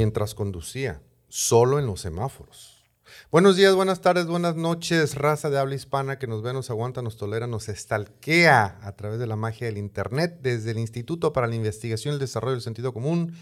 Mientras 0.00 0.34
conducía, 0.34 1.02
solo 1.28 1.78
en 1.78 1.84
los 1.84 2.00
semáforos. 2.00 2.86
Buenos 3.30 3.56
días, 3.56 3.74
buenas 3.74 4.00
tardes, 4.00 4.24
buenas 4.24 4.56
noches, 4.56 5.14
raza 5.14 5.50
de 5.50 5.58
habla 5.58 5.74
hispana 5.74 6.18
que 6.18 6.26
nos 6.26 6.40
ve, 6.40 6.54
nos 6.54 6.70
aguanta, 6.70 7.02
nos 7.02 7.18
tolera, 7.18 7.46
nos 7.46 7.68
estalquea 7.68 8.78
a 8.80 8.92
través 8.96 9.18
de 9.18 9.26
la 9.26 9.36
magia 9.36 9.66
del 9.66 9.76
Internet 9.76 10.38
desde 10.40 10.70
el 10.70 10.78
Instituto 10.78 11.34
para 11.34 11.48
la 11.48 11.54
Investigación 11.54 12.12
y 12.12 12.14
el 12.14 12.18
Desarrollo 12.18 12.54
del 12.54 12.62
Sentido 12.62 12.94
Común, 12.94 13.34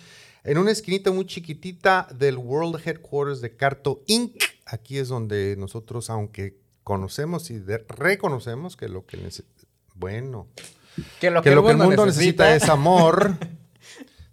en 0.42 0.58
una 0.58 0.72
esquinita 0.72 1.12
muy 1.12 1.26
chiquitita 1.26 2.08
del 2.12 2.38
World 2.38 2.80
Headquarters 2.84 3.40
de 3.40 3.54
Carto 3.54 4.02
Inc. 4.08 4.42
Aquí 4.66 4.98
es 4.98 5.06
donde 5.06 5.54
nosotros, 5.56 6.10
aunque 6.10 6.58
conocemos 6.82 7.52
y 7.52 7.60
reconocemos 7.60 8.76
que 8.76 8.88
lo 8.88 9.06
que 9.06 9.16
bueno, 9.94 10.48
que 11.20 11.30
lo 11.30 11.40
que, 11.40 11.50
el, 11.50 11.60
mundo, 11.76 12.04
necesita 12.04 12.52
es 12.56 12.68
amor. 12.68 13.36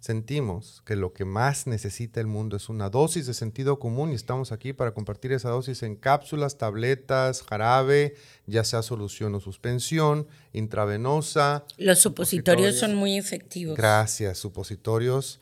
sentimos 0.06 0.82
que 0.86 0.94
lo 0.94 1.12
que 1.12 1.24
más 1.24 1.66
necesita 1.66 2.20
el 2.20 2.28
mundo 2.28 2.56
es 2.56 2.68
una 2.68 2.90
dosis 2.90 3.26
de 3.26 3.34
sentido 3.34 3.80
común 3.80 4.12
y 4.12 4.14
estamos 4.14 4.52
aquí 4.52 4.72
para 4.72 4.94
compartir 4.94 5.32
esa 5.32 5.50
dosis 5.50 5.82
en 5.82 5.96
cápsulas, 5.96 6.58
tabletas, 6.58 7.42
jarabe, 7.42 8.14
ya 8.46 8.62
sea 8.62 8.82
solución 8.82 9.34
o 9.34 9.40
suspensión, 9.40 10.28
intravenosa. 10.52 11.64
Los 11.76 11.98
supositorios, 11.98 12.76
son 12.76 12.94
muy 12.94 13.18
efectivos. 13.18 13.76
Gracias, 13.76 14.38
supositorios. 14.38 15.40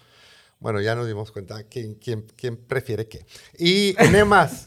Bueno, 0.64 0.80
ya 0.80 0.94
nos 0.94 1.06
dimos 1.06 1.30
cuenta 1.30 1.62
quién, 1.64 1.96
quién, 1.96 2.24
quién 2.36 2.56
prefiere 2.56 3.06
qué. 3.06 3.26
Y 3.58 3.94
más. 4.24 4.66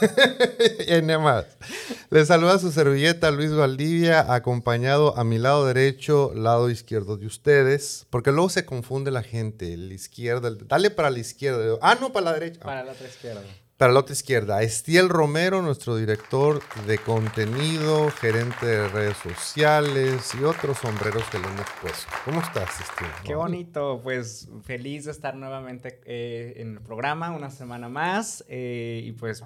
en 0.86 1.06
más. 1.20 1.46
Le 2.10 2.24
saluda 2.24 2.60
su 2.60 2.70
servilleta 2.70 3.32
Luis 3.32 3.52
Valdivia, 3.52 4.32
acompañado 4.32 5.18
a 5.18 5.24
mi 5.24 5.38
lado 5.38 5.66
derecho, 5.66 6.30
lado 6.32 6.70
izquierdo 6.70 7.16
de 7.16 7.26
ustedes, 7.26 8.06
porque 8.08 8.30
luego 8.30 8.50
se 8.50 8.64
confunde 8.64 9.10
la 9.10 9.24
gente, 9.24 9.74
el 9.74 9.90
izquierdo, 9.90 10.54
dale 10.54 10.90
para 10.90 11.10
la 11.10 11.18
izquierda. 11.18 11.76
Ah, 11.82 11.98
no, 12.00 12.12
para 12.12 12.26
la 12.26 12.34
derecha. 12.34 12.60
Para 12.60 12.84
la 12.84 12.92
otra 12.92 13.08
izquierda. 13.08 13.42
Para 13.76 13.92
la 13.92 14.00
otra 14.00 14.12
izquierda, 14.12 14.62
Estiel 14.62 15.08
Romero, 15.08 15.60
nuestro 15.60 15.96
director 15.96 16.62
de 16.86 16.96
contenido, 16.98 18.08
gerente 18.10 18.66
de 18.66 18.88
redes 18.88 19.16
sociales 19.16 20.32
y 20.40 20.44
otros 20.44 20.78
sombreros 20.78 21.24
que 21.24 21.40
le 21.40 21.46
hemos 21.46 21.66
puesto. 21.82 22.12
¿Cómo 22.24 22.40
estás, 22.40 22.80
Estiel? 22.80 23.10
Qué 23.24 23.34
bonito, 23.34 24.00
pues 24.04 24.48
feliz 24.62 25.06
de 25.06 25.10
estar 25.10 25.34
nuevamente 25.34 26.00
eh, 26.04 26.54
en 26.58 26.74
el 26.74 26.80
programa, 26.82 27.32
una 27.32 27.50
semana 27.50 27.88
más, 27.88 28.44
eh, 28.46 29.02
y 29.04 29.10
pues 29.10 29.42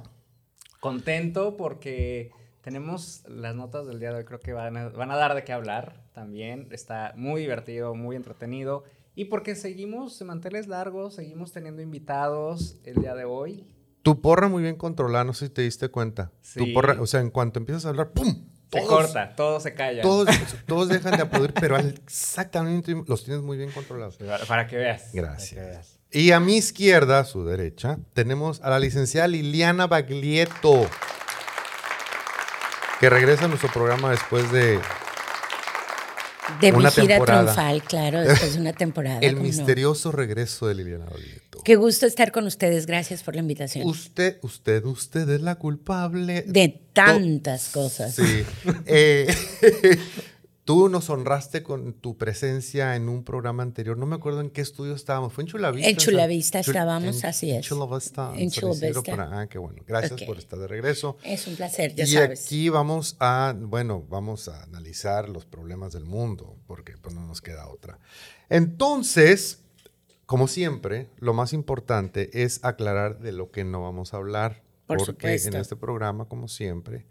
contento 0.78 1.56
porque 1.56 2.30
tenemos 2.60 3.22
las 3.26 3.54
notas 3.54 3.86
del 3.86 3.98
día 3.98 4.10
de 4.10 4.18
hoy, 4.18 4.24
creo 4.24 4.40
que 4.40 4.52
van 4.52 4.76
a, 4.76 5.16
dar 5.16 5.34
de 5.34 5.42
qué 5.42 5.54
hablar 5.54 6.04
también. 6.12 6.68
Está 6.70 7.14
muy 7.16 7.40
divertido, 7.40 7.94
muy 7.94 8.14
entretenido. 8.14 8.84
Y 9.14 9.24
porque 9.24 9.54
seguimos 9.54 10.20
en 10.20 10.26
manteles 10.26 10.66
largos, 10.66 11.14
seguimos 11.14 11.50
teniendo 11.50 11.80
invitados 11.80 12.78
el 12.84 12.96
día 12.96 13.14
de 13.14 13.24
hoy. 13.24 13.66
Tu 14.02 14.20
porra 14.20 14.48
muy 14.48 14.62
bien 14.62 14.76
controlada, 14.76 15.24
no 15.24 15.34
sé 15.34 15.46
si 15.46 15.52
te 15.52 15.62
diste 15.62 15.88
cuenta. 15.88 16.30
Tu 16.54 16.72
porra, 16.72 17.00
o 17.00 17.06
sea, 17.06 17.20
en 17.20 17.30
cuanto 17.30 17.58
empiezas 17.58 17.84
a 17.86 17.90
hablar, 17.90 18.12
¡pum! 18.12 18.46
se 18.70 18.84
corta, 18.84 19.34
todo 19.34 19.60
se 19.60 19.74
calla. 19.74 20.02
Todos, 20.02 20.28
todos 20.66 20.88
dejan 20.88 21.16
de 21.16 21.22
aplaudir, 21.22 21.54
pero 21.54 21.76
exactamente 21.78 22.94
los 23.06 23.24
tienes 23.24 23.42
muy 23.42 23.56
bien 23.56 23.70
controlados. 23.70 24.18
Para 24.46 24.66
que 24.66 24.76
veas. 24.76 25.10
Gracias. 25.12 25.98
Y 26.10 26.32
a 26.32 26.40
mi 26.40 26.56
izquierda, 26.56 27.20
a 27.20 27.24
su 27.24 27.44
derecha, 27.44 27.98
tenemos 28.14 28.60
a 28.62 28.70
la 28.70 28.78
licenciada 28.78 29.28
Liliana 29.28 29.86
Baglietto, 29.86 30.86
que 33.00 33.10
regresa 33.10 33.44
a 33.44 33.48
nuestro 33.48 33.70
programa 33.70 34.10
después 34.10 34.50
de. 34.50 34.80
De 36.60 36.72
una 36.72 36.88
mi 36.88 36.94
gira 36.94 37.06
temporada. 37.16 37.52
triunfal, 37.54 37.82
claro, 37.82 38.20
después 38.20 38.54
de 38.54 38.60
una 38.60 38.72
temporada. 38.74 39.18
El 39.20 39.36
misterioso 39.36 40.12
regreso 40.12 40.66
de 40.66 40.74
Liliana 40.74 41.04
Baglietto. 41.06 41.60
Qué 41.64 41.76
gusto 41.76 42.06
estar 42.06 42.32
con 42.32 42.46
ustedes, 42.46 42.86
gracias 42.86 43.22
por 43.22 43.34
la 43.34 43.40
invitación. 43.40 43.86
Usted, 43.86 44.38
usted, 44.42 44.84
usted 44.84 45.28
es 45.28 45.40
la 45.40 45.56
culpable. 45.56 46.42
De 46.46 46.80
tantas 46.92 47.68
cosas. 47.68 48.14
Sí. 48.14 48.44
eh, 48.86 49.32
Tú 50.68 50.90
nos 50.90 51.08
honraste 51.08 51.62
con 51.62 51.94
tu 51.94 52.18
presencia 52.18 52.94
en 52.94 53.08
un 53.08 53.24
programa 53.24 53.62
anterior. 53.62 53.96
No 53.96 54.04
me 54.04 54.16
acuerdo 54.16 54.42
en 54.42 54.50
qué 54.50 54.60
estudio 54.60 54.94
estábamos. 54.94 55.32
¿Fue 55.32 55.44
en 55.44 55.48
Chulavista? 55.48 55.88
En 55.88 55.96
Chulavista 55.96 56.60
estábamos, 56.60 57.24
así 57.24 57.52
es. 57.52 57.64
Chulavista. 57.64 58.34
En 58.36 58.50
Chulavista. 58.50 59.30
ah, 59.32 59.46
qué 59.48 59.56
bueno. 59.56 59.82
Gracias 59.86 60.22
por 60.24 60.36
estar 60.36 60.58
de 60.58 60.68
regreso. 60.68 61.16
Es 61.24 61.46
un 61.46 61.56
placer, 61.56 61.94
ya 61.94 62.06
sabes. 62.06 62.40
Y 62.42 62.44
aquí 62.44 62.68
vamos 62.68 63.16
a, 63.18 63.54
bueno, 63.58 64.04
vamos 64.10 64.48
a 64.48 64.62
analizar 64.62 65.30
los 65.30 65.46
problemas 65.46 65.94
del 65.94 66.04
mundo, 66.04 66.58
porque 66.66 66.98
pues 66.98 67.14
no 67.14 67.26
nos 67.26 67.40
queda 67.40 67.66
otra. 67.68 67.98
Entonces, 68.50 69.62
como 70.26 70.48
siempre, 70.48 71.08
lo 71.16 71.32
más 71.32 71.54
importante 71.54 72.42
es 72.42 72.62
aclarar 72.62 73.20
de 73.20 73.32
lo 73.32 73.50
que 73.50 73.64
no 73.64 73.80
vamos 73.80 74.12
a 74.12 74.18
hablar. 74.18 74.62
Por 74.86 74.98
porque 74.98 75.34
en 75.34 75.54
este 75.54 75.76
programa, 75.76 76.26
como 76.26 76.46
siempre, 76.46 77.06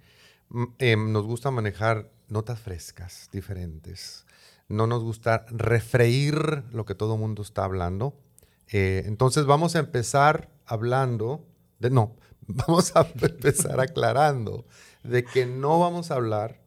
em, 0.78 1.12
nos 1.12 1.26
gusta 1.26 1.50
manejar 1.50 2.12
notas 2.30 2.60
frescas, 2.60 3.30
diferentes. 3.32 4.26
No 4.68 4.88
nos 4.88 5.04
gusta 5.04 5.46
refreír 5.50 6.64
lo 6.72 6.86
que 6.86 6.96
todo 6.96 7.16
el 7.16 7.20
mundo 7.20 7.42
está 7.42 7.64
hablando. 7.64 8.16
Eh, 8.70 9.04
entonces 9.06 9.46
vamos 9.46 9.76
a 9.76 9.80
empezar 9.80 10.50
hablando 10.66 11.46
de, 11.80 11.90
no, 11.90 12.16
vamos 12.48 12.96
a 12.96 13.08
empezar 13.22 13.80
aclarando 13.80 14.66
de 15.04 15.24
que 15.24 15.46
no 15.46 15.80
vamos 15.80 16.12
a 16.12 16.16
hablar, 16.16 16.60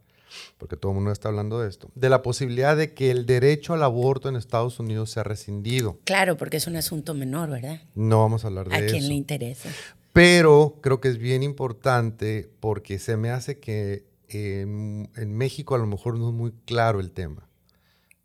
porque 0.56 0.76
todo 0.76 0.92
el 0.92 0.96
mundo 0.96 1.12
está 1.12 1.28
hablando 1.28 1.60
de 1.60 1.68
esto, 1.68 1.90
de 1.94 2.08
la 2.08 2.22
posibilidad 2.22 2.76
de 2.76 2.94
que 2.94 3.10
el 3.10 3.26
derecho 3.26 3.74
al 3.74 3.82
aborto 3.82 4.28
en 4.28 4.36
Estados 4.36 4.78
Unidos 4.78 5.10
sea 5.10 5.24
rescindido. 5.24 5.98
Claro, 6.04 6.36
porque 6.36 6.56
es 6.56 6.66
un 6.66 6.76
asunto 6.76 7.14
menor, 7.14 7.50
¿verdad? 7.50 7.82
No 7.94 8.20
vamos 8.20 8.44
a 8.44 8.48
hablar 8.48 8.68
de 8.68 8.76
eso. 8.76 8.84
A 8.84 8.88
quien 8.88 9.08
le 9.08 9.14
interesa. 9.14 9.68
Pero 10.12 10.78
creo 10.80 11.00
que 11.00 11.08
es 11.08 11.18
bien 11.18 11.42
importante 11.42 12.50
porque 12.60 12.98
se 12.98 13.16
me 13.16 13.30
hace 13.30 13.60
que 13.60 14.09
en, 14.30 15.34
México 15.34 15.74
a 15.74 15.78
lo 15.78 15.86
mejor 15.86 16.18
no 16.18 16.28
es 16.28 16.34
muy 16.34 16.52
claro 16.64 17.00
el 17.00 17.12
tema, 17.12 17.48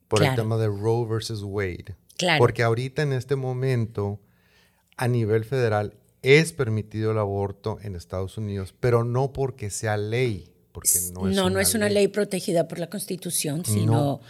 por 0.07 0.23
el 0.23 0.35
tema 0.35 0.57
de 0.57 0.67
Roe 0.67 1.07
versus 1.07 1.43
Wade. 1.43 1.95
Claro. 2.17 2.39
Porque 2.39 2.63
ahorita 2.63 3.01
en 3.01 3.13
este 3.13 3.35
momento, 3.35 4.19
a 4.97 5.07
nivel 5.07 5.43
federal, 5.45 5.95
es 6.21 6.53
permitido 6.53 7.11
el 7.11 7.19
aborto 7.19 7.77
en 7.83 7.95
Estados 7.95 8.37
Unidos, 8.37 8.73
pero 8.79 9.03
no 9.03 9.33
porque 9.33 9.69
sea 9.69 9.97
ley. 9.97 10.51
Porque 10.71 10.89
no, 11.13 11.29
es 11.29 11.35
no, 11.35 11.45
una 11.45 11.49
no 11.49 11.59
es 11.59 11.75
una 11.75 11.89
ley. 11.89 12.07
protegida 12.07 12.67
por 12.67 12.79
la 12.79 12.89
Constitución, 12.89 13.63
sino 13.63 14.21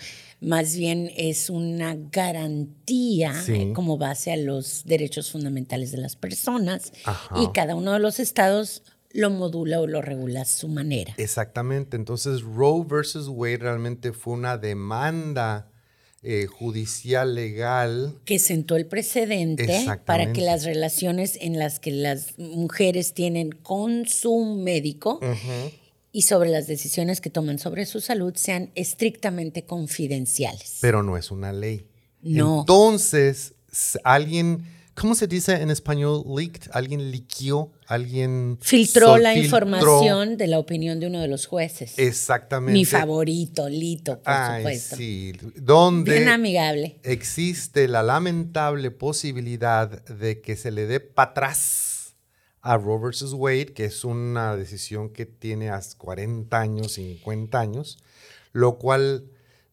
más 0.41 0.75
bien 0.75 1.11
es 1.15 1.49
una 1.49 1.95
garantía 2.11 3.33
eh, 3.47 3.71
como 3.73 3.97
base 3.97 4.31
a 4.31 4.37
los 4.37 4.83
derechos 4.85 5.31
fundamentales 5.31 5.91
de 5.91 5.97
las 5.97 6.15
personas. 6.15 6.91
Y 7.35 7.47
cada 7.53 7.75
uno 7.75 7.93
de 7.93 7.99
los 7.99 8.19
estados 8.19 8.83
lo 9.15 9.29
modula 9.29 9.79
o 9.79 9.87
lo 9.87 10.01
regula 10.01 10.41
a 10.41 10.45
su 10.45 10.67
manera. 10.67 11.13
Exactamente. 11.17 11.95
Entonces, 11.95 12.41
Roe 12.41 12.85
versus 12.85 13.29
Wade 13.29 13.57
realmente 13.57 14.11
fue 14.11 14.33
una 14.33 14.57
demanda 14.57 15.71
eh, 16.21 16.47
judicial 16.47 17.33
legal. 17.33 18.19
Que 18.25 18.39
sentó 18.39 18.75
el 18.75 18.87
precedente 18.87 19.85
para 20.05 20.33
que 20.33 20.41
las 20.41 20.65
relaciones 20.65 21.37
en 21.39 21.57
las 21.57 21.79
que 21.79 21.91
las 21.91 22.37
mujeres 22.37 23.13
tienen 23.13 23.51
con 23.51 24.05
su 24.05 24.43
médico 24.43 25.21
y 26.11 26.23
sobre 26.23 26.49
las 26.49 26.67
decisiones 26.67 27.21
que 27.21 27.29
toman 27.29 27.57
sobre 27.57 27.85
su 27.85 28.01
salud 28.01 28.33
sean 28.35 28.71
estrictamente 28.75 29.65
confidenciales. 29.65 30.79
Pero 30.81 31.03
no 31.03 31.15
es 31.15 31.31
una 31.31 31.53
ley. 31.53 31.87
No. 32.21 32.61
Entonces, 32.61 33.53
alguien 34.03 34.65
¿Cómo 34.95 35.13
se 35.13 35.27
dice 35.27 35.61
en 35.61 35.69
español 35.71 36.23
leaked? 36.25 36.69
¿Alguien 36.71 37.11
liquió? 37.11 37.73
¿Alguien 37.85 38.57
filtró 38.61 39.17
la 39.17 39.35
información 39.35 40.37
de 40.37 40.47
la 40.47 40.57
opinión 40.57 41.01
de 41.01 41.07
uno 41.07 41.19
de 41.19 41.27
los 41.27 41.47
jueces? 41.47 41.99
Exactamente. 41.99 42.71
Mi 42.71 42.85
favorito, 42.85 43.67
Lito, 43.67 44.21
por 44.21 44.33
Ay, 44.33 44.61
supuesto. 44.61 44.95
Sí, 44.95 45.33
donde 45.57 46.13
Bien 46.13 46.29
amigable. 46.29 46.99
existe 47.03 47.89
la 47.89 48.03
lamentable 48.03 48.89
posibilidad 48.89 49.89
de 50.05 50.39
que 50.39 50.55
se 50.55 50.71
le 50.71 50.87
dé 50.87 51.01
para 51.01 51.31
atrás 51.31 52.15
a 52.61 52.77
Roe 52.77 52.99
versus 52.99 53.33
Wade, 53.33 53.73
que 53.73 53.85
es 53.85 54.05
una 54.05 54.55
decisión 54.55 55.09
que 55.09 55.25
tiene 55.25 55.69
hasta 55.69 55.97
40 55.97 56.57
años, 56.57 56.93
50 56.93 57.59
años, 57.59 57.97
lo 58.53 58.79
cual 58.79 59.25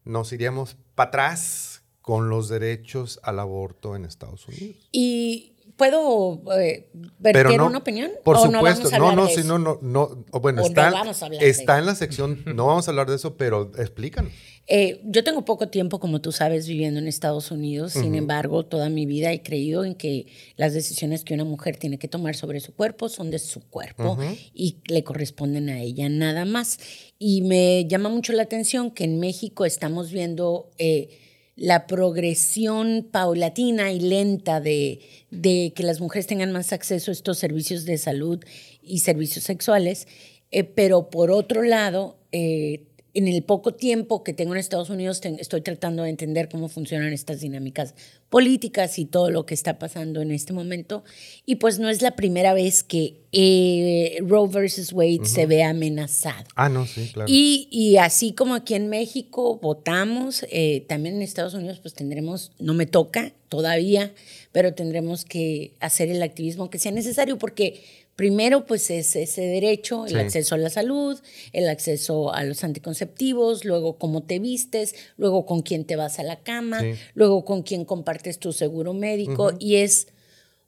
nos 0.05 0.33
iríamos 0.33 0.77
para 0.97 1.09
atrás 1.09 1.72
con 2.03 2.29
los 2.29 2.49
derechos 2.49 3.21
al 3.23 3.39
aborto 3.39 3.97
en 3.97 4.05
Estados 4.05 4.47
Unidos. 4.49 4.77
¿Y 4.91 5.53
puedo 5.77 6.43
eh, 6.59 6.91
verter 7.19 7.61
una 7.61 7.79
opinión? 7.79 8.11
Por 8.25 8.39
supuesto, 8.39 8.91
no, 8.99 9.13
no, 9.15 9.29
no, 9.45 9.59
no, 9.59 9.79
no, 9.81 10.25
bueno, 10.41 10.63
está, 10.63 10.93
está 11.41 11.79
en 11.79 11.87
la 11.87 11.95
sección, 11.95 12.43
no 12.45 12.67
vamos 12.67 12.87
a 12.87 12.91
hablar 12.91 13.09
de 13.09 13.17
eso, 13.17 13.37
pero 13.37 13.73
explícanos. 13.79 14.33
Eh, 14.69 15.01
yo 15.05 15.25
tengo 15.25 15.45
poco 15.45 15.69
tiempo, 15.69 15.99
como 15.99 16.21
tú 16.21 16.31
sabes, 16.31 16.69
viviendo 16.69 17.01
en 17.01 17.09
Estados 17.09 17.51
Unidos. 17.51 17.95
Sin 17.95 18.15
embargo, 18.15 18.65
toda 18.65 18.89
mi 18.91 19.07
vida 19.07 19.33
he 19.33 19.43
creído 19.43 19.85
en 19.85 19.97
que 19.97 20.29
las 20.57 20.73
decisiones 20.73 21.25
que 21.25 21.35
una 21.35 21.45
mujer 21.45 21.77
tiene 21.77 21.99
que 21.99 22.07
tomar 22.07 22.37
sobre 22.37 22.61
su 22.61 22.73
cuerpo 22.73 23.09
son 23.09 23.33
de 23.33 23.41
su 23.41 23.61
cuerpo 23.69 24.17
y 24.55 24.79
le 24.87 25.03
corresponden 25.03 25.69
a 25.69 25.81
ella 25.81 26.09
nada 26.09 26.45
más. 26.45 26.79
Y 27.19 27.43
me 27.43 27.87
llama 27.89 28.09
mucho 28.09 28.33
la 28.33 28.45
atención 28.45 28.93
que 28.93 29.03
en 29.03 29.19
México 29.19 29.65
estamos 29.65 30.13
viendo... 30.13 30.71
Eh, 30.79 31.19
la 31.62 31.87
progresión 31.87 33.06
paulatina 33.12 33.93
y 33.93 34.00
lenta 34.00 34.61
de, 34.61 34.99
de, 35.31 35.73
que 35.76 35.85
las 35.85 36.00
mujeres 36.00 36.26
tengan 36.26 36.50
más 36.50 36.73
acceso 36.73 37.12
a 37.12 37.14
estos 37.14 37.38
servicios 37.38 37.85
de 37.85 37.99
salud 37.99 38.44
y 38.82 38.99
servicios 38.99 39.44
sexuales, 39.44 40.09
eh, 40.50 40.64
pero 40.64 41.09
por 41.09 41.31
otro 41.31 41.62
lado, 41.62 42.19
eh, 42.32 42.88
en 43.14 43.29
el 43.29 43.43
poco 43.43 43.75
tiempo 43.75 44.25
que 44.25 44.32
tengo 44.32 44.55
en 44.55 44.61
Estados 44.61 44.88
Unidos, 44.88 45.20
estoy 45.38 45.61
tratando 45.61 46.03
de 46.03 46.11
entender 46.11 46.49
cómo 46.49 46.69
funcionan 46.69 47.12
estas 47.12 47.41
dinámicas 47.41 47.94
políticas 48.31 48.99
y 48.99 49.05
todo 49.05 49.31
lo 49.31 49.44
que 49.44 49.53
está 49.53 49.79
pasando 49.79 50.23
en 50.23 50.31
este 50.31 50.55
momento. 50.55 51.05
Y 51.44 51.56
pues 51.56 51.79
no 51.79 51.91
es 51.91 52.00
la 52.00 52.12
primera 52.12 52.55
vez 52.55 52.82
que 52.82 53.20
eh, 53.32 54.19
Roe 54.23 54.49
versus 54.49 54.93
Wade 54.93 55.25
se 55.25 55.44
ve 55.44 55.62
amenazado. 55.62 56.47
Ah, 56.55 56.70
no, 56.70 56.87
sí, 56.87 57.11
claro. 57.12 57.31
Y, 57.31 57.69
y 57.70 57.99
así 57.99 58.32
como 58.32 58.55
aquí 58.55 58.75
en 58.75 58.88
México 58.88 59.58
votamos, 59.61 60.47
eh, 60.50 60.85
también 60.88 61.17
en 61.17 61.23
Estados 61.23 61.53
Unidos 61.53 61.81
pues 61.81 61.93
tendremos, 61.93 62.53
no 62.58 62.73
me 62.73 62.87
toca 62.87 63.35
todavía, 63.50 64.15
pero 64.53 64.73
tendremos 64.73 65.26
que 65.26 65.75
hacer 65.81 66.08
el 66.08 66.23
activismo 66.23 66.70
que 66.70 66.79
sea 66.79 66.93
necesario 66.93 67.37
porque 67.37 67.82
Primero, 68.17 68.67
pues 68.67 68.91
es 68.91 69.17
ese 69.17 69.43
derecho, 69.43 70.06
el 70.06 70.17
acceso 70.19 70.55
a 70.55 70.59
la 70.59 70.69
salud, 70.69 71.19
el 71.53 71.69
acceso 71.69 72.32
a 72.32 72.44
los 72.44 72.62
anticonceptivos, 72.62 73.64
luego 73.64 73.97
cómo 73.97 74.23
te 74.23 74.38
vistes, 74.38 74.94
luego 75.17 75.47
con 75.47 75.62
quién 75.62 75.85
te 75.87 75.97
vas 75.97 76.19
a 76.19 76.23
la 76.23 76.43
cama, 76.43 76.82
luego 77.14 77.44
con 77.44 77.62
quién 77.62 77.85
compartes 77.85 78.38
tu 78.38 78.53
seguro 78.53 78.93
médico. 78.93 79.53
Y 79.59 79.76
es, 79.76 80.09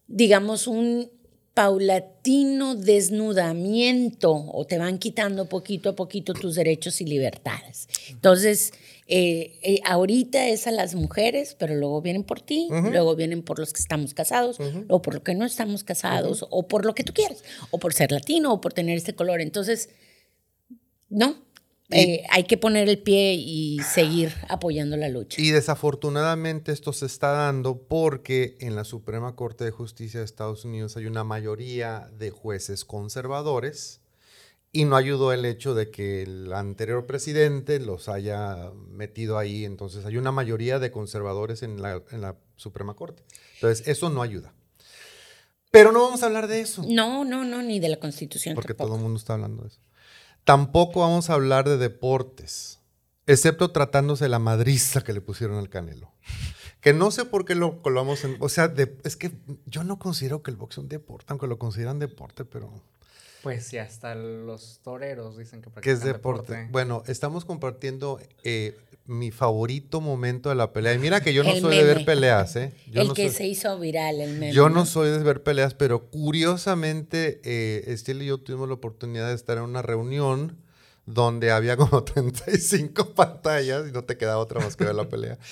digamos, 0.07 0.65
un 0.67 1.11
paulatino 1.53 2.75
desnudamiento 2.75 4.33
o 4.33 4.65
te 4.65 4.77
van 4.77 4.99
quitando 4.99 5.47
poquito 5.47 5.89
a 5.89 5.95
poquito 5.95 6.33
tus 6.33 6.55
derechos 6.55 6.99
y 6.99 7.05
libertades. 7.05 7.87
Entonces, 8.09 8.73
eh, 9.07 9.59
eh, 9.61 9.79
ahorita 9.85 10.47
es 10.47 10.65
a 10.65 10.71
las 10.71 10.95
mujeres, 10.95 11.55
pero 11.59 11.75
luego 11.75 12.01
vienen 12.01 12.23
por 12.23 12.41
ti, 12.41 12.67
luego 12.69 13.15
vienen 13.15 13.43
por 13.43 13.59
los 13.59 13.71
que 13.71 13.79
estamos 13.79 14.13
casados, 14.13 14.57
o 14.87 15.01
por 15.01 15.13
lo 15.13 15.23
que 15.23 15.35
no 15.35 15.45
estamos 15.45 15.83
casados, 15.83 16.45
o 16.49 16.67
por 16.67 16.85
lo 16.85 16.95
que 16.95 17.03
tú 17.03 17.13
quieras, 17.13 17.43
o 17.69 17.77
por 17.77 17.93
ser 17.93 18.11
latino, 18.11 18.53
o 18.53 18.61
por 18.61 18.73
tener 18.73 18.97
este 18.97 19.13
color. 19.13 19.41
Entonces, 19.41 19.89
no, 21.09 21.35
eh, 21.91 22.23
hay 22.31 22.45
que 22.45 22.57
poner 22.57 22.89
el 22.89 22.97
pie 22.97 23.35
y 23.35 23.79
seguir 23.79 24.33
apoyando 24.49 24.97
la 24.97 25.07
lucha. 25.09 25.39
Y 25.39 25.51
desafortunadamente 25.51 26.71
esto 26.71 26.91
se 26.91 27.05
está 27.05 27.31
dando 27.31 27.87
porque 27.87 28.57
en 28.59 28.75
la 28.75 28.85
Suprema 28.85 29.35
Corte 29.35 29.65
de 29.65 29.71
Justicia 29.71 30.19
de 30.19 30.25
Estados 30.25 30.65
Unidos 30.65 30.97
hay 30.97 31.05
una 31.05 31.23
mayoría 31.23 32.09
de 32.17 32.31
jueces 32.31 32.85
conservadores 32.85 34.01
y 34.75 34.83
no 34.83 34.97
ayudó 34.97 35.31
el 35.31 35.45
hecho 35.45 35.73
de 35.73 35.89
que 35.89 36.23
el 36.23 36.51
anterior 36.51 37.05
presidente 37.05 37.79
los 37.79 38.09
haya 38.09 38.71
metido 38.89 39.37
ahí. 39.37 39.63
Entonces 39.63 40.05
hay 40.05 40.17
una 40.17 40.33
mayoría 40.33 40.79
de 40.79 40.91
conservadores 40.91 41.63
en 41.63 41.81
la, 41.81 42.03
en 42.11 42.19
la 42.19 42.35
Suprema 42.57 42.93
Corte. 42.93 43.23
Entonces 43.53 43.87
eso 43.87 44.09
no 44.09 44.21
ayuda. 44.21 44.53
Pero 45.71 45.93
no 45.93 46.01
vamos 46.01 46.23
a 46.23 46.25
hablar 46.25 46.49
de 46.49 46.59
eso. 46.59 46.83
No, 46.89 47.23
no, 47.23 47.45
no, 47.45 47.61
ni 47.61 47.79
de 47.79 47.87
la 47.87 48.01
Constitución. 48.01 48.53
Porque 48.53 48.73
todo 48.73 48.95
el 48.95 49.01
mundo 49.01 49.17
está 49.17 49.35
hablando 49.35 49.61
de 49.61 49.69
eso. 49.69 49.79
Tampoco 50.43 50.99
vamos 50.99 51.29
a 51.29 51.35
hablar 51.35 51.69
de 51.69 51.77
deportes, 51.77 52.81
excepto 53.27 53.71
tratándose 53.71 54.25
de 54.25 54.29
la 54.29 54.39
madriza 54.39 55.05
que 55.05 55.13
le 55.13 55.21
pusieron 55.21 55.57
al 55.57 55.69
Canelo. 55.69 56.11
Que 56.81 56.91
no 56.91 57.11
sé 57.11 57.23
por 57.23 57.45
qué 57.45 57.55
lo 57.55 57.81
colamos 57.81 58.25
en... 58.25 58.35
O 58.41 58.49
sea, 58.49 58.73
es 59.05 59.15
que 59.15 59.31
yo 59.67 59.85
no 59.85 59.99
considero 59.99 60.43
que 60.43 60.51
el 60.51 60.57
boxeo 60.57 60.81
es 60.81 60.83
un 60.83 60.89
deporte, 60.89 61.27
aunque 61.29 61.47
lo 61.47 61.57
consideran 61.57 61.97
deporte, 61.97 62.43
pero 62.43 62.83
pues 63.45 63.67
sí, 63.67 63.77
hasta 63.77 64.15
los 64.15 64.79
toreros 64.81 65.37
dicen 65.37 65.61
que 65.61 65.69
practican 65.69 65.83
Que 65.83 65.91
es 65.91 66.03
deporte. 66.03 66.67
Bueno, 66.71 67.03
estamos 67.05 67.45
compartiendo 67.45 68.19
eh, 68.43 68.75
mi 69.05 69.29
favorito 69.29 70.01
momento 70.01 70.49
de 70.49 70.55
la 70.55 70.73
pelea. 70.73 70.95
Y 70.95 70.97
mira 70.97 71.21
que 71.21 71.31
yo 71.31 71.43
no 71.43 71.55
soy 71.55 71.75
de 71.77 71.83
ver 71.83 72.05
peleas, 72.05 72.55
¿eh? 72.55 72.73
el 72.91 73.13
que 73.13 73.29
se 73.29 73.45
hizo 73.45 73.77
viral, 73.77 74.19
el 74.19 74.31
meme. 74.31 74.51
Yo 74.51 74.69
no, 74.69 74.87
soy 74.87 75.11
de 75.11 75.19
ver 75.19 75.43
peleas, 75.43 75.75
pero 75.75 76.09
curiosamente, 76.09 77.39
eh, 77.43 77.83
Estela 77.85 78.23
y 78.23 78.25
yo 78.25 78.39
tuvimos 78.39 78.67
la 78.67 78.73
oportunidad 78.73 79.27
de 79.27 79.35
estar 79.35 79.59
en 79.59 79.65
una 79.65 79.83
reunión 79.83 80.57
donde 81.05 81.51
había 81.51 81.77
como 81.77 82.03
35 82.03 83.13
pantallas 83.13 83.87
y 83.87 83.91
no 83.91 84.05
te 84.05 84.17
quedaba 84.17 84.39
otra 84.39 84.59
más 84.59 84.75
que 84.75 84.85
ver 84.85 84.95
la 84.95 85.07
pelea. 85.07 85.37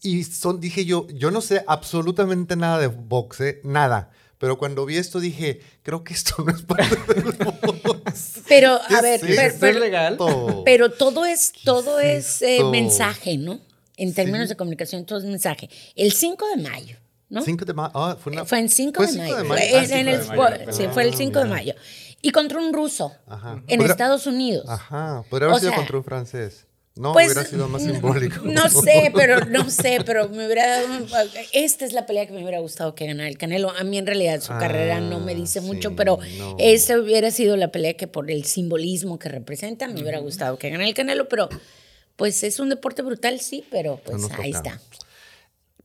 Y 0.00 0.24
son, 0.24 0.60
dije 0.60 0.84
yo, 0.86 1.06
yo 1.08 1.30
no 1.30 1.40
sé 1.42 1.64
absolutamente 1.66 2.56
nada 2.56 2.78
de 2.78 2.88
boxe, 2.88 3.60
nada. 3.64 4.10
Pero 4.38 4.58
cuando 4.58 4.84
vi 4.84 4.96
esto 4.96 5.20
dije, 5.20 5.60
creo 5.82 6.04
que 6.04 6.14
esto 6.14 6.42
no 6.44 6.52
es 6.52 6.62
parte 6.62 7.14
del 7.14 7.24
Pero, 8.48 8.78
a 8.88 9.00
ver, 9.00 9.20
pero, 9.60 9.78
legal. 9.78 10.18
pero 10.64 10.90
todo 10.90 11.24
es, 11.24 11.52
todo 11.64 12.00
es 12.00 12.42
eh, 12.42 12.62
mensaje, 12.70 13.36
¿no? 13.36 13.60
En 13.96 14.12
términos 14.12 14.48
de 14.48 14.56
comunicación, 14.56 15.04
todo 15.04 15.18
es 15.18 15.24
mensaje. 15.24 15.70
El 15.94 16.12
5 16.12 16.46
de 16.56 16.62
mayo, 16.62 16.96
¿no? 17.28 17.42
5 17.42 17.64
de 17.64 17.74
mayo. 17.74 17.90
Ah, 17.94 18.16
fue, 18.20 18.32
una... 18.32 18.44
fue 18.44 18.58
en 18.58 18.68
5 18.68 19.06
de, 19.06 19.18
mayo. 19.44 20.72
sí, 20.72 20.88
fue 20.92 21.04
el 21.04 21.14
5 21.14 21.38
de 21.38 21.44
mayo. 21.44 21.74
Y 22.20 22.30
contra 22.30 22.58
un 22.58 22.72
ruso 22.72 23.12
Ajá. 23.26 23.62
en 23.68 23.82
Estados 23.82 24.26
Unidos. 24.26 24.66
Ajá. 24.68 25.24
Podría 25.30 25.48
haber 25.48 25.60
sido 25.60 25.74
contra 25.74 25.98
un 25.98 26.04
francés. 26.04 26.66
No, 26.96 27.12
pues, 27.12 27.26
hubiera 27.26 27.44
sido 27.44 27.68
más 27.68 27.82
simbólico. 27.82 28.42
No 28.44 28.68
sé, 28.68 29.10
pero 29.12 29.44
no 29.46 29.68
sé, 29.68 29.98
pero 30.06 30.28
me 30.28 30.46
hubiera. 30.46 30.80
Esta 31.52 31.84
es 31.84 31.92
la 31.92 32.06
pelea 32.06 32.26
que 32.26 32.32
me 32.32 32.40
hubiera 32.40 32.60
gustado 32.60 32.94
que 32.94 33.06
ganara 33.06 33.28
el 33.28 33.36
Canelo. 33.36 33.70
A 33.70 33.82
mí, 33.82 33.98
en 33.98 34.06
realidad, 34.06 34.40
su 34.40 34.52
carrera 34.52 35.00
no 35.00 35.18
me 35.18 35.34
dice 35.34 35.58
ah, 35.58 35.62
mucho, 35.62 35.96
pero 35.96 36.20
esta 36.58 36.98
hubiera 36.98 37.32
sido 37.32 37.56
la 37.56 37.72
pelea 37.72 37.94
que, 37.94 38.06
por 38.06 38.30
el 38.30 38.44
simbolismo 38.44 39.18
que 39.18 39.28
representa, 39.28 39.88
me 39.88 40.00
hubiera 40.02 40.20
gustado 40.20 40.56
que 40.56 40.70
ganara 40.70 40.88
el 40.88 40.94
Canelo. 40.94 41.28
Pero, 41.28 41.48
pues 42.14 42.44
es 42.44 42.60
un 42.60 42.68
deporte 42.68 43.02
brutal, 43.02 43.40
sí, 43.40 43.64
pero 43.72 44.00
pues 44.04 44.30
ahí 44.38 44.50
está. 44.50 44.80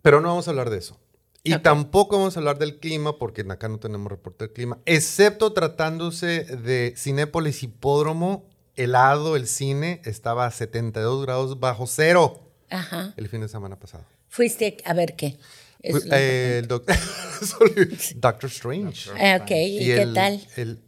Pero 0.04 0.22
no 0.22 0.28
vamos 0.28 0.48
a 0.48 0.51
hablar 0.51 0.70
de 0.70 0.78
eso. 0.78 1.00
Y 1.44 1.58
tampoco 1.58 2.20
vamos 2.20 2.38
a 2.38 2.39
hablar 2.39 2.60
del 2.60 2.80
clima, 2.80 3.18
porque 3.18 3.44
acá 3.50 3.68
no 3.68 3.80
tenemos 3.80 4.12
reporte 4.12 4.46
del 4.46 4.54
clima, 4.54 4.78
excepto 4.86 5.54
tratándose 5.54 6.44
de 6.44 6.94
Cinépolis 6.96 7.63
Hipódromo 7.63 8.48
helado 8.83 9.36
el 9.36 9.48
cine, 9.48 10.01
estaba 10.05 10.45
a 10.45 10.51
72 10.51 11.25
grados 11.25 11.59
bajo 11.59 11.88
cero 11.88 12.51
Ajá. 12.69 13.13
el 13.17 13.27
fin 13.29 13.41
de 13.41 13.50
semana 13.50 13.77
pasado. 13.77 14.05
¿Fuiste 14.27 14.77
a 14.86 14.93
ver 14.93 15.15
qué? 15.15 15.38
el 15.81 16.67
Doctor 18.17 18.50
Strange. 18.50 19.09
Ah, 19.17 19.39
ok, 19.41 19.51
¿y, 19.51 19.86
qué 19.86 20.07
tal? 20.13 20.41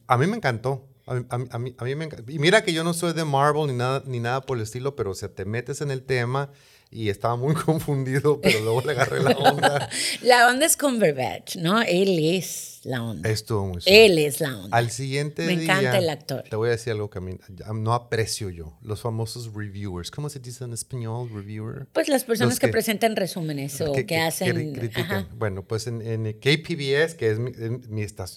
a 0.07 0.17
mí 0.17 0.27
me 0.27 0.37
encantó. 0.37 0.87
A 1.05 1.57
mí, 1.59 1.95
me 1.95 2.05
encantó. 2.05 2.31
Y 2.31 2.39
mira 2.39 2.63
que 2.63 2.73
yo 2.73 2.83
no 2.83 2.93
soy 2.93 3.13
de 3.13 3.25
Marvel 3.25 3.67
ni 3.67 3.73
nada, 3.73 4.03
ni 4.05 4.19
nada 4.19 4.41
por 4.41 4.57
el 4.57 4.63
estilo, 4.63 4.95
pero 4.95 5.13
si 5.13 5.27
te 5.29 5.45
metes 5.45 5.81
en 5.81 5.91
el 5.91 6.03
tema 6.03 6.51
y 6.91 7.09
estaba 7.09 7.37
muy 7.37 7.55
confundido, 7.65 8.41
pero 8.41 8.59
luego 8.59 8.81
le 8.81 8.91
agarré 8.91 9.23
la 9.23 9.31
onda. 9.31 9.89
la 10.21 10.49
onda 10.49 10.65
es 10.65 10.75
Cumberbatch, 10.75 11.55
¿no? 11.55 11.81
Él 11.81 12.19
es 12.19 12.81
la 12.83 13.01
onda. 13.01 13.29
Estuvo 13.29 13.67
muy 13.67 13.81
Él 13.85 14.17
es 14.17 14.41
la 14.41 14.57
onda. 14.57 14.77
Al 14.77 14.91
siguiente 14.91 15.45
Me 15.45 15.53
encanta 15.53 15.97
el 15.97 16.09
actor. 16.09 16.43
Te 16.49 16.55
voy 16.55 16.67
a 16.67 16.71
decir 16.71 16.91
algo 16.91 17.09
que 17.09 17.19
a 17.19 17.21
mí 17.21 17.37
no 17.73 17.93
aprecio 17.93 18.49
yo. 18.49 18.77
Los 18.81 19.01
famosos 19.01 19.53
reviewers. 19.53 20.11
¿Cómo 20.11 20.29
se 20.29 20.39
dice 20.39 20.65
en 20.65 20.73
español, 20.73 21.29
reviewer? 21.33 21.87
Pues 21.93 22.09
las 22.09 22.25
personas 22.25 22.59
que, 22.59 22.67
presentan 22.67 23.15
resúmenes 23.15 23.79
o 23.81 23.93
que, 23.93 24.17
hacen... 24.17 24.91
Bueno, 25.35 25.63
pues 25.63 25.87
en, 25.87 26.23
KPBS, 26.39 27.15
que 27.15 27.31
es 27.31 27.37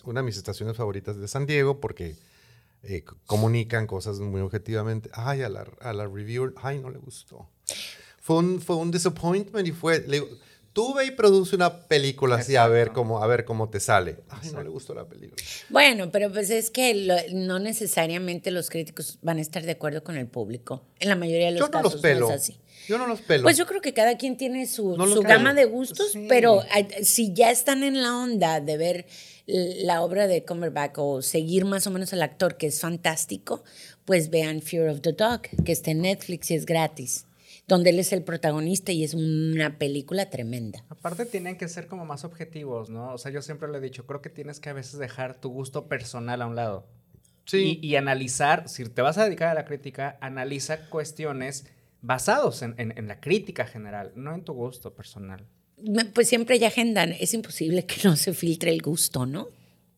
una 0.05 0.21
de 0.21 0.27
mis 0.27 0.37
estaciones 0.37 0.77
favoritas 0.77 1.19
de 1.19 1.29
San 1.29 1.47
Diego, 1.47 1.81
porque... 1.81 2.15
Eh, 2.87 3.03
comunican 3.25 3.87
cosas 3.87 4.21
muy 4.21 4.43
objetivamente. 4.43 5.09
Ay, 5.15 5.41
a 5.41 5.49
la, 5.49 5.65
a 5.81 5.95
la 5.95 6.07
reviewer, 6.07 6.53
ay, 6.63 6.81
no 6.81 6.91
le 6.91 6.99
gustó 6.99 7.49
fue 8.25 8.37
un, 8.37 8.59
fue 8.59 8.77
un 8.77 8.91
disappointment 8.91 9.69
y 9.69 9.73
fue, 9.73 10.01
le 10.09 10.21
digo, 10.21 10.29
tú 10.73 10.95
ve 10.95 11.05
y 11.05 11.11
produce 11.11 11.55
una 11.57 11.87
película 11.87 12.37
así 12.37 12.57
a 12.57 12.67
ver 12.67 12.93
cómo 12.93 13.23
a 13.23 13.27
ver 13.27 13.45
cómo 13.45 13.69
te 13.69 13.81
sale. 13.81 14.17
Ay, 14.31 14.51
no 14.51 14.63
le 14.63 14.71
gustó 14.71 14.95
la 14.95 15.05
película. 15.05 15.37
Bueno, 15.69 16.11
pero 16.11 16.33
pues 16.33 16.49
es 16.49 16.71
que 16.71 17.29
no 17.35 17.59
necesariamente 17.59 18.51
los 18.51 18.71
críticos 18.71 19.19
van 19.21 19.37
a 19.37 19.41
estar 19.43 19.63
de 19.65 19.73
acuerdo 19.73 20.03
con 20.03 20.17
el 20.17 20.27
público. 20.27 20.87
En 21.01 21.11
la 21.11 21.17
mayoría 21.17 21.49
de 21.49 21.59
los 21.59 21.61
yo 21.61 21.67
no 21.67 21.71
casos 21.71 21.93
los 21.93 22.01
pelo. 22.01 22.31
es 22.31 22.37
así. 22.37 22.59
Yo 22.89 22.97
no 22.97 23.07
los 23.07 23.21
pelo. 23.21 23.43
Pues 23.43 23.59
yo 23.59 23.67
creo 23.67 23.83
que 23.83 23.93
cada 23.93 24.17
quien 24.17 24.39
tiene 24.39 24.67
su, 24.67 24.97
su 24.97 25.21
gama 25.21 25.53
de 25.53 25.67
gustos, 25.67 26.15
pero 26.27 26.63
si 27.03 27.35
ya 27.35 27.51
están 27.51 27.85
en 27.85 28.01
la 28.01 28.17
onda 28.17 28.63
de 28.63 28.79
ver 28.79 29.07
la 29.47 30.01
obra 30.01 30.29
de 30.29 30.47
Cumberbatch 30.47 30.95
o 30.97 31.21
seguir 31.21 31.67
más 31.67 31.87
o 31.87 31.91
menos 31.91 32.15
al 32.15 32.23
actor 32.23 32.57
que 32.57 32.69
es 32.69 32.81
fantástico, 32.81 33.65
pues 34.07 34.31
vean 34.31 34.63
Fear 34.63 34.89
of 34.89 35.03
the 35.03 35.13
Dog, 35.13 35.43
que 35.63 35.73
está 35.73 35.91
en 35.91 36.01
Netflix 36.01 36.51
y 36.51 36.55
es 36.55 36.65
gratis 36.65 37.27
donde 37.67 37.91
él 37.91 37.99
es 37.99 38.13
el 38.13 38.23
protagonista 38.23 38.93
y 38.93 39.05
es 39.05 39.15
una 39.15 39.79
película 39.79 40.29
tremenda. 40.31 40.85
Aparte 40.89 41.25
tienen 41.27 41.57
que 41.57 41.69
ser 41.69 41.87
como 41.87 42.05
más 42.05 42.25
objetivos, 42.25 42.91
¿no? 42.91 43.13
O 43.13 43.19
sea, 43.19 43.33
yo 43.33 43.43
siempre 43.43 43.71
le 43.71 43.79
he 43.79 43.81
dicho, 43.81 44.07
creo 44.07 44.21
que 44.21 44.31
tienes 44.31 44.61
que 44.61 44.71
a 44.71 44.75
veces 44.75 44.99
dejar 44.99 45.41
tu 45.41 45.49
gusto 45.49 45.89
personal 45.89 46.43
a 46.43 46.47
un 46.47 46.57
lado. 46.57 46.87
Sí. 47.47 47.79
Y, 47.83 47.97
analizar, 47.97 48.69
si 48.69 48.85
te 48.85 49.03
vas 49.03 49.19
a 49.19 49.25
dedicar 49.25 49.49
a 49.49 49.55
la 49.55 49.65
crítica, 49.65 50.19
analiza 50.21 50.89
cuestiones 50.89 51.67
basados 52.01 52.63
en, 52.63 53.09
la 53.09 53.21
crítica 53.21 53.67
general, 53.67 54.13
no 54.15 54.35
en 54.35 54.45
tu 54.45 54.53
gusto 54.53 54.95
personal. 54.95 55.47
Pues 56.15 56.29
siempre 56.29 56.57
hay 56.57 56.65
agenda, 56.65 57.05
es 57.05 57.35
imposible 57.35 57.85
que 57.85 57.97
no 58.05 58.17
se 58.17 58.33
filtre 58.33 58.71
el 58.71 58.81
gusto, 58.81 59.27
¿no? 59.27 59.49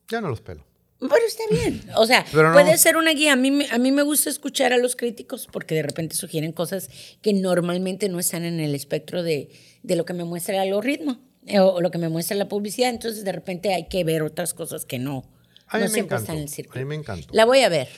Ya 0.09 0.19
no 0.21 0.29
los 0.29 0.41
pelo. 0.41 0.65
Pero 0.99 1.15
está 1.27 1.43
bien. 1.51 1.83
O 1.95 2.05
sea, 2.07 2.25
puede 2.31 2.77
ser 2.77 2.97
una 2.97 3.11
guía. 3.11 3.33
A 3.33 3.35
mí, 3.35 3.65
a 3.69 3.77
mí 3.77 3.91
me 3.91 4.01
gusta 4.01 4.29
escuchar 4.29 4.73
a 4.73 4.77
los 4.77 4.95
críticos 4.95 5.47
porque 5.51 5.75
de 5.75 5.83
repente 5.83 6.15
sugieren 6.15 6.51
cosas 6.51 6.89
que 7.21 7.33
normalmente 7.33 8.09
no 8.09 8.19
están 8.19 8.45
en 8.45 8.59
el 8.59 8.73
espectro 8.73 9.21
de, 9.21 9.49
de 9.83 9.95
lo 9.95 10.05
que 10.05 10.13
me 10.13 10.23
muestra 10.23 10.55
el 10.55 10.61
algoritmo 10.61 11.19
eh, 11.45 11.59
o, 11.59 11.81
lo 11.81 11.91
que 11.91 11.99
me 11.99 12.09
muestra 12.09 12.35
la 12.35 12.47
publicidad. 12.47 12.89
Entonces, 12.89 13.23
de 13.23 13.31
repente 13.31 13.73
hay 13.73 13.87
que 13.87 14.03
ver 14.03 14.23
otras 14.23 14.53
cosas 14.53 14.85
que 14.85 14.97
no, 14.97 15.23
no 15.71 15.87
siempre 15.87 16.17
están 16.17 16.37
en 16.37 16.43
el 16.43 16.49
círculo. 16.49 16.81
A 16.81 16.83
mí 16.83 16.89
me 16.89 16.95
encanta. 16.95 17.27
La 17.31 17.45
voy 17.45 17.59
a 17.59 17.69
ver. 17.69 17.89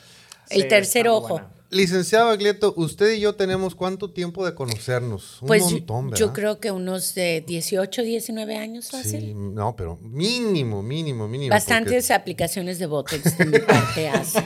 el 0.50 0.68
tercer 0.68 1.08
ojo. 1.08 1.42
Licenciado 1.72 2.30
Aglieto, 2.30 2.74
usted 2.78 3.14
y 3.14 3.20
yo 3.20 3.36
tenemos 3.36 3.76
cuánto 3.76 4.10
tiempo 4.10 4.44
de 4.44 4.56
conocernos? 4.56 5.40
Un 5.42 5.48
pues 5.48 5.62
montón, 5.64 6.10
¿verdad? 6.10 6.20
Yo 6.20 6.34
creo 6.34 6.60
que 6.60 6.72
unos 6.72 7.14
de 7.14 7.44
18, 7.46 8.02
19 8.02 8.58
años 8.58 8.90
fácil. 8.90 9.22
Sí, 9.22 9.34
no, 9.36 9.76
pero 9.76 10.00
mínimo, 10.02 10.82
mínimo, 10.82 11.28
mínimo. 11.28 11.52
Bastantes 11.52 12.10
aplicaciones 12.10 12.80
de 12.80 12.88
Botox 12.88 13.38
de 13.38 13.46
mi 13.46 13.60
parte 13.60 14.10
hace. 14.14 14.44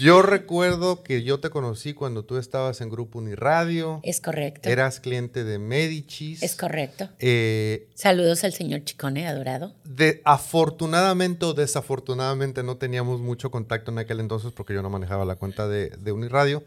Yo 0.00 0.22
recuerdo 0.22 1.02
que 1.02 1.22
yo 1.22 1.40
te 1.40 1.50
conocí 1.50 1.92
cuando 1.92 2.24
tú 2.24 2.38
estabas 2.38 2.80
en 2.80 2.88
Grupo 2.88 3.18
Uniradio. 3.18 4.00
Es 4.02 4.22
correcto. 4.22 4.66
Eras 4.66 4.98
cliente 4.98 5.44
de 5.44 5.58
Medicis. 5.58 6.42
Es 6.42 6.56
correcto. 6.56 7.10
Eh, 7.18 7.86
Saludos 7.94 8.42
al 8.44 8.54
señor 8.54 8.82
Chicone, 8.84 9.28
adorado. 9.28 9.74
De, 9.84 10.22
afortunadamente 10.24 11.44
o 11.44 11.52
desafortunadamente 11.52 12.62
no 12.62 12.78
teníamos 12.78 13.20
mucho 13.20 13.50
contacto 13.50 13.90
en 13.90 13.98
aquel 13.98 14.20
entonces 14.20 14.52
porque 14.52 14.72
yo 14.72 14.80
no 14.80 14.88
manejaba 14.88 15.26
la 15.26 15.36
cuenta 15.36 15.68
de, 15.68 15.90
de 15.90 16.12
Uniradio. 16.12 16.64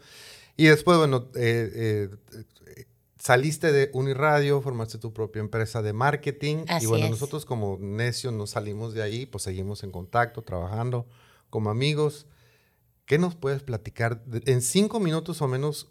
Y 0.56 0.66
después, 0.66 0.96
bueno, 0.96 1.26
eh, 1.34 2.08
eh, 2.76 2.84
saliste 3.18 3.72
de 3.72 3.90
Uniradio, 3.94 4.62
formaste 4.62 4.98
tu 4.98 5.12
propia 5.12 5.40
empresa 5.40 5.82
de 5.82 5.92
marketing. 5.92 6.66
y 6.80 6.86
bueno, 6.86 7.08
nosotros 7.08 7.44
como 7.44 7.78
necios 7.80 8.32
no 8.32 8.46
salimos 8.46 8.94
de 8.94 9.02
ahí, 9.02 9.26
pues 9.26 9.42
seguimos 9.42 9.82
en 9.82 9.90
contacto, 9.90 10.42
trabajando 10.42 11.04
como 11.50 11.70
amigos. 11.70 12.26
¿Qué 13.06 13.18
nos 13.18 13.34
puedes 13.34 13.62
platicar? 13.62 14.22
En 14.46 14.62
cinco 14.62 14.98
minutos 14.98 15.42
o 15.42 15.48
menos, 15.48 15.90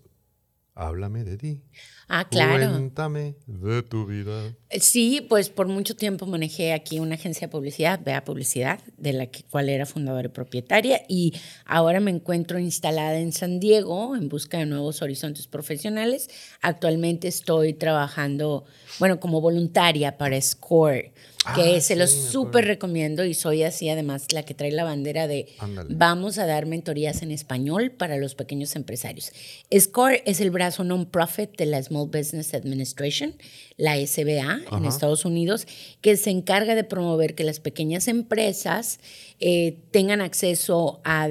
háblame 0.74 1.24
de 1.24 1.38
ti. 1.38 1.62
Ah, 2.08 2.28
claro. 2.28 2.72
Cuéntame 2.72 3.36
de 3.46 3.84
tu 3.84 4.08
vida. 4.08 4.56
Eh, 4.70 4.80
sí, 4.80 5.26
pues 5.30 5.50
por 5.50 5.68
mucho 5.68 5.96
tiempo 5.96 6.26
manejé 6.26 6.74
aquí 6.74 7.00
una 7.00 7.16
agencia 7.16 7.48
de 7.48 7.52
publicidad, 7.52 8.00
Vea 8.04 8.24
Publicidad, 8.24 8.80
de 8.98 9.14
la 9.14 9.30
cual 9.52 9.70
era 9.70 9.86
fundadora 9.86 10.28
y 10.28 10.32
propietaria, 10.32 11.04
y 11.08 11.34
ahora 11.66 12.00
me 12.00 12.10
encuentro 12.12 12.58
instalada 12.58 13.20
en 13.20 13.32
San 13.32 13.60
Diego 13.60 14.16
en 14.16 14.28
busca 14.28 14.58
de 14.58 14.66
nuevos 14.66 15.04
horizontes 15.04 15.48
profesionales. 15.48 16.30
Actualmente 16.62 17.28
estoy 17.28 17.74
trabajando, 17.74 18.66
bueno, 19.00 19.20
como 19.20 19.40
voluntaria 19.40 20.18
para 20.18 20.42
Score 20.42 21.14
que 21.56 21.76
ah, 21.76 21.82
se 21.82 21.96
los 21.96 22.12
súper 22.12 22.66
recomiendo 22.66 23.26
y 23.26 23.34
soy 23.34 23.64
así 23.64 23.90
además 23.90 24.32
la 24.32 24.44
que 24.44 24.54
trae 24.54 24.72
la 24.72 24.84
bandera 24.84 25.28
de 25.28 25.48
vamos 25.90 26.38
a 26.38 26.46
dar 26.46 26.66
mentorías 26.66 27.22
en 27.22 27.32
español 27.32 27.92
para 27.92 28.18
los 28.18 28.36
pequeños 28.36 28.76
empresarios. 28.76 29.32
SCORE 29.72 30.24
es 30.26 30.40
el 30.40 30.52
brazo 30.52 30.84
non-profit 30.84 31.58
de 31.58 31.66
la 31.66 31.84
Small 31.84 32.08
Business 32.08 32.54
Administration, 32.54 33.36
la 33.78 33.96
SBA 33.96 34.62
en 34.72 34.86
Estados 34.86 35.26
Unidos, 35.26 35.68
que 36.02 36.16
se 36.16 36.30
encarga 36.30 36.76
de 36.76 36.84
promover 36.84 37.36
que 37.36 37.44
las 37.44 37.60
pequeñas 37.60 38.08
empresas 38.08 39.00
eh, 39.40 39.78
tengan 39.92 40.22
acceso 40.22 41.02
a, 41.04 41.28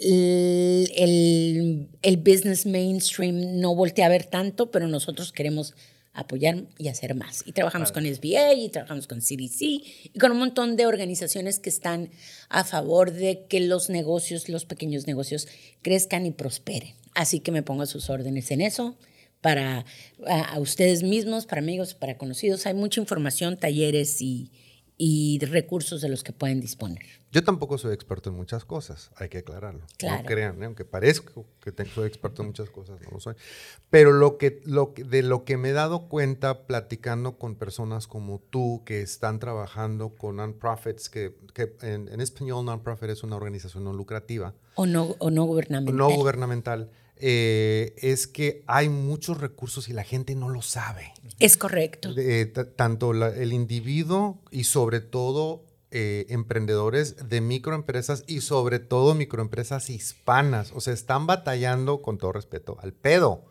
el, 0.00 1.88
el, 2.02 2.16
business 2.16 2.64
mainstream 2.64 3.60
no 3.60 3.74
voltea 3.74 4.06
a 4.06 4.08
ver 4.08 4.24
tanto, 4.24 4.70
pero 4.70 4.88
nosotros 4.88 5.32
queremos 5.32 5.74
apoyar 6.12 6.64
y 6.78 6.88
hacer 6.88 7.14
más. 7.14 7.42
Y 7.46 7.52
trabajamos 7.52 7.92
con 7.92 8.04
SBA 8.04 8.54
y 8.54 8.68
trabajamos 8.70 9.06
con 9.06 9.20
CDC 9.20 9.60
y 9.60 10.18
con 10.18 10.32
un 10.32 10.38
montón 10.38 10.76
de 10.76 10.86
organizaciones 10.86 11.58
que 11.58 11.68
están 11.68 12.10
a 12.48 12.64
favor 12.64 13.12
de 13.12 13.44
que 13.48 13.60
los 13.60 13.90
negocios, 13.90 14.48
los 14.48 14.64
pequeños 14.64 15.06
negocios, 15.06 15.48
crezcan 15.82 16.26
y 16.26 16.30
prosperen. 16.30 16.94
Así 17.14 17.40
que 17.40 17.52
me 17.52 17.62
pongo 17.62 17.82
a 17.82 17.86
sus 17.86 18.10
órdenes 18.10 18.50
en 18.50 18.62
eso 18.62 18.96
para 19.40 19.84
a 20.26 20.58
ustedes 20.58 21.02
mismos, 21.02 21.46
para 21.46 21.60
amigos, 21.60 21.94
para 21.94 22.18
conocidos. 22.18 22.66
Hay 22.66 22.74
mucha 22.74 23.00
información, 23.00 23.56
talleres 23.56 24.20
y, 24.20 24.50
y 24.98 25.38
recursos 25.40 26.00
de 26.00 26.08
los 26.08 26.22
que 26.22 26.32
pueden 26.32 26.60
disponer. 26.60 27.19
Yo 27.32 27.44
tampoco 27.44 27.78
soy 27.78 27.94
experto 27.94 28.30
en 28.30 28.36
muchas 28.36 28.64
cosas, 28.64 29.12
hay 29.14 29.28
que 29.28 29.38
aclararlo. 29.38 29.86
No 30.02 30.22
crean, 30.24 30.60
¿eh? 30.62 30.66
aunque 30.66 30.84
parezco 30.84 31.46
que 31.60 31.72
soy 31.86 32.08
experto 32.08 32.42
en 32.42 32.48
muchas 32.48 32.70
cosas, 32.70 33.00
no 33.02 33.10
lo 33.12 33.20
soy. 33.20 33.36
Pero 33.88 34.10
lo 34.10 34.36
que, 34.36 34.60
lo 34.64 34.92
de 34.96 35.22
lo 35.22 35.44
que 35.44 35.56
me 35.56 35.70
he 35.70 35.72
dado 35.72 36.08
cuenta 36.08 36.66
platicando 36.66 37.38
con 37.38 37.54
personas 37.54 38.08
como 38.08 38.40
tú 38.40 38.82
que 38.84 39.02
están 39.02 39.38
trabajando 39.38 40.16
con 40.16 40.36
non-profits, 40.36 41.08
que, 41.08 41.36
que 41.54 41.76
en, 41.82 42.20
español 42.20 42.64
non-profit 42.64 43.10
es 43.10 43.22
una 43.22 43.36
organización 43.36 43.84
no 43.84 43.92
lucrativa. 43.92 44.54
O 44.74 44.86
no, 44.86 45.14
o 45.20 45.30
no 45.30 45.44
gubernamental. 45.44 45.96
No 45.96 46.10
gubernamental 46.10 46.90
eh, 47.22 47.94
es 47.98 48.26
que 48.26 48.64
hay 48.66 48.88
muchos 48.88 49.38
recursos 49.38 49.88
y 49.88 49.92
la 49.92 50.02
gente 50.02 50.34
no 50.34 50.48
lo 50.48 50.62
sabe. 50.62 51.12
Es 51.38 51.56
correcto. 51.56 52.12
tanto 52.74 53.12
el 53.12 53.52
individuo 53.52 54.40
y 54.50 54.64
sobre 54.64 55.00
todo 55.00 55.69
eh, 55.92 56.26
emprendedores 56.28 57.28
de 57.28 57.40
microempresas 57.40 58.22
y 58.26 58.42
sobre 58.42 58.78
todo 58.78 59.14
microempresas 59.14 59.90
hispanas. 59.90 60.72
O 60.74 60.80
sea, 60.80 60.94
están 60.94 61.26
batallando, 61.26 62.00
con 62.02 62.18
todo 62.18 62.32
respeto, 62.32 62.76
al 62.80 62.92
pedo. 62.92 63.44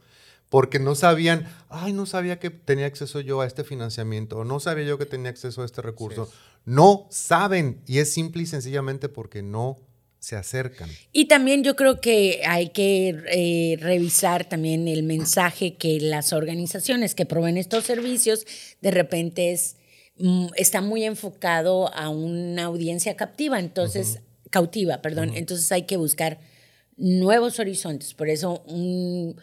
Porque 0.49 0.79
no 0.79 0.95
sabían, 0.95 1.47
ay, 1.69 1.93
no 1.93 2.05
sabía 2.05 2.39
que 2.39 2.49
tenía 2.49 2.85
acceso 2.85 3.19
yo 3.19 3.41
a 3.41 3.45
este 3.45 3.63
financiamiento, 3.63 4.37
o 4.37 4.45
no 4.45 4.59
sabía 4.59 4.85
yo 4.85 4.97
que 4.97 5.05
tenía 5.05 5.29
acceso 5.29 5.61
a 5.61 5.65
este 5.65 5.81
recurso. 5.81 6.31
No 6.65 7.07
saben, 7.11 7.81
y 7.85 7.99
es 7.99 8.11
simple 8.13 8.43
y 8.43 8.45
sencillamente 8.45 9.09
porque 9.09 9.43
no 9.43 9.77
se 10.19 10.35
acercan. 10.35 10.89
Y 11.11 11.25
también 11.25 11.63
yo 11.63 11.75
creo 11.75 12.01
que 12.01 12.41
hay 12.45 12.69
que 12.69 13.15
eh, 13.31 13.77
revisar 13.79 14.47
también 14.47 14.87
el 14.87 15.03
mensaje 15.03 15.75
que 15.75 15.99
las 15.99 16.33
organizaciones 16.33 17.15
que 17.15 17.25
proveen 17.25 17.57
estos 17.57 17.85
servicios 17.85 18.45
de 18.81 18.91
repente 18.91 19.51
es, 19.51 19.77
está 20.55 20.81
muy 20.81 21.03
enfocado 21.03 21.93
a 21.93 22.09
una 22.09 22.65
audiencia 22.65 23.15
captiva, 23.15 23.59
entonces, 23.59 24.19
cautiva, 24.49 25.01
perdón, 25.01 25.31
entonces 25.35 25.71
hay 25.71 25.83
que 25.83 25.97
buscar 25.97 26.39
nuevos 26.97 27.59
horizontes. 27.59 28.13
Por 28.13 28.29
eso 28.29 28.61
un 28.65 29.35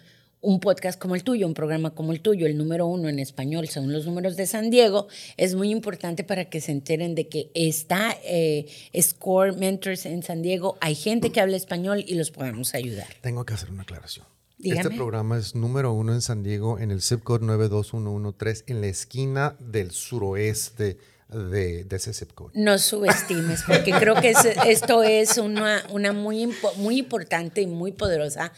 un 0.47 0.61
podcast 0.61 0.97
como 0.97 1.17
el 1.17 1.25
tuyo, 1.25 1.45
un 1.47 1.55
programa 1.55 1.91
como 1.91 2.13
el 2.13 2.21
tuyo, 2.21 2.47
el 2.47 2.57
número 2.57 2.87
uno 2.87 3.09
en 3.09 3.19
español, 3.19 3.69
según 3.69 3.93
los 3.93 4.07
números 4.07 4.37
de 4.37 4.47
San 4.47 4.71
Diego, 4.71 5.09
es 5.37 5.57
muy 5.57 5.71
importante 5.71 6.23
para 6.23 6.45
que 6.47 6.61
se 6.61 6.71
enteren 6.71 7.17
de 7.17 7.29
que 7.29 7.51
está 7.55 8.17
eh, 8.25 8.67
Score 9.01 9.57
Mentors 9.57 10.07
en 10.07 10.23
San 10.23 10.43
Diego, 10.43 10.79
hay 10.81 10.95
gente 10.95 11.31
que 11.31 11.41
habla 11.41 11.57
español 11.57 12.05
y 12.07 12.15
los 12.15 12.31
podemos 12.31 12.75
ayudar. 12.75 13.09
Tengo 13.23 13.45
que 13.45 13.55
hacer 13.55 13.71
una 13.71 13.83
aclaración. 13.83 14.25
Este 14.59 14.91
programa 14.91 15.39
es 15.39 15.55
número 15.55 15.93
uno 15.93 16.15
en 16.15 16.23
San 16.23 16.43
Diego, 16.43 16.79
en 16.79 16.91
el 16.91 17.03
zip 17.03 17.23
code 17.23 17.45
92113, 17.45 18.65
en 18.69 18.81
la 18.81 18.87
esquina 18.87 19.57
del 19.61 19.91
suroeste 19.91 20.99
de, 21.29 21.87
ese 21.91 22.15
zip 22.15 22.33
code. 22.33 22.53
No 22.55 22.79
subestimes, 22.79 23.63
porque 23.67 23.93
creo 23.93 24.15
que 24.15 24.33
esto 24.67 25.03
es 25.03 25.37
una, 25.37 25.85
una 25.91 26.13
muy, 26.13 26.55
muy 26.77 26.99
importante 26.99 27.61
y 27.61 27.67
muy 27.67 27.93
poderosa 27.93 28.53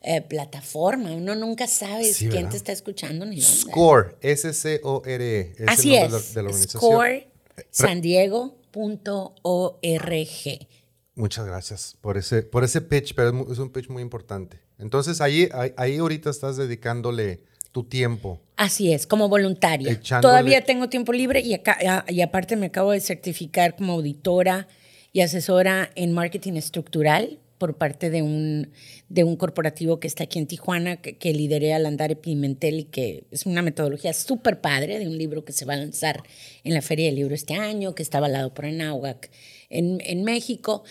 eh, 0.00 0.22
plataforma. 0.22 1.12
Uno 1.12 1.34
nunca 1.36 1.66
sabe 1.66 2.12
quién 2.18 2.48
te 2.48 2.56
está 2.56 2.72
escuchando 2.72 3.24
ni 3.24 3.40
Score, 3.40 4.18
S-C-O-R-E. 4.22 5.54
Así 5.68 5.94
es. 5.94 6.34
De 6.34 6.42
la, 6.42 6.52
Score, 6.52 7.10
eh, 7.10 7.28
San 7.70 8.00
Diego. 8.00 8.58
Muchas 11.14 11.46
gracias 11.46 11.96
por 12.00 12.18
ese, 12.18 12.42
por 12.42 12.64
ese 12.64 12.80
pitch, 12.80 13.14
pero 13.14 13.52
es 13.52 13.58
un 13.58 13.70
pitch 13.70 13.88
muy 13.88 14.02
importante. 14.02 14.63
Entonces, 14.78 15.20
ahí, 15.20 15.48
ahí 15.76 15.98
ahorita 15.98 16.30
estás 16.30 16.56
dedicándole 16.56 17.40
tu 17.72 17.84
tiempo. 17.84 18.40
Así 18.56 18.92
es, 18.92 19.06
como 19.06 19.28
voluntaria. 19.28 20.00
Todavía 20.20 20.64
tengo 20.64 20.88
tiempo 20.88 21.12
libre 21.12 21.40
y, 21.40 21.54
acá, 21.54 22.04
y 22.08 22.20
aparte 22.20 22.56
me 22.56 22.66
acabo 22.66 22.92
de 22.92 23.00
certificar 23.00 23.74
como 23.74 23.94
auditora 23.94 24.68
y 25.12 25.20
asesora 25.20 25.90
en 25.96 26.12
marketing 26.12 26.54
estructural 26.54 27.40
por 27.58 27.76
parte 27.76 28.10
de 28.10 28.22
un, 28.22 28.70
de 29.08 29.24
un 29.24 29.36
corporativo 29.36 29.98
que 29.98 30.06
está 30.06 30.24
aquí 30.24 30.38
en 30.38 30.46
Tijuana, 30.46 30.96
que, 30.96 31.16
que 31.16 31.32
lideré 31.32 31.72
al 31.72 31.86
Andare 31.86 32.14
Pimentel 32.16 32.80
y 32.80 32.84
que 32.84 33.24
es 33.30 33.46
una 33.46 33.62
metodología 33.62 34.12
súper 34.12 34.60
padre 34.60 34.98
de 34.98 35.08
un 35.08 35.16
libro 35.16 35.44
que 35.44 35.52
se 35.52 35.64
va 35.64 35.74
a 35.74 35.78
lanzar 35.78 36.22
en 36.62 36.74
la 36.74 36.82
Feria 36.82 37.06
del 37.06 37.16
Libro 37.16 37.34
este 37.34 37.54
año, 37.54 37.94
que 37.94 38.02
está 38.02 38.18
avalado 38.18 38.54
por 38.54 38.66
Anáhuac 38.66 39.30
en, 39.68 40.00
en 40.04 40.24
México. 40.24 40.84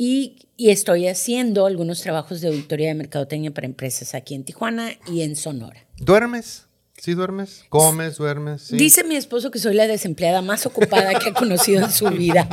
Y, 0.00 0.46
y, 0.56 0.70
estoy 0.70 1.08
haciendo 1.08 1.66
algunos 1.66 2.00
trabajos 2.02 2.40
de 2.40 2.46
auditoría 2.46 2.86
de 2.86 2.94
mercadotecnia 2.94 3.52
para 3.52 3.66
empresas 3.66 4.14
aquí 4.14 4.36
en 4.36 4.44
Tijuana 4.44 4.92
y 5.08 5.22
en 5.22 5.34
Sonora. 5.34 5.84
¿Duermes? 5.96 6.68
¿Sí 6.98 7.14
duermes? 7.14 7.64
¿Comes, 7.68 8.16
duermes? 8.16 8.70
Dice 8.70 9.02
mi 9.02 9.16
esposo 9.16 9.50
que 9.50 9.58
soy 9.58 9.74
la 9.74 9.88
desempleada 9.88 10.40
más 10.40 10.66
ocupada 10.66 11.18
que 11.18 11.30
ha 11.30 11.32
conocido 11.32 11.84
en 11.84 11.90
su 11.90 12.06
vida. 12.10 12.48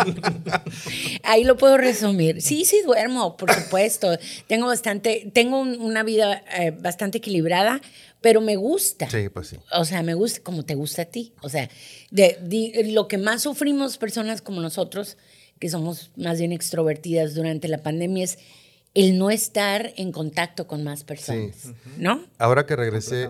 Ahí 1.23 1.43
lo 1.43 1.55
puedo 1.55 1.77
resumir. 1.77 2.41
Sí, 2.41 2.65
sí 2.65 2.81
duermo, 2.83 3.37
por 3.37 3.53
supuesto. 3.53 4.17
Tengo 4.47 4.65
bastante, 4.65 5.31
tengo 5.31 5.59
una 5.59 6.01
vida 6.01 6.43
eh, 6.57 6.71
bastante 6.71 7.19
equilibrada, 7.19 7.79
pero 8.21 8.41
me 8.41 8.55
gusta. 8.55 9.09
Sí, 9.09 9.29
pues 9.29 9.49
sí. 9.49 9.57
O 9.71 9.85
sea, 9.85 10.01
me 10.01 10.15
gusta 10.15 10.41
como 10.41 10.63
te 10.63 10.73
gusta 10.75 11.03
a 11.03 11.05
ti. 11.05 11.33
O 11.41 11.49
sea, 11.49 11.69
de, 12.09 12.89
lo 12.91 13.07
que 13.07 13.19
más 13.19 13.43
sufrimos 13.43 13.97
personas 13.97 14.41
como 14.43 14.61
nosotros, 14.61 15.17
que 15.59 15.69
somos 15.69 16.11
más 16.15 16.39
bien 16.39 16.51
extrovertidas 16.51 17.33
durante 17.35 17.67
la 17.67 17.81
pandemia, 17.83 18.23
es 18.23 18.37
el 18.93 19.17
no 19.17 19.29
estar 19.29 19.93
en 19.97 20.11
contacto 20.13 20.67
con 20.67 20.83
más 20.83 21.03
personas, 21.03 21.67
¿no? 21.97 22.23
Ahora 22.37 22.65
que 22.65 22.77
regresé, 22.77 23.29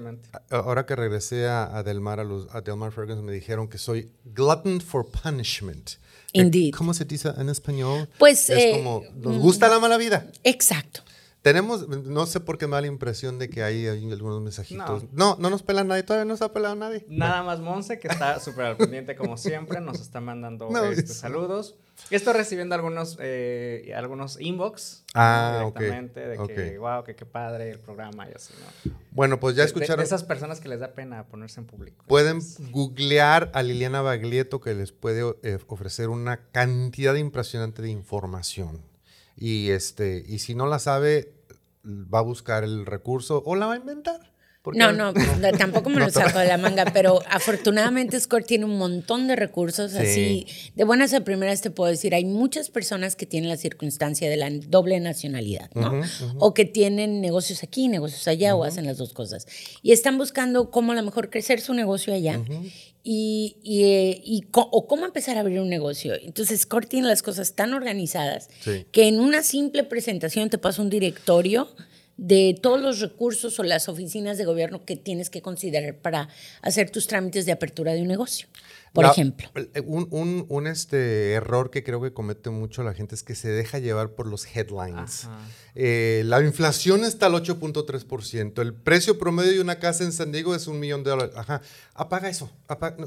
ahora 0.52 0.86
que 0.86 0.96
regresé 0.96 1.48
a, 1.48 1.82
Delmar, 1.84 2.20
a, 2.20 2.24
los, 2.24 2.48
a 2.54 2.62
Delmar 2.62 2.92
Ferguson, 2.92 3.26
me 3.26 3.34
dijeron 3.34 3.68
que 3.68 3.80
soy 3.80 4.12
glutton 4.26 4.80
for 4.80 5.08
punishment. 5.08 5.92
Indeed. 6.34 6.74
¿Cómo 6.76 6.94
se 6.94 7.06
dice 7.06 7.30
en 7.38 7.50
español? 7.50 8.10
Pues 8.20 8.50
es 8.50 8.58
eh, 8.58 8.72
como 8.74 9.04
nos 9.16 9.38
gusta 9.38 9.68
la 9.68 9.80
mala 9.80 9.98
vida. 9.98 10.30
Exacto. 10.44 11.02
Tenemos, 11.46 11.88
no 11.88 12.26
sé 12.26 12.40
por 12.40 12.58
qué 12.58 12.66
me 12.66 12.74
da 12.74 12.82
la 12.82 12.88
impresión 12.88 13.38
de 13.38 13.52
que 13.52 13.62
hay, 13.62 13.86
algunos 13.86 14.42
mensajitos. 14.42 15.04
No. 15.12 15.38
no, 15.38 15.52
nos 15.52 15.62
pelan 15.62 15.88
nadie, 15.88 16.02
todavía 16.02 16.26
no 16.26 16.36
se 16.36 16.44
ha 16.44 16.52
pelado 16.52 16.74
nadie. 16.74 17.06
Nada 17.08 17.44
más 17.44 17.60
Monse, 17.60 18.00
que 18.00 18.08
está 18.08 18.40
súper 18.40 18.66
al 18.66 18.78
pendiente 18.78 19.16
como 19.16 19.38
siempre, 19.38 19.80
nos 19.80 20.02
está 20.02 20.20
mandando 20.20 20.76
este, 20.90 21.06
saludos. 21.14 21.76
Estoy 22.10 22.34
recibiendo 22.34 22.74
algunos, 22.74 23.20
eh, 23.22 23.94
algunos 23.96 24.42
inbox 24.42 25.04
ah, 25.14 25.58
directamente 25.60 26.20
de 26.28 26.48
que, 26.48 26.80
wow, 26.80 27.04
que 27.04 27.16
qué 27.16 27.28
padre 27.28 27.70
el 27.70 27.80
programa 27.80 28.28
y 28.28 28.34
así, 28.34 28.56
¿no? 28.60 28.98
Bueno, 29.12 29.40
pues 29.40 29.56
ya 29.56 29.66
escucharon. 29.66 30.04
esas 30.04 30.24
personas 30.24 30.60
que 30.60 30.68
les 30.68 30.80
da 30.80 30.94
pena 30.96 31.28
ponerse 31.28 31.60
en 31.60 31.68
público. 31.68 32.06
Pueden 32.08 32.40
googlear 32.72 33.52
a 33.54 33.62
Liliana 33.62 34.02
Baglietto, 34.02 34.62
que 34.62 34.74
les 34.74 34.92
puede 34.92 35.36
eh, 35.44 35.60
ofrecer 35.68 36.10
una 36.10 36.50
cantidad 36.50 37.14
impresionante 37.14 37.84
de 37.84 37.90
información. 37.92 38.82
Y, 39.38 39.70
este, 39.70 40.24
y 40.26 40.40
si 40.40 40.56
no 40.56 40.66
la 40.66 40.80
sabe, 40.80 41.35
va 41.86 42.20
a 42.20 42.24
buscar 42.24 42.64
el 42.64 42.86
recurso 42.86 43.44
o 43.46 43.56
la 43.56 43.68
va 43.68 43.74
a 43.74 43.78
inventar. 43.78 44.36
No, 44.74 44.92
no, 44.92 45.14
tampoco 45.58 45.90
me 45.90 46.00
lo 46.00 46.10
saco 46.10 46.40
de 46.40 46.48
la 46.48 46.58
manga, 46.58 46.86
pero 46.92 47.20
afortunadamente 47.30 48.20
Score 48.20 48.44
tiene 48.44 48.66
un 48.66 48.78
montón 48.78 49.28
de 49.28 49.36
recursos, 49.36 49.94
así 49.94 50.48
de 50.76 50.84
buenas 50.84 51.14
a 51.14 51.22
primeras 51.22 51.62
te 51.62 51.70
puedo 51.70 51.92
decir, 51.92 52.16
hay 52.16 52.26
muchas 52.26 52.70
personas 52.70 53.16
que 53.16 53.26
tienen 53.26 53.50
la 53.50 53.58
circunstancia 53.58 54.30
de 54.30 54.38
la 54.38 54.50
doble 54.50 55.00
nacionalidad, 55.00 55.70
¿no? 55.76 56.02
O 56.40 56.54
que 56.54 56.66
tienen 56.66 57.22
negocios 57.22 57.64
aquí, 57.64 57.88
negocios 57.88 58.28
allá, 58.28 58.56
o 58.56 58.64
hacen 58.64 58.86
las 58.86 58.98
dos 58.98 59.14
cosas. 59.14 59.46
Y 59.82 59.92
están 59.92 60.18
buscando 60.18 60.72
cómo 60.72 60.94
a 60.94 60.96
lo 60.96 61.04
mejor 61.04 61.30
crecer 61.30 61.62
su 61.62 61.74
negocio 61.74 62.14
allá 62.14 62.42
y, 63.08 63.58
y, 63.64 64.44
o 64.52 64.88
cómo 64.88 65.06
empezar 65.06 65.38
a 65.38 65.42
abrir 65.42 65.60
un 65.60 65.70
negocio. 65.70 66.16
Entonces, 66.16 66.62
Score 66.62 66.88
tiene 66.88 67.08
las 67.08 67.22
cosas 67.22 67.54
tan 67.54 67.76
organizadas 67.76 68.50
que 68.92 69.08
en 69.08 69.20
una 69.20 69.44
simple 69.44 69.84
presentación 69.84 70.50
te 70.50 70.58
pasa 70.58 70.82
un 70.82 70.90
directorio 70.90 71.70
de 72.18 72.58
todos 72.60 72.82
los 72.82 73.02
recursos 73.02 73.60
o 73.60 73.64
las 73.64 73.90
oficinas 73.90 74.40
de 74.40 74.46
gobierno 74.46 74.86
que 74.86 74.96
tienes 74.96 75.30
que 75.30 75.42
considerar 75.42 75.98
para 75.98 76.30
hacer 76.62 76.90
tus 76.90 77.06
trámites 77.08 77.46
de 77.46 77.52
apertura 77.52 77.94
de 77.94 78.02
un 78.02 78.08
negocio 78.08 78.48
por 78.96 79.06
ejemplo. 79.06 79.50
Eh, 79.56 79.82
un, 79.82 80.46
un, 80.50 80.68
este 80.68 81.34
error 81.34 81.70
que 81.70 81.84
creo 81.84 82.02
que 82.02 82.14
comete 82.14 82.50
mucho 82.50 82.82
la 82.82 82.94
gente 82.94 83.14
es 83.14 83.24
que 83.24 83.36
se 83.36 83.50
deja 83.50 83.78
llevar 83.78 84.12
por 84.12 84.26
los 84.26 84.48
headlines. 84.56 85.28
Eh, 85.76 86.24
la 86.26 86.42
inflación 86.42 87.04
está 87.04 87.28
al 87.28 87.34
8.3%. 87.34 88.62
El 88.62 88.74
precio 88.74 89.20
promedio 89.20 89.52
de 89.52 89.62
una 89.62 89.78
casa 89.80 90.04
en 90.04 90.14
San 90.14 90.32
Diego 90.32 90.56
es 90.56 90.68
un 90.68 90.80
millón 90.80 91.04
de 91.04 91.12
dólares. 91.12 91.36
Ajá. 91.36 91.62
Apaga 91.94 92.30
eso. 92.30 92.50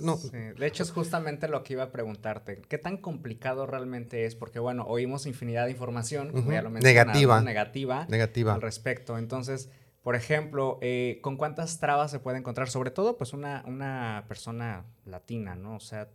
no. 0.02 0.18
De 0.18 0.66
hecho, 0.66 0.82
es 0.82 0.90
justamente 0.92 1.48
lo 1.48 1.64
que 1.64 1.72
iba 1.72 1.84
a 1.84 1.90
preguntarte. 1.90 2.60
¿Qué 2.68 2.78
tan 2.78 2.98
complicado 2.98 3.66
realmente 3.66 4.26
es? 4.26 4.34
Porque, 4.34 4.58
bueno, 4.58 4.84
oímos 4.86 5.26
infinidad 5.26 5.64
de 5.64 5.72
información, 5.72 6.32
negativa. 6.80 7.40
negativa. 7.40 8.06
Negativa. 8.08 8.54
Al 8.54 8.62
respecto. 8.62 9.18
Entonces 9.18 9.70
por 10.08 10.16
ejemplo, 10.16 10.78
eh, 10.80 11.18
¿con 11.20 11.36
cuántas 11.36 11.80
trabas 11.80 12.10
se 12.10 12.18
puede 12.18 12.38
encontrar? 12.38 12.70
Sobre 12.70 12.90
todo, 12.90 13.18
pues, 13.18 13.34
una, 13.34 13.62
una 13.66 14.24
persona 14.26 14.86
latina, 15.04 15.54
¿no? 15.54 15.76
O 15.76 15.80
sea, 15.80 16.08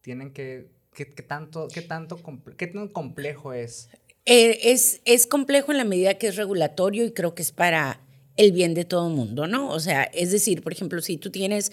tienen 0.00 0.32
que... 0.32 0.70
¿Qué, 0.94 1.04
tanto, 1.04 1.68
qué, 1.68 1.82
tanto, 1.82 2.18
qué 2.56 2.66
tan 2.68 2.88
complejo 2.88 3.52
es? 3.52 3.90
Eh, 4.24 4.60
es? 4.72 5.02
Es 5.04 5.26
complejo 5.26 5.72
en 5.72 5.76
la 5.76 5.84
medida 5.84 6.14
que 6.14 6.28
es 6.28 6.36
regulatorio 6.36 7.04
y 7.04 7.12
creo 7.12 7.34
que 7.34 7.42
es 7.42 7.52
para 7.52 8.00
el 8.38 8.52
bien 8.52 8.72
de 8.72 8.86
todo 8.86 9.08
el 9.08 9.14
mundo, 9.14 9.46
¿no? 9.46 9.68
O 9.68 9.78
sea, 9.78 10.04
es 10.04 10.32
decir, 10.32 10.62
por 10.62 10.72
ejemplo, 10.72 11.02
si 11.02 11.18
tú 11.18 11.30
tienes 11.30 11.70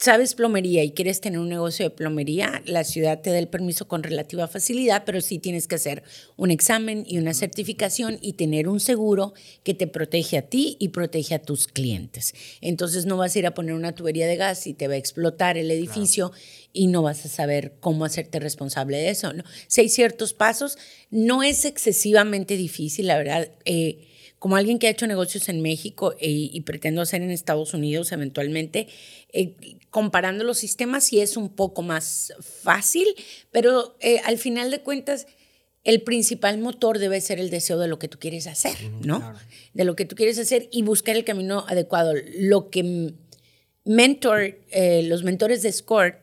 sabes 0.00 0.34
plomería 0.34 0.82
y 0.82 0.92
quieres 0.92 1.20
tener 1.20 1.38
un 1.38 1.50
negocio 1.50 1.84
de 1.84 1.90
plomería, 1.90 2.62
la 2.64 2.84
ciudad 2.84 3.20
te 3.20 3.30
da 3.30 3.38
el 3.38 3.48
permiso 3.48 3.86
con 3.86 4.02
relativa 4.02 4.48
facilidad, 4.48 5.02
pero 5.04 5.20
sí 5.20 5.38
tienes 5.38 5.68
que 5.68 5.74
hacer 5.74 6.02
un 6.36 6.50
examen 6.50 7.04
y 7.06 7.18
una 7.18 7.34
certificación 7.34 8.18
y 8.22 8.32
tener 8.32 8.66
un 8.66 8.80
seguro 8.80 9.34
que 9.62 9.74
te 9.74 9.86
protege 9.86 10.38
a 10.38 10.42
ti 10.42 10.76
y 10.80 10.88
protege 10.88 11.34
a 11.34 11.42
tus 11.42 11.66
clientes. 11.66 12.34
Entonces 12.62 13.04
no 13.04 13.18
vas 13.18 13.36
a 13.36 13.40
ir 13.40 13.46
a 13.46 13.52
poner 13.52 13.74
una 13.74 13.94
tubería 13.94 14.26
de 14.26 14.36
gas 14.36 14.66
y 14.66 14.72
te 14.72 14.88
va 14.88 14.94
a 14.94 14.96
explotar 14.96 15.58
el 15.58 15.70
edificio 15.70 16.32
y 16.72 16.86
no 16.86 17.02
vas 17.02 17.26
a 17.26 17.28
saber 17.28 17.74
cómo 17.80 18.06
hacerte 18.06 18.40
responsable 18.40 18.96
de 18.96 19.10
eso. 19.10 19.34
¿no? 19.34 19.44
Si 19.66 19.82
hay 19.82 19.90
ciertos 19.90 20.32
pasos, 20.32 20.78
no 21.10 21.42
es 21.42 21.66
excesivamente 21.66 22.56
difícil, 22.56 23.06
la 23.06 23.18
verdad. 23.18 23.50
Eh, 23.66 24.06
como 24.40 24.56
alguien 24.56 24.78
que 24.78 24.86
ha 24.86 24.90
hecho 24.90 25.06
negocios 25.06 25.50
en 25.50 25.60
México 25.60 26.14
eh, 26.18 26.30
y 26.30 26.60
pretendo 26.62 27.02
hacer 27.02 27.20
en 27.20 27.30
Estados 27.30 27.74
Unidos 27.74 28.10
eventualmente, 28.10 28.88
eh, 29.34 29.54
comparando 29.90 30.44
los 30.44 30.56
sistemas 30.56 31.04
sí 31.04 31.20
es 31.20 31.36
un 31.36 31.50
poco 31.50 31.82
más 31.82 32.32
fácil, 32.40 33.06
pero 33.52 33.96
eh, 34.00 34.18
al 34.24 34.38
final 34.38 34.70
de 34.70 34.80
cuentas 34.80 35.26
el 35.84 36.00
principal 36.00 36.56
motor 36.56 36.98
debe 36.98 37.20
ser 37.20 37.38
el 37.38 37.50
deseo 37.50 37.78
de 37.78 37.86
lo 37.86 37.98
que 37.98 38.08
tú 38.08 38.18
quieres 38.18 38.46
hacer, 38.46 38.76
¿no? 39.04 39.34
De 39.74 39.84
lo 39.84 39.94
que 39.94 40.06
tú 40.06 40.16
quieres 40.16 40.38
hacer 40.38 40.68
y 40.72 40.82
buscar 40.82 41.16
el 41.16 41.24
camino 41.24 41.66
adecuado. 41.68 42.14
Lo 42.38 42.70
que 42.70 43.12
mentor, 43.84 44.58
los 45.04 45.22
mentores 45.22 45.62
de 45.62 45.72
SCORE 45.72 46.18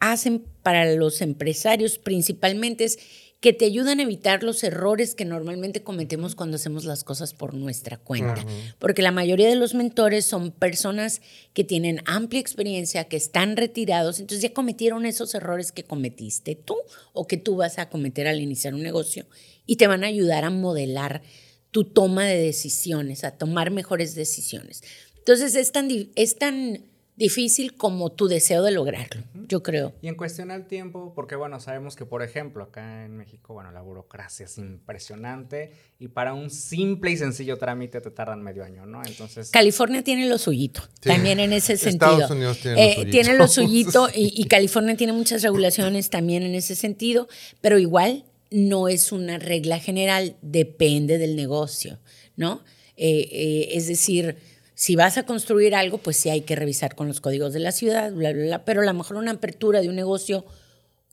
hacen 0.00 0.44
para 0.62 0.92
los 0.94 1.22
empresarios 1.22 1.98
principalmente 1.98 2.84
es 2.84 2.98
que 3.46 3.52
te 3.52 3.64
ayudan 3.64 4.00
a 4.00 4.02
evitar 4.02 4.42
los 4.42 4.64
errores 4.64 5.14
que 5.14 5.24
normalmente 5.24 5.84
cometemos 5.84 6.34
cuando 6.34 6.56
hacemos 6.56 6.84
las 6.84 7.04
cosas 7.04 7.32
por 7.32 7.54
nuestra 7.54 7.96
cuenta. 7.96 8.44
Porque 8.80 9.02
la 9.02 9.12
mayoría 9.12 9.48
de 9.48 9.54
los 9.54 9.72
mentores 9.72 10.24
son 10.24 10.50
personas 10.50 11.22
que 11.54 11.62
tienen 11.62 12.02
amplia 12.06 12.40
experiencia, 12.40 13.04
que 13.04 13.16
están 13.16 13.56
retirados, 13.56 14.18
entonces 14.18 14.42
ya 14.42 14.52
cometieron 14.52 15.06
esos 15.06 15.32
errores 15.32 15.70
que 15.70 15.84
cometiste 15.84 16.56
tú 16.56 16.74
o 17.12 17.28
que 17.28 17.36
tú 17.36 17.54
vas 17.54 17.78
a 17.78 17.88
cometer 17.88 18.26
al 18.26 18.40
iniciar 18.40 18.74
un 18.74 18.82
negocio 18.82 19.26
y 19.64 19.76
te 19.76 19.86
van 19.86 20.02
a 20.02 20.08
ayudar 20.08 20.42
a 20.42 20.50
modelar 20.50 21.22
tu 21.70 21.84
toma 21.84 22.24
de 22.24 22.40
decisiones, 22.40 23.22
a 23.22 23.30
tomar 23.30 23.70
mejores 23.70 24.16
decisiones. 24.16 24.82
Entonces 25.18 25.54
es 25.54 25.70
tan, 25.70 25.88
es 26.16 26.36
tan 26.36 26.82
difícil 27.16 27.74
como 27.74 28.12
tu 28.12 28.28
deseo 28.28 28.62
de 28.62 28.70
lograrlo, 28.70 29.22
yo 29.48 29.62
creo. 29.62 29.94
Y 30.02 30.08
en 30.08 30.16
cuestión 30.16 30.50
al 30.50 30.66
tiempo, 30.66 31.12
porque 31.14 31.34
bueno, 31.34 31.58
sabemos 31.60 31.96
que 31.96 32.04
por 32.04 32.22
ejemplo 32.22 32.64
acá 32.64 33.04
en 33.04 33.16
México, 33.16 33.54
bueno, 33.54 33.72
la 33.72 33.80
burocracia 33.80 34.44
es 34.44 34.58
impresionante 34.58 35.72
y 35.98 36.08
para 36.08 36.34
un 36.34 36.50
simple 36.50 37.10
y 37.10 37.16
sencillo 37.16 37.56
trámite 37.56 38.02
te 38.02 38.10
tardan 38.10 38.42
medio 38.42 38.64
año, 38.64 38.84
¿no? 38.84 39.02
Entonces... 39.04 39.50
California 39.50 40.04
tiene 40.04 40.28
lo 40.28 40.36
suyito, 40.36 40.82
también 41.00 41.40
en 41.40 41.54
ese 41.54 41.78
sentido. 41.78 42.12
Estados 42.12 42.30
Unidos 42.30 42.58
tiene 42.60 42.76
lo 42.76 42.82
eh, 42.82 42.94
suyito. 42.94 43.10
Tiene 43.10 43.38
lo 43.38 43.48
suyito 43.48 44.08
y, 44.14 44.44
California 44.44 44.96
tiene 44.96 45.12
muchas 45.14 45.42
regulaciones 45.42 46.10
también 46.10 46.42
en 46.42 46.54
ese 46.54 46.74
sentido, 46.74 47.28
pero 47.62 47.78
igual 47.78 48.24
no 48.50 48.88
es 48.88 49.10
una 49.10 49.38
regla 49.38 49.78
general, 49.78 50.36
depende 50.42 51.18
del 51.18 51.34
negocio, 51.34 51.98
¿no? 52.36 52.62
Eh, 52.96 53.28
eh, 53.30 53.68
es 53.72 53.88
decir, 53.88 54.36
si 54.76 54.94
vas 54.94 55.16
a 55.16 55.24
construir 55.24 55.74
algo, 55.74 55.96
pues 55.96 56.18
sí 56.18 56.28
hay 56.28 56.42
que 56.42 56.54
revisar 56.54 56.94
con 56.94 57.08
los 57.08 57.20
códigos 57.22 57.54
de 57.54 57.60
la 57.60 57.72
ciudad, 57.72 58.12
bla, 58.12 58.32
bla, 58.32 58.44
bla, 58.44 58.64
pero 58.66 58.82
a 58.82 58.84
lo 58.84 58.92
mejor 58.92 59.16
una 59.16 59.32
apertura 59.32 59.80
de 59.80 59.88
un 59.88 59.96
negocio 59.96 60.44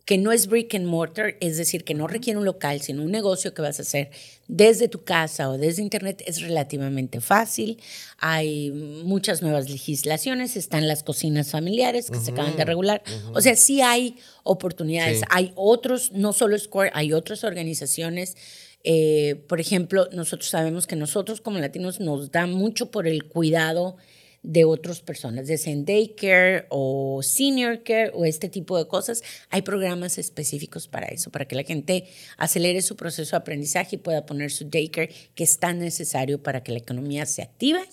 que 0.04 0.18
no 0.18 0.34
es 0.34 0.48
brick 0.48 0.76
and 0.76 0.86
mortar, 0.86 1.38
es 1.40 1.56
decir, 1.56 1.86
que 1.86 1.94
no 1.94 2.08
requiere 2.08 2.38
un 2.38 2.44
local, 2.44 2.82
sino 2.82 3.04
un 3.04 3.12
negocio 3.12 3.54
que 3.54 3.62
vas 3.62 3.80
a 3.80 3.84
hacer 3.84 4.10
desde 4.50 4.90
tu 4.90 5.06
casa 5.06 5.50
o 5.50 5.58
desde 5.58 5.82
internet, 5.82 6.22
es 6.28 6.42
relativamente 6.42 7.22
fácil. 7.22 7.80
Hay 8.18 8.70
muchas 8.72 9.42
nuevas 9.42 9.70
legislaciones, 9.70 10.58
están 10.58 10.90
las 10.90 11.04
cocinas 11.04 11.50
familiares 11.50 12.12
que 12.12 12.20
se 12.20 12.32
acaban 12.32 12.58
de 12.58 12.66
regular. 12.66 13.02
O 13.34 13.40
sea, 13.40 13.56
sí 13.56 13.80
hay 13.80 14.18
oportunidades. 14.44 15.22
Hay 15.30 15.54
otros, 15.56 16.12
no 16.12 16.34
solo 16.34 16.60
Square, 16.60 16.92
hay 16.94 17.14
otras 17.14 17.46
organizaciones. 17.46 18.36
Eh, 18.84 19.44
por 19.48 19.60
ejemplo, 19.60 20.08
nosotros 20.12 20.50
sabemos 20.50 20.88
que 20.88 20.96
nosotros 20.96 21.42
como 21.42 21.60
latinos 21.60 22.00
nos 22.00 22.32
da 22.32 22.48
mucho 22.48 22.92
por 22.92 23.08
el 23.08 23.26
cuidado 23.26 23.98
de 24.44 24.66
otras 24.66 25.00
personas, 25.00 25.48
de 25.48 25.60
en 25.66 25.86
daycare 25.86 26.66
o 26.70 27.22
senior 27.24 27.82
care 27.84 28.12
o 28.14 28.26
este 28.26 28.50
tipo 28.50 28.78
de 28.78 28.86
cosas. 28.88 29.24
Hay 29.50 29.62
programas 29.62 30.18
específicos 30.18 30.90
para 30.90 31.08
eso, 31.08 31.32
para 31.32 31.46
que 31.46 31.56
la 31.56 31.64
gente 31.64 32.06
acelere 32.38 32.82
su 32.82 32.98
proceso 32.98 33.32
de 33.32 33.38
aprendizaje 33.38 33.96
y 33.96 34.00
pueda 34.00 34.26
poner 34.26 34.52
su 34.52 34.70
daycare 34.70 35.14
que 35.34 35.46
es 35.46 35.60
tan 35.60 35.80
necesario 35.80 36.44
para 36.44 36.62
que 36.62 36.74
la 36.74 36.80
economía 36.80 37.26
se 37.26 37.42
active. 37.42 37.86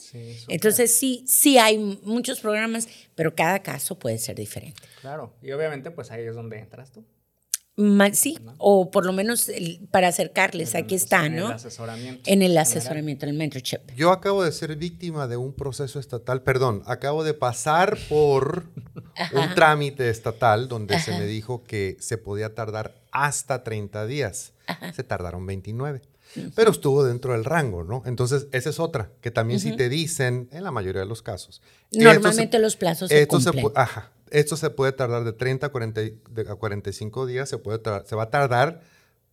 Entonces 0.48 0.92
sí, 0.92 1.22
sí 1.26 1.56
hay 1.56 1.78
muchos 1.78 2.40
programas, 2.40 2.88
pero 3.14 3.34
cada 3.36 3.60
caso 3.60 3.96
puede 3.96 4.18
ser 4.18 4.34
diferente. 4.34 4.82
Claro, 5.00 5.32
y 5.40 5.52
obviamente 5.52 5.92
pues 5.92 6.10
ahí 6.10 6.24
es 6.24 6.34
donde 6.34 6.58
entras 6.58 6.90
tú 6.90 7.04
sí, 8.12 8.38
o 8.58 8.90
por 8.90 9.06
lo 9.06 9.12
menos 9.12 9.50
para 9.90 10.08
acercarles, 10.08 10.74
aquí 10.74 10.94
está, 10.94 11.28
¿no? 11.28 11.46
En 11.46 11.50
el 11.50 11.52
asesoramiento. 11.52 12.22
En 12.30 12.42
el 12.42 12.58
asesoramiento, 12.58 13.26
el 13.26 13.34
mentorship. 13.34 13.80
Yo 13.96 14.10
acabo 14.10 14.42
de 14.44 14.52
ser 14.52 14.76
víctima 14.76 15.26
de 15.26 15.36
un 15.36 15.52
proceso 15.52 15.98
estatal, 15.98 16.42
perdón, 16.42 16.82
acabo 16.86 17.24
de 17.24 17.34
pasar 17.34 17.98
por 18.08 18.64
un 19.32 19.54
trámite 19.54 20.08
estatal 20.08 20.68
donde 20.68 20.98
se 21.00 21.12
me 21.12 21.26
dijo 21.26 21.64
que 21.64 21.96
se 22.00 22.18
podía 22.18 22.54
tardar 22.54 22.94
hasta 23.12 23.64
30 23.64 24.06
días. 24.06 24.52
Se 24.94 25.02
tardaron 25.02 25.46
29. 25.46 26.02
Pero 26.54 26.70
estuvo 26.70 27.02
dentro 27.04 27.32
del 27.32 27.44
rango, 27.44 27.82
¿no? 27.82 28.02
Entonces, 28.06 28.46
esa 28.52 28.70
es 28.70 28.78
otra, 28.78 29.10
que 29.20 29.30
también 29.30 29.58
si 29.58 29.74
te 29.74 29.88
dicen, 29.88 30.48
en 30.52 30.62
la 30.62 30.70
mayoría 30.70 31.00
de 31.00 31.08
los 31.08 31.22
casos. 31.22 31.60
Normalmente 31.92 32.58
los 32.58 32.76
plazos 32.76 33.08
se 33.08 33.26
cumplen. 33.26 33.66
ajá, 33.74 34.12
esto 34.30 34.56
se 34.56 34.70
puede 34.70 34.92
tardar 34.92 35.24
de 35.24 35.32
30 35.32 35.66
a, 35.66 35.68
40, 35.70 36.00
a 36.48 36.54
45 36.54 37.26
días, 37.26 37.48
se, 37.48 37.58
puede 37.58 37.80
se 38.06 38.16
va 38.16 38.24
a 38.24 38.30
tardar 38.30 38.82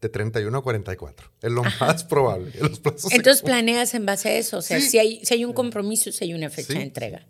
de 0.01 0.09
31 0.09 0.57
a 0.57 0.63
44. 0.63 1.31
Es 1.41 1.51
lo 1.51 1.63
más 1.79 2.03
probable. 2.03 2.51
Entonces 3.11 3.41
planeas 3.41 3.93
en 3.93 4.05
base 4.05 4.29
a 4.29 4.33
eso, 4.33 4.57
o 4.57 4.61
sea, 4.61 4.79
si, 4.81 4.99
hay, 4.99 5.25
si 5.25 5.33
hay 5.33 5.45
un 5.45 5.53
compromiso, 5.53 6.11
si 6.11 6.25
hay 6.25 6.33
una 6.33 6.49
fecha 6.49 6.73
de 6.73 6.83
entrega. 6.83 7.25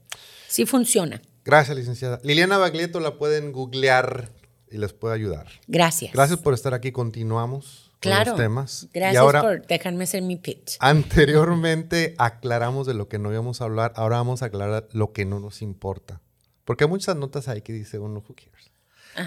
Sí 0.47 0.65
funciona. 0.65 1.21
Gracias, 1.45 1.77
licenciada. 1.77 2.19
Liliana 2.23 2.58
Baglietto 2.58 2.99
la 2.99 3.17
pueden 3.17 3.51
googlear 3.51 4.32
y 4.69 4.77
les 4.77 4.93
puede 4.93 5.15
ayudar. 5.15 5.47
Gracias. 5.67 6.12
Gracias 6.13 6.39
por 6.39 6.53
estar 6.53 6.73
aquí. 6.73 6.91
Continuamos 6.91 7.91
claro. 7.99 8.32
con 8.32 8.32
los 8.32 8.39
temas. 8.39 8.88
Gracias 8.93 9.23
por 9.23 9.65
dejarme 9.65 10.03
hacer 10.03 10.21
mi 10.23 10.36
pitch. 10.36 10.77
Anteriormente 10.80 12.15
aclaramos 12.17 12.88
de 12.88 12.93
lo 12.93 13.08
que 13.08 13.19
no 13.19 13.32
íbamos 13.32 13.62
a 13.62 13.65
hablar, 13.65 13.93
ahora 13.95 14.17
vamos 14.17 14.41
a 14.41 14.47
aclarar 14.47 14.88
lo 14.91 15.13
que 15.13 15.25
no 15.25 15.39
nos 15.39 15.62
importa. 15.62 16.21
Porque 16.67 16.84
hay 16.84 16.89
muchas 16.89 17.15
notas 17.15 17.47
ahí 17.47 17.62
que 17.62 17.71
dice 17.71 17.97
uno, 17.97 18.21
who 18.27 18.36
cares. 18.36 18.73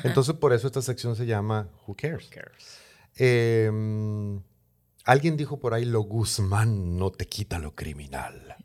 Entonces, 0.04 0.34
por 0.34 0.52
eso 0.52 0.66
esta 0.66 0.82
sección 0.82 1.16
se 1.16 1.24
llama 1.24 1.70
Who 1.86 1.96
cares. 1.96 2.28
Em, 3.16 4.42
alguien 5.06 5.38
dijo 5.38 5.58
por 5.58 5.72
ahí, 5.72 5.86
lo 5.86 6.02
Guzmán 6.02 6.98
no 6.98 7.10
te 7.10 7.26
quita 7.26 7.58
lo 7.58 7.74
criminal. 7.74 8.56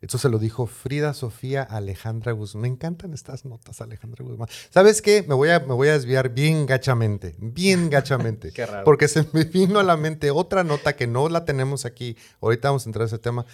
Esto 0.00 0.16
se 0.16 0.30
lo 0.30 0.38
dijo 0.38 0.66
Frida 0.66 1.12
Sofía 1.12 1.62
Alejandra 1.62 2.32
Guzmán. 2.32 2.62
Me 2.62 2.68
encantan 2.68 3.12
estas 3.12 3.44
notas, 3.44 3.82
Alejandra 3.82 4.24
Guzmán. 4.24 4.48
¿Sabes 4.70 5.02
qué? 5.02 5.22
Me 5.28 5.34
voy 5.34 5.50
a, 5.50 5.60
me 5.60 5.74
voy 5.74 5.88
a 5.88 5.92
desviar 5.92 6.30
bien 6.30 6.64
gachamente, 6.64 7.34
bien 7.38 7.90
gachamente. 7.90 8.50
qué 8.50 8.64
raro. 8.64 8.84
Porque 8.86 9.08
se 9.08 9.28
me 9.34 9.44
vino 9.44 9.78
a 9.78 9.82
la 9.82 9.98
mente 9.98 10.30
otra 10.30 10.64
nota 10.64 10.96
que 10.96 11.06
no 11.06 11.28
la 11.28 11.44
tenemos 11.44 11.84
aquí. 11.84 12.16
Ahorita 12.40 12.70
vamos 12.70 12.86
a 12.86 12.88
entrar 12.88 13.02
a 13.02 13.06
ese 13.08 13.18
tema. 13.18 13.44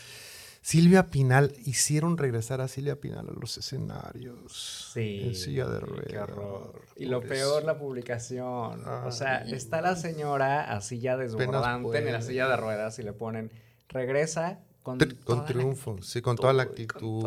Silvia 0.63 1.09
Pinal, 1.09 1.53
hicieron 1.65 2.17
regresar 2.17 2.61
a 2.61 2.69
Silvia 2.69 2.95
Pinal 2.95 3.29
a 3.29 3.33
los 3.33 3.59
escenarios. 3.59 4.91
Sí. 4.95 5.23
En 5.25 5.35
silla 5.35 5.67
de 5.67 5.81
ruedas. 5.81 6.07
Qué 6.09 6.19
horror. 6.19 6.83
Y 6.97 7.07
lo 7.07 7.21
peor, 7.21 7.65
la 7.65 7.77
publicación. 7.79 8.87
o 8.87 9.11
sea, 9.11 9.39
está 9.39 9.81
la 9.81 9.97
señora 9.97 10.73
así 10.73 11.01
ya 11.01 11.17
desbordante 11.17 11.99
en 11.99 12.13
la 12.13 12.23
silla 12.23 12.47
de 12.47 12.57
ruedas 12.57 12.99
y 13.01 13.03
le 13.03 13.13
ponen, 13.13 13.51
regresa 13.89 14.61
con, 14.83 14.99
con 15.25 15.45
triunfo, 15.47 15.99
sí, 16.03 16.21
con 16.23 16.37
toda 16.37 16.53
la 16.53 16.65
actitud. 16.65 17.25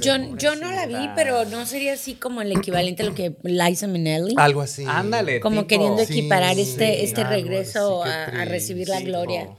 yo, 0.00 0.14
yo 0.36 0.56
no 0.56 0.72
la 0.72 0.86
vi, 0.86 1.10
pero 1.14 1.44
no 1.44 1.66
sería 1.66 1.94
así 1.94 2.14
como 2.14 2.40
el 2.40 2.52
equivalente 2.52 3.02
a 3.02 3.06
lo 3.06 3.14
que 3.14 3.34
Liza 3.42 3.86
Minnelli. 3.86 4.34
Algo 4.38 4.62
así. 4.62 4.84
Ándale. 4.86 5.40
Como 5.40 5.66
queriendo 5.66 6.00
equiparar 6.00 6.58
este, 6.58 7.04
este 7.04 7.24
regreso 7.24 8.04
a, 8.04 8.44
recibir 8.46 8.88
la 8.88 9.00
gloria. 9.00 9.50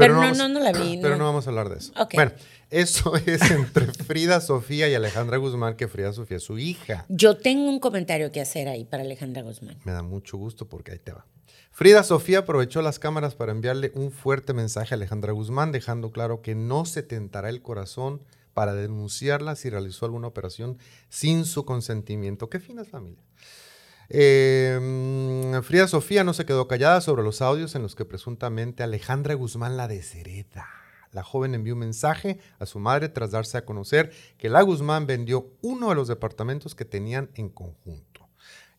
Pero, 0.00 0.20
no, 0.20 0.34
no, 0.34 0.48
no, 0.48 0.60
la 0.60 0.72
vi. 0.72 0.98
Pero 1.02 1.16
no 1.16 1.24
vamos 1.24 1.46
a 1.46 1.50
hablar 1.50 1.68
de 1.68 1.78
eso. 1.78 1.92
Bueno, 2.14 2.32
eso 2.70 3.14
es 3.26 3.50
entre 3.50 3.86
Frida 3.86 4.40
Sofía 4.40 4.88
y 4.88 4.94
Alejandra 4.94 5.36
Guzmán, 5.36 5.76
que 5.76 5.88
Frida 5.88 6.12
Sofía 6.12 6.38
es 6.38 6.42
su 6.42 6.58
hija. 6.58 7.04
Yo 7.08 7.36
tengo 7.36 7.68
un 7.68 7.78
comentario 7.78 8.32
que 8.32 8.40
hacer 8.40 8.68
ahí 8.68 8.84
para 8.84 9.02
Alejandra 9.02 9.42
Guzmán. 9.42 9.78
Me 9.84 9.92
da 9.92 10.02
mucho 10.02 10.36
gusto 10.36 10.68
porque 10.68 10.92
ahí 10.92 10.98
te 10.98 11.12
va. 11.12 11.26
Frida 11.70 12.02
Sofía 12.02 12.40
aprovechó 12.40 12.82
las 12.82 12.98
cámaras 12.98 13.34
para 13.34 13.52
enviarle 13.52 13.92
un 13.94 14.10
fuerte 14.10 14.52
mensaje 14.52 14.94
a 14.94 14.96
Alejandra 14.96 15.32
Guzmán, 15.32 15.72
dejando 15.72 16.10
claro 16.10 16.42
que 16.42 16.54
no 16.54 16.84
se 16.84 17.02
tentará 17.02 17.48
el 17.48 17.62
corazón 17.62 18.22
para 18.54 18.74
denunciarla 18.74 19.56
si 19.56 19.70
realizó 19.70 20.04
alguna 20.06 20.26
operación 20.26 20.78
sin 21.08 21.44
su 21.44 21.64
consentimiento. 21.64 22.50
Qué 22.50 22.60
fina 22.60 22.84
familia. 22.84 23.22
Eh, 24.12 25.60
Frida 25.62 25.86
Sofía 25.86 26.24
no 26.24 26.34
se 26.34 26.44
quedó 26.44 26.66
callada 26.66 27.00
sobre 27.00 27.22
los 27.22 27.40
audios 27.40 27.76
en 27.76 27.82
los 27.82 27.94
que 27.94 28.04
presuntamente 28.04 28.82
Alejandra 28.82 29.34
Guzmán 29.34 29.76
la 29.76 29.86
deshereda. 29.86 30.68
La 31.12 31.22
joven 31.22 31.54
envió 31.54 31.74
un 31.74 31.80
mensaje 31.80 32.40
a 32.58 32.66
su 32.66 32.80
madre 32.80 33.08
tras 33.08 33.30
darse 33.30 33.56
a 33.56 33.64
conocer 33.64 34.12
que 34.36 34.48
la 34.48 34.62
Guzmán 34.62 35.06
vendió 35.06 35.52
uno 35.62 35.90
de 35.90 35.94
los 35.94 36.08
departamentos 36.08 36.74
que 36.74 36.84
tenían 36.84 37.30
en 37.34 37.50
conjunto. 37.50 38.28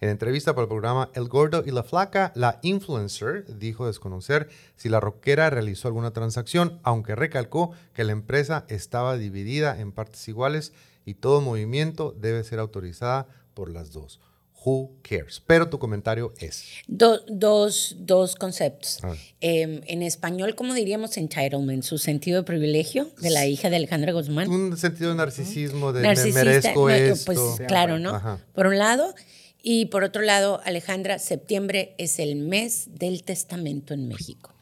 En 0.02 0.10
entrevista 0.10 0.54
para 0.54 0.63
el 0.63 0.70
programa 0.70 1.12
El 1.13 1.30
Gordo 1.30 1.63
y 1.65 1.72
la 1.72 1.84
Flaca, 1.84 2.34
la 2.36 2.60
influencer 2.62 3.46
dijo 3.58 3.88
desconocer 3.88 4.50
si 4.76 4.89
la 4.89 5.00
rockera 5.00 5.50
realizó 5.50 5.88
alguna 5.88 6.12
transacción, 6.12 6.80
aunque 6.84 7.15
recalcó 7.15 7.72
que 7.94 8.04
la 8.04 8.12
empresa 8.12 8.65
estaba 8.67 9.15
dividida 9.15 9.80
en 9.80 9.94
partes 9.94 10.28
iguales 10.28 10.74
y 11.06 11.13
todo 11.13 11.39
movimiento 11.39 12.15
debe 12.17 12.44
ser 12.44 12.60
autorizada 12.60 13.28
por 13.54 13.70
las 13.70 13.94
dos. 13.94 14.20
Who 14.63 15.00
cares? 15.02 15.41
Pero 15.47 15.69
tu 15.69 15.80
comentario 15.80 16.34
es. 16.38 16.65
dos, 16.88 17.95
dos 17.97 18.36
conceptos. 18.36 19.00
Em, 19.39 19.82
en 19.88 20.04
español, 20.04 20.54
¿cómo 20.56 20.76
diríamos 20.76 21.17
entitlement? 21.17 21.84
Su 21.84 21.97
sentido 21.97 22.41
de 22.41 22.43
privilegio 22.43 23.10
de 23.21 23.32
la 23.32 23.47
hija 23.47 23.71
de 23.71 23.78
Alejandra 23.78 24.13
Guzmán. 24.13 24.50
Un 24.50 24.78
sentido 24.78 25.10
de 25.10 25.15
narcisismo, 25.15 25.93
de 25.93 26.02
merezco 26.02 26.89
esto. 26.89 27.26
Pues 27.26 27.39
claro, 27.67 27.97
¿no? 27.97 28.39
Por 28.54 28.67
un 28.67 28.78
lado. 28.78 29.15
Y 29.63 29.86
por 29.88 30.04
otro 30.04 30.24
lado, 30.24 30.60
Alejandra, 30.63 31.19
septiembre 31.19 31.93
es 32.00 32.19
el 32.19 32.36
mes 32.36 32.86
del 32.88 33.24
testamento 33.24 33.93
en 33.93 34.08
México. 34.08 34.56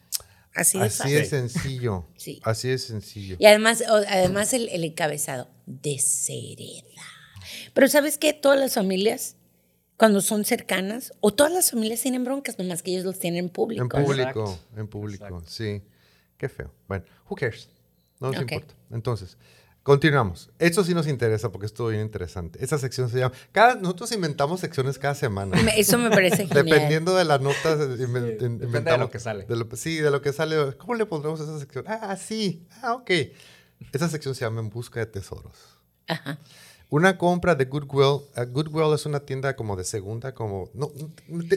Así 0.54 0.78
de 0.78 0.86
Así 0.86 1.16
es 1.16 1.30
sencillo. 1.30 2.06
sí. 2.18 2.42
Así 2.44 2.70
es 2.70 2.84
sencillo. 2.84 3.38
Y 3.40 3.46
además, 3.46 3.82
además 3.88 4.54
el, 4.54 4.68
el 4.70 4.84
encabezado, 4.84 5.48
deshereda. 5.66 6.84
Pero 7.74 7.88
¿sabes 7.88 8.18
qué? 8.18 8.34
Todas 8.34 8.60
las 8.60 8.74
familias 8.74 9.38
cuando 10.00 10.22
son 10.22 10.46
cercanas, 10.46 11.12
o 11.20 11.34
todas 11.34 11.52
las 11.52 11.72
familias 11.72 12.02
tienen 12.02 12.24
broncas, 12.24 12.58
nomás 12.58 12.82
que 12.82 12.92
ellos 12.92 13.04
los 13.04 13.20
tienen 13.20 13.46
en 13.46 13.50
público. 13.50 13.84
En 13.84 14.06
público, 14.06 14.60
en 14.78 14.88
público, 14.88 15.44
sí. 15.46 15.84
Qué 16.38 16.48
feo. 16.48 16.72
Bueno, 16.88 17.04
who 17.30 17.36
cares? 17.36 17.68
No 18.22 18.32
nos 18.32 18.40
importa. 18.40 18.74
Entonces, 18.92 19.38
continuamos. 19.84 20.52
Esto 20.58 20.86
sí 20.86 20.94
nos 20.94 21.06
interesa 21.06 21.52
porque 21.52 21.66
estuvo 21.66 21.90
bien 21.90 22.02
interesante. 22.02 22.64
Esta 22.64 22.78
sección 22.78 23.10
se 23.10 23.20
llama. 23.20 23.36
Cada, 23.52 23.76
nosotros 23.76 24.14
inventamos 24.14 24.62
secciones 24.62 24.98
cada 24.98 25.16
semana. 25.16 25.60
Eso 25.76 25.98
me 25.98 26.10
parece 26.10 26.38
genial. 26.48 26.66
Dependiendo 26.66 27.14
de 27.18 27.26
las 27.26 27.42
notas, 27.42 28.00
inventamos. 28.00 28.86
de 28.86 28.98
lo 29.00 29.12
que 29.12 29.20
sale. 29.20 29.48
sí, 29.74 29.98
de 29.98 30.12
lo 30.12 30.22
que 30.22 30.32
sale. 30.32 30.78
¿Cómo 30.78 30.96
le 30.96 31.08
pondremos 31.08 31.42
a 31.42 31.44
esa 31.44 31.60
sección? 31.60 31.84
Ah, 31.90 32.16
sí. 32.16 32.66
Ah, 32.82 32.94
ok. 32.94 33.12
Esa 33.92 34.08
sección 34.08 34.34
se 34.34 34.46
llama 34.46 34.62
En 34.62 34.70
Busca 34.70 35.02
de 35.02 35.08
Tesoros. 35.08 35.78
Ajá. 36.08 36.40
Una 36.92 37.20
compra 37.20 37.54
de 37.54 37.66
Goodwill. 37.66 38.24
Uh, 38.36 38.52
Goodwill 38.52 38.96
es 38.96 39.06
una 39.06 39.20
tienda 39.20 39.56
como 39.56 39.76
de 39.76 39.84
segunda, 39.84 40.34
como... 40.34 40.72
No, 40.74 40.92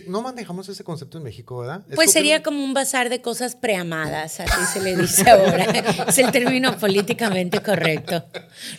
no 0.06 0.20
manejamos 0.20 0.68
ese 0.68 0.84
concepto 0.84 1.16
en 1.16 1.24
México, 1.24 1.58
¿verdad? 1.58 1.84
pues 1.94 2.12
sería 2.12 2.42
como 2.42 2.62
un 2.62 2.74
bazar 2.74 3.08
de 3.08 3.22
cosas 3.22 3.56
preamadas, 3.56 4.40
así 4.40 4.72
se 4.74 4.82
le 4.82 4.94
dice 4.94 5.30
ahora. 5.30 5.64
es 6.08 6.18
el 6.18 6.30
término 6.32 6.76
políticamente 6.78 7.62
correcto. 7.62 8.22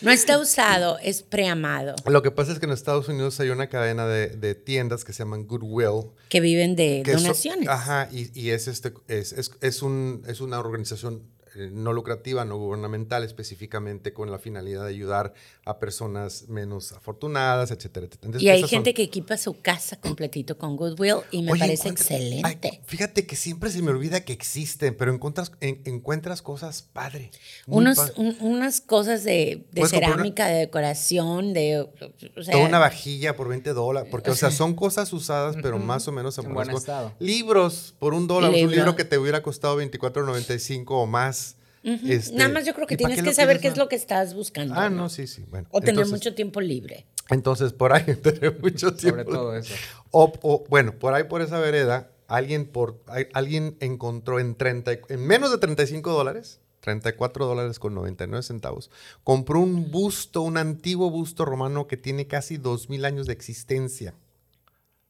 No 0.00 0.12
está 0.12 0.38
usado, 0.38 0.98
es 1.02 1.24
preamado. 1.24 1.96
Lo 2.06 2.22
que 2.22 2.30
pasa 2.30 2.52
es 2.52 2.60
que 2.60 2.66
en 2.66 2.72
Estados 2.72 3.08
Unidos 3.08 3.40
hay 3.40 3.50
una 3.50 3.68
cadena 3.68 4.06
de, 4.06 4.54
tiendas 4.54 5.04
que 5.04 5.12
se 5.12 5.24
llaman 5.24 5.48
Goodwill. 5.48 6.12
Que 6.28 6.40
viven 6.40 6.76
de 6.76 7.02
donaciones. 7.04 7.68
ajá, 7.68 8.08
y, 8.12 8.50
es, 8.50 8.68
este, 8.68 8.94
es, 9.08 9.50
es, 9.60 9.82
un, 9.82 10.22
es 10.28 10.40
una 10.40 10.60
organización 10.60 11.22
eh, 11.24 11.33
no 11.56 11.92
lucrativa, 11.92 12.44
no 12.44 12.56
gubernamental, 12.56 13.24
específicamente 13.24 14.12
con 14.12 14.30
la 14.30 14.38
finalidad 14.38 14.84
de 14.84 14.90
ayudar 14.90 15.34
a 15.64 15.78
personas 15.78 16.48
menos 16.48 16.92
afortunadas, 16.92 17.70
etcétera, 17.70 18.06
etcétera. 18.06 18.38
y 18.40 18.48
hay 18.48 18.62
gente 18.64 18.94
que 18.94 19.02
equipa 19.02 19.36
su 19.36 19.60
casa 19.60 19.96
completito 19.96 20.58
con 20.58 20.76
Goodwill 20.76 21.16
y 21.30 21.42
me 21.42 21.56
parece 21.58 21.88
excelente. 21.88 22.80
fíjate 22.86 23.26
que 23.26 23.36
siempre 23.36 23.70
se 23.70 23.82
me 23.82 23.90
olvida 23.90 24.24
que 24.24 24.32
existen, 24.32 24.96
pero 24.96 25.12
encuentras, 25.12 25.52
encuentras 25.60 26.42
cosas 26.42 26.82
padre. 26.82 27.30
Unos, 27.66 28.12
unas 28.16 28.80
cosas 28.80 29.24
de, 29.24 29.64
cerámica, 29.88 30.46
de 30.46 30.58
decoración, 30.60 31.52
de... 31.52 31.88
toda 32.34 32.58
una 32.58 32.78
vajilla 32.78 33.36
por 33.36 33.48
20 33.48 33.72
dólares, 33.72 34.08
porque, 34.10 34.30
o 34.30 34.34
sea, 34.34 34.50
son 34.50 34.74
cosas 34.74 35.12
usadas, 35.12 35.56
pero 35.62 35.78
más 35.78 36.08
o 36.08 36.12
menos 36.12 36.36
en 36.38 36.52
buen 36.52 36.70
estado. 36.70 37.12
Libros 37.18 37.94
por 37.98 38.14
un 38.14 38.26
dólar, 38.26 38.50
un 38.50 38.70
libro 38.70 38.96
que 38.96 39.04
te 39.04 39.18
hubiera 39.18 39.42
costado 39.42 39.80
24.95 39.80 40.84
o 40.88 41.06
más. 41.06 41.43
Este, 41.84 42.34
Nada 42.34 42.50
más 42.50 42.64
yo 42.64 42.72
creo 42.74 42.86
que 42.86 42.96
tienes 42.96 43.22
que 43.22 43.34
saber 43.34 43.60
qué 43.60 43.68
es 43.68 43.76
lo 43.76 43.88
que 43.88 43.96
estás 43.96 44.34
buscando. 44.34 44.74
Ah, 44.74 44.88
no, 44.88 45.10
sí, 45.10 45.26
sí. 45.26 45.44
Bueno, 45.50 45.68
o 45.70 45.82
tener 45.82 46.06
mucho 46.06 46.34
tiempo 46.34 46.62
libre. 46.62 47.06
Entonces, 47.28 47.74
por 47.74 47.92
ahí 47.92 48.04
tener 48.22 48.58
mucho 48.60 48.94
tiempo. 48.94 49.22
Sobre 49.22 49.24
todo 49.24 49.56
eso. 49.56 49.74
O, 50.10 50.64
bueno, 50.68 50.98
por 50.98 51.12
ahí 51.12 51.24
por 51.24 51.42
esa 51.42 51.58
vereda, 51.58 52.10
alguien, 52.26 52.66
por, 52.66 53.02
alguien 53.34 53.76
encontró 53.80 54.40
en, 54.40 54.54
30, 54.54 54.92
en 55.10 55.26
menos 55.26 55.50
de 55.50 55.58
35 55.58 56.10
dólares, 56.10 56.60
34 56.80 57.46
dólares 57.46 57.78
con 57.78 57.94
99 57.94 58.42
centavos, 58.42 58.90
compró 59.22 59.60
un 59.60 59.90
busto, 59.90 60.40
un 60.40 60.56
antiguo 60.56 61.10
busto 61.10 61.44
romano 61.44 61.86
que 61.86 61.98
tiene 61.98 62.26
casi 62.26 62.56
2000 62.56 63.04
años 63.04 63.26
de 63.26 63.34
existencia. 63.34 64.14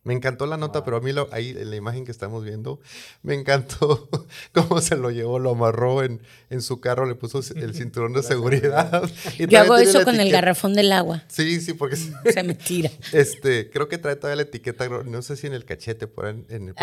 Me 0.05 0.12
encantó 0.12 0.47
la 0.47 0.59
nota, 0.59 0.85
pero 0.85 0.99
a 0.99 1.01
mí 1.01 1.12
lo, 1.12 1.29
ahí 1.33 1.51
en 1.51 1.71
la 1.71 1.77
imagen 1.77 2.05
que 2.05 2.12
estamos 2.12 2.45
viendo, 2.45 2.79
me 3.23 3.35
encantó 3.35 4.09
cómo 4.53 4.81
se 4.83 4.97
lo 4.97 5.11
llevó, 5.11 5.38
lo 5.38 5.51
amarró 5.51 6.03
en, 6.03 6.21
en 6.51 6.61
su 6.61 6.79
carro, 6.81 7.07
le 7.07 7.14
puso 7.14 7.40
el 7.57 7.75
cinturón 7.75 8.12
de 8.12 8.23
seguridad. 8.23 9.03
Yo 9.38 9.59
hago 9.59 9.77
eso 9.77 10.05
con 10.05 10.21
el 10.21 10.31
garrafón 10.31 10.75
del 10.75 10.93
agua. 10.93 11.23
Sí, 11.29 11.61
sí, 11.61 11.73
porque... 11.73 11.97
Se 11.97 12.43
me 12.43 12.55
tira. 12.55 12.90
Este, 13.12 13.71
creo 13.71 13.88
que 13.88 13.97
trae 13.97 14.17
todavía 14.17 14.37
la 14.37 14.43
etiqueta, 14.43 14.87
no 14.88 15.23
sé 15.23 15.37
si 15.37 15.47
en 15.47 15.55
el 15.55 15.64
cachete, 15.64 16.07
por 16.07 16.27
en 16.27 16.47
el, 16.51 16.75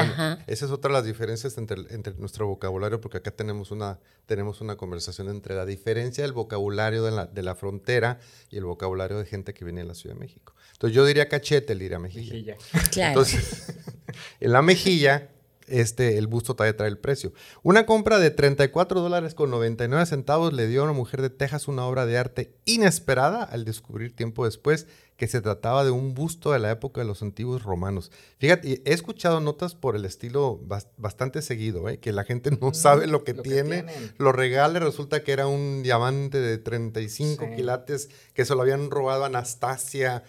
esa 0.48 0.66
es 0.66 0.72
otra 0.72 0.90
de 0.90 0.94
las 0.94 1.06
diferencias 1.06 1.58
entre, 1.60 1.82
entre 1.94 2.14
nuestro 2.16 2.48
vocabulario, 2.48 3.00
porque 3.02 3.18
acá 3.18 3.32
tenemos 3.32 3.70
una, 3.70 4.00
tenemos 4.26 4.62
una 4.62 4.78
conversación 4.78 5.30
entre 5.30 5.56
la 5.56 5.66
diferencia 5.66 6.24
del 6.24 6.34
vocabulario 6.34 7.04
de 7.04 7.12
la, 7.12 7.28
de 7.28 7.44
la 7.44 7.54
frontera 7.54 8.20
y 8.50 8.58
el 8.58 8.66
vocabulario 8.66 9.20
de 9.20 9.26
gente 9.26 9.54
que 9.54 9.64
viene 9.64 9.82
de 9.82 9.88
la 9.88 9.94
Ciudad 9.94 10.16
de 10.16 10.22
México. 10.22 10.54
Entonces 10.82 10.96
yo 10.96 11.06
diría 11.06 11.30
cachete, 11.30 11.74
él 11.74 11.80
diría 11.80 12.00
mejilla. 12.00 12.34
mejilla. 12.34 12.58
Claro. 12.90 13.10
Entonces, 13.10 13.76
en 14.40 14.52
la 14.52 14.64
mejilla, 14.64 15.30
este, 15.68 16.18
el 16.18 16.26
busto 16.26 16.56
todavía 16.56 16.76
trae 16.76 16.90
el 16.90 16.98
precio. 16.98 17.34
Una 17.62 17.86
compra 17.86 18.18
de 18.18 18.32
34 18.32 19.00
dólares 19.00 19.36
con 19.36 19.52
99 19.52 20.08
centavos 20.08 20.54
le 20.54 20.66
dio 20.66 20.82
a 20.82 20.86
una 20.86 20.94
mujer 20.94 21.22
de 21.22 21.30
Texas 21.30 21.68
una 21.68 21.86
obra 21.86 22.08
de 22.08 22.18
arte 22.18 22.56
inesperada 22.66 23.44
al 23.44 23.64
descubrir 23.64 24.16
tiempo 24.16 24.44
después 24.44 24.88
que 25.18 25.28
se 25.28 25.40
trataba 25.40 25.86
de 25.86 25.92
un 25.92 26.16
busto 26.16 26.52
de 26.52 26.58
la 26.58 26.72
época 26.72 27.02
de 27.02 27.06
los 27.06 27.22
antiguos 27.22 27.62
romanos. 27.62 28.12
Fíjate, 28.40 28.82
he 28.84 28.92
escuchado 28.92 29.40
notas 29.40 29.76
por 29.76 29.96
el 29.96 30.04
estilo 30.04 30.60
bastante 30.98 31.44
seguido, 31.44 31.88
¿eh? 31.90 32.00
que 32.00 32.12
la 32.12 32.24
gente 32.24 32.50
no 32.60 32.74
sabe 32.74 33.06
lo 33.06 33.24
que 33.24 33.36
tiene, 33.36 33.86
lo 34.18 34.32
regala 34.32 34.80
resulta 34.80 35.24
que 35.24 35.32
era 35.32 35.46
un 35.46 35.84
diamante 35.84 36.40
de 36.40 36.58
35 36.58 37.52
quilates 37.56 38.10
que 38.34 38.46
se 38.46 38.56
lo 38.56 38.64
habían 38.64 38.90
robado 38.90 39.26
a 39.26 39.28
Anastasia 39.28 40.24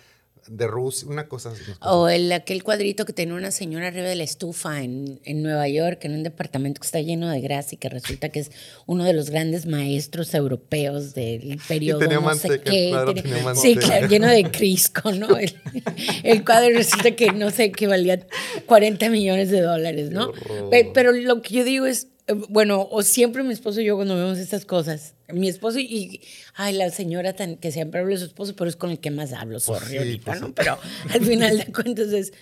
de 0.48 0.66
Rusia, 0.66 1.09
una 1.09 1.28
cosa 1.28 1.52
O 1.81 2.09
el, 2.09 2.31
aquel 2.33 2.62
cuadrito 2.62 3.05
que 3.05 3.12
tenía 3.12 3.35
una 3.35 3.50
señora 3.50 3.88
arriba 3.88 4.07
de 4.07 4.16
la 4.16 4.24
estufa 4.24 4.83
en, 4.83 5.20
en, 5.24 5.42
Nueva 5.42 5.68
York, 5.68 6.05
en 6.05 6.14
un 6.14 6.22
departamento 6.22 6.81
que 6.81 6.87
está 6.87 7.00
lleno 7.00 7.31
de 7.31 7.40
grasa 7.40 7.74
y 7.74 7.78
que 7.78 7.88
resulta 7.88 8.28
que 8.31 8.40
es 8.40 8.50
uno 8.87 9.05
de 9.05 9.12
los 9.12 9.31
grandes 9.31 9.66
maestros 9.66 10.35
europeos 10.35 11.14
del 11.14 11.61
periodo 11.68 12.00
no 12.00 12.35
sé 12.35 12.61
qué. 12.61 12.92
sí, 13.55 13.76
claro, 13.76 14.09
lleno 14.09 14.28
de 14.28 14.50
crisco, 14.50 15.12
¿no? 15.12 15.37
El, 15.37 15.55
el, 16.22 16.44
cuadro 16.44 16.74
resulta 16.74 17.12
que 17.12 17.33
no 17.33 17.50
sé, 17.50 17.72
que 17.72 17.87
valía 17.87 18.26
40 18.66 19.09
millones 19.11 19.50
de 19.50 19.61
dólares, 19.61 20.11
¿no? 20.11 20.33
Pero 20.70 21.12
lo 21.12 21.42
que 21.42 21.55
yo 21.55 21.64
digo 21.64 21.87
es, 21.87 22.09
bueno, 22.34 22.88
o 22.90 23.02
siempre 23.02 23.42
mi 23.42 23.52
esposo 23.52 23.80
y 23.80 23.84
yo 23.84 23.96
cuando 23.96 24.16
vemos 24.16 24.38
estas 24.38 24.64
cosas, 24.64 25.14
mi 25.28 25.48
esposo 25.48 25.78
y, 25.78 26.20
ay, 26.54 26.74
la 26.74 26.90
señora 26.90 27.34
tan, 27.34 27.56
que 27.56 27.72
siempre 27.72 28.00
habla 28.00 28.12
de 28.12 28.18
su 28.18 28.26
esposo, 28.26 28.54
pero 28.56 28.68
es 28.68 28.76
con 28.76 28.90
el 28.90 28.98
que 28.98 29.10
más 29.10 29.32
hablo, 29.32 29.54
pues 29.54 29.64
sorry 29.64 29.98
ahorita, 29.98 30.24
pues 30.24 30.40
¿no? 30.40 30.54
Pero 30.54 30.78
al 31.10 31.24
final 31.24 31.58
de 31.58 31.72
cuentas 31.72 32.12
es, 32.12 32.32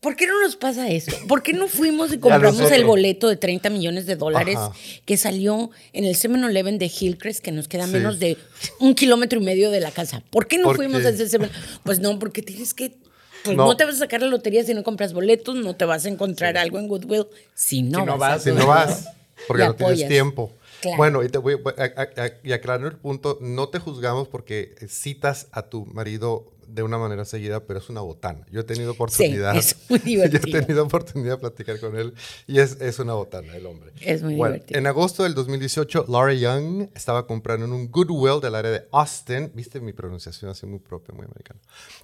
¿por 0.00 0.16
qué 0.16 0.26
no 0.26 0.40
nos 0.40 0.56
pasa 0.56 0.88
eso? 0.88 1.12
¿Por 1.26 1.42
qué 1.42 1.52
no 1.52 1.68
fuimos 1.68 2.12
y 2.12 2.18
compramos 2.18 2.70
el 2.70 2.84
boleto 2.84 3.28
de 3.28 3.36
30 3.36 3.70
millones 3.70 4.06
de 4.06 4.16
dólares 4.16 4.58
que 5.04 5.16
salió 5.16 5.70
en 5.92 6.04
el 6.04 6.14
7-Eleven 6.14 6.78
de 6.78 6.86
Hillcrest, 6.86 7.40
que 7.40 7.52
nos 7.52 7.68
queda 7.68 7.86
menos 7.86 8.18
de 8.18 8.36
un 8.80 8.94
kilómetro 8.94 9.40
y 9.40 9.44
medio 9.44 9.70
de 9.70 9.80
la 9.80 9.90
casa? 9.90 10.22
¿Por 10.30 10.46
qué 10.46 10.58
no 10.58 10.74
fuimos 10.74 11.04
a 11.04 11.10
ese 11.10 11.28
7 11.28 11.50
Pues 11.84 12.00
no, 12.00 12.18
porque 12.18 12.42
tienes 12.42 12.74
que 12.74 12.96
pues 13.44 13.56
no. 13.56 13.76
te 13.76 13.84
vas 13.84 13.96
a 13.96 13.98
sacar 13.98 14.20
la 14.20 14.28
lotería 14.28 14.64
si 14.64 14.74
no 14.74 14.82
compras 14.82 15.12
boletos, 15.12 15.54
no 15.54 15.76
te 15.76 15.84
vas 15.84 16.04
a 16.04 16.08
encontrar 16.08 16.56
algo 16.58 16.78
en 16.78 16.88
Goodwill 16.88 17.26
si 17.54 17.82
no, 17.82 18.04
no 18.04 18.18
vas. 18.18 18.42
si 18.42 18.52
no 18.52 18.66
vas. 18.66 19.06
Porque 19.46 19.64
no 19.64 19.74
tienes 19.74 20.08
tiempo. 20.08 20.52
Bueno, 20.96 21.22
y 21.22 21.28
te 21.28 21.38
voy 21.38 21.56
a, 21.76 22.54
aclarar 22.54 22.86
el 22.86 22.98
punto, 22.98 23.38
no 23.40 23.68
te 23.68 23.78
juzgamos 23.78 24.28
porque 24.28 24.74
citas 24.88 25.48
a 25.52 25.62
tu 25.62 25.86
marido 25.86 26.52
de 26.68 26.82
una 26.82 26.98
manera 26.98 27.24
seguida, 27.24 27.60
pero 27.60 27.78
es 27.78 27.88
una 27.88 28.02
botana. 28.02 28.44
Yo 28.50 28.60
he 28.60 28.64
tenido 28.64 28.92
oportunidad. 28.92 29.54
Sí, 29.54 29.58
es 29.58 29.76
muy 29.88 29.98
divertido. 30.00 30.42
Yo 30.46 30.58
he 30.58 30.62
tenido 30.62 30.84
oportunidad 30.84 31.34
de 31.34 31.38
platicar 31.38 31.80
con 31.80 31.96
él 31.96 32.12
y 32.46 32.60
es, 32.60 32.80
es 32.80 32.98
una 32.98 33.14
botana 33.14 33.56
el 33.56 33.64
hombre. 33.66 33.92
Es 34.00 34.22
muy 34.22 34.34
divertido. 34.34 34.78
En 34.78 34.86
agosto 34.86 35.22
del 35.22 35.34
2018, 35.34 36.04
Laura 36.08 36.34
Young 36.34 36.88
estaba 36.94 37.26
comprando 37.26 37.64
en 37.64 37.72
un 37.72 37.90
Goodwill 37.90 38.40
del 38.40 38.54
área 38.54 38.70
de 38.70 38.86
Austin. 38.92 39.50
Viste 39.54 39.80
mi 39.80 39.94
pronunciación 39.94 40.50
así 40.50 40.66
muy 40.66 40.78
propia, 40.78 41.14
muy 41.14 41.24
americana. 41.24 41.58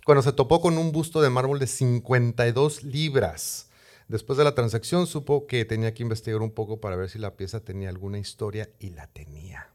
Cuando 0.04 0.22
se 0.22 0.32
topó 0.32 0.60
con 0.60 0.78
un 0.78 0.92
busto 0.92 1.20
de 1.20 1.28
mármol 1.28 1.58
de 1.58 1.66
52 1.66 2.84
libras 2.84 3.68
Después 4.08 4.36
de 4.36 4.44
la 4.44 4.54
transacción 4.54 5.06
supo 5.06 5.46
que 5.46 5.64
tenía 5.64 5.94
que 5.94 6.02
investigar 6.02 6.42
un 6.42 6.50
poco 6.50 6.80
para 6.80 6.96
ver 6.96 7.08
si 7.08 7.18
la 7.18 7.36
pieza 7.36 7.60
tenía 7.60 7.88
alguna 7.88 8.18
historia 8.18 8.70
y 8.78 8.90
la 8.90 9.06
tenía. 9.06 9.74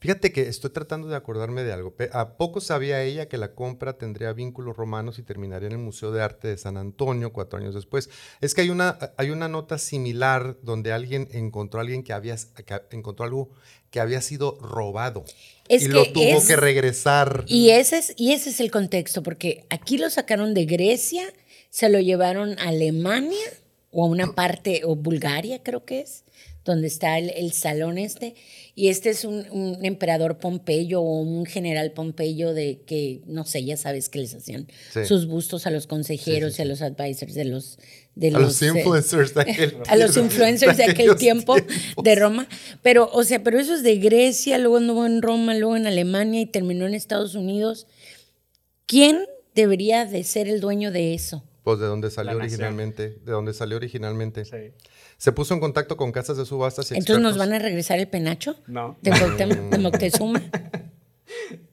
Fíjate 0.00 0.32
que 0.32 0.42
estoy 0.42 0.70
tratando 0.70 1.08
de 1.08 1.16
acordarme 1.16 1.62
de 1.62 1.72
algo. 1.72 1.94
¿A 2.12 2.36
poco 2.36 2.60
sabía 2.60 3.02
ella 3.02 3.26
que 3.26 3.38
la 3.38 3.54
compra 3.54 3.96
tendría 3.96 4.34
vínculos 4.34 4.76
romanos 4.76 5.18
y 5.18 5.22
terminaría 5.22 5.68
en 5.68 5.72
el 5.72 5.78
Museo 5.78 6.12
de 6.12 6.22
Arte 6.22 6.48
de 6.48 6.58
San 6.58 6.76
Antonio 6.76 7.32
cuatro 7.32 7.58
años 7.58 7.74
después? 7.74 8.10
Es 8.42 8.54
que 8.54 8.60
hay 8.60 8.68
una, 8.70 8.98
hay 9.16 9.30
una 9.30 9.48
nota 9.48 9.78
similar 9.78 10.58
donde 10.62 10.92
alguien 10.92 11.28
encontró 11.32 11.80
alguien 11.80 12.02
que 12.02 12.12
había 12.12 12.36
encontró 12.90 13.24
algo 13.24 13.50
que 13.90 14.00
había 14.00 14.20
sido 14.20 14.58
robado 14.60 15.24
y 15.68 15.88
lo 15.88 16.04
tuvo 16.12 16.44
que 16.46 16.56
regresar. 16.56 17.44
Y 17.46 17.70
ese, 17.70 17.98
es, 17.98 18.14
y 18.16 18.32
ese 18.32 18.50
es 18.50 18.60
el 18.60 18.70
contexto, 18.70 19.22
porque 19.22 19.64
aquí 19.70 19.96
lo 19.96 20.10
sacaron 20.10 20.52
de 20.52 20.66
Grecia 20.66 21.32
se 21.74 21.88
lo 21.88 21.98
llevaron 21.98 22.56
a 22.60 22.68
Alemania 22.68 23.50
o 23.90 24.04
a 24.04 24.06
una 24.06 24.36
parte, 24.36 24.82
o 24.84 24.94
Bulgaria 24.94 25.60
creo 25.64 25.84
que 25.84 26.02
es, 26.02 26.22
donde 26.64 26.86
está 26.86 27.18
el, 27.18 27.52
salón 27.52 27.98
este. 27.98 28.36
Y 28.76 28.90
este 28.90 29.10
es 29.10 29.24
un, 29.24 29.78
emperador 29.82 30.38
Pompeyo 30.38 31.00
o 31.00 31.20
un 31.20 31.46
general 31.46 31.90
Pompeyo 31.90 32.54
de 32.54 32.82
que, 32.86 33.22
no 33.26 33.44
sé, 33.44 33.64
ya 33.64 33.76
sabes 33.76 34.08
que 34.08 34.20
les 34.20 34.36
hacían 34.36 34.68
sus 35.04 35.26
bustos 35.26 35.66
a 35.66 35.70
los 35.70 35.88
consejeros 35.88 36.60
y 36.60 36.62
a 36.62 36.64
los 36.64 36.80
advisors 36.80 37.34
de 37.34 37.44
los... 37.44 37.80
De 38.14 38.28
a 38.28 38.38
los, 38.38 38.62
influencers 38.62 39.34
de 39.34 39.40
aquel 39.40 39.76
A 39.88 39.96
los 39.96 40.16
influencers 40.16 40.76
de 40.76 40.84
aquel 40.84 41.16
tiempo 41.16 41.56
de 42.00 42.14
Roma. 42.14 42.46
Pero, 42.82 43.10
o 43.12 43.24
sea, 43.24 43.42
pero 43.42 43.58
eso 43.58 43.74
es 43.74 43.82
de 43.82 43.96
Grecia, 43.96 44.58
luego 44.58 44.76
anduvo 44.76 45.06
en 45.06 45.22
Roma, 45.22 45.56
luego 45.56 45.74
en 45.74 45.88
Alemania 45.88 46.40
y 46.40 46.46
terminó 46.46 46.86
en 46.86 46.94
Estados 46.94 47.34
Unidos. 47.34 47.88
¿Quién 48.86 49.26
debería 49.56 50.04
de 50.04 50.22
ser 50.22 50.46
el 50.46 50.60
dueño 50.60 50.92
de 50.92 51.14
eso? 51.14 51.42
Pues 51.64 51.78
de 51.78 51.86
dónde 51.86 52.10
salió 52.10 52.36
originalmente, 52.36 53.18
de 53.24 53.32
dónde 53.32 53.54
salió 53.54 53.78
originalmente. 53.78 54.44
Sí. 54.44 54.72
Se 55.16 55.32
puso 55.32 55.54
en 55.54 55.60
contacto 55.60 55.96
con 55.96 56.12
casas 56.12 56.36
de 56.36 56.44
subastas 56.44 56.90
y 56.92 56.96
Entonces 56.96 57.22
nos 57.22 57.38
van 57.38 57.54
a 57.54 57.58
regresar 57.58 57.98
el 57.98 58.06
penacho? 58.06 58.56
No. 58.66 58.98
De, 59.00 59.78
Moctezuma. 59.78 60.42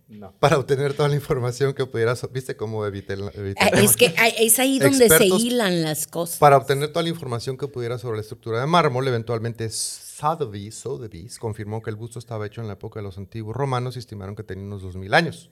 No. 0.08 0.34
Para 0.40 0.60
obtener 0.60 0.94
toda 0.94 1.10
la 1.10 1.16
información 1.16 1.74
que 1.74 1.86
pudieras, 1.88 2.28
¿viste 2.32 2.56
cómo 2.56 2.86
evité, 2.86 3.16
ah, 3.60 3.70
Es 3.74 3.96
que 3.96 4.14
es 4.40 4.60
ahí 4.60 4.78
donde 4.78 5.10
se 5.10 5.26
hilan 5.26 5.82
las 5.82 6.06
cosas. 6.06 6.38
Para 6.38 6.58
obtener 6.58 6.90
toda 6.90 7.02
la 7.02 7.10
información 7.10 7.58
que 7.58 7.68
pudiera 7.68 7.98
sobre 7.98 8.18
la 8.18 8.22
estructura 8.22 8.60
de 8.60 8.68
mármol, 8.68 9.08
eventualmente 9.08 9.68
Sotheby's, 9.72 11.40
confirmó 11.40 11.82
que 11.82 11.90
el 11.90 11.96
busto 11.96 12.20
estaba 12.20 12.46
hecho 12.46 12.62
en 12.62 12.68
la 12.68 12.74
época 12.74 13.00
de 13.00 13.04
los 13.04 13.18
antiguos 13.18 13.56
romanos 13.56 13.96
y 13.96 14.00
estimaron 14.00 14.36
que 14.36 14.44
tenía 14.44 14.64
unos 14.64 14.84
2000 14.84 15.14
años. 15.16 15.50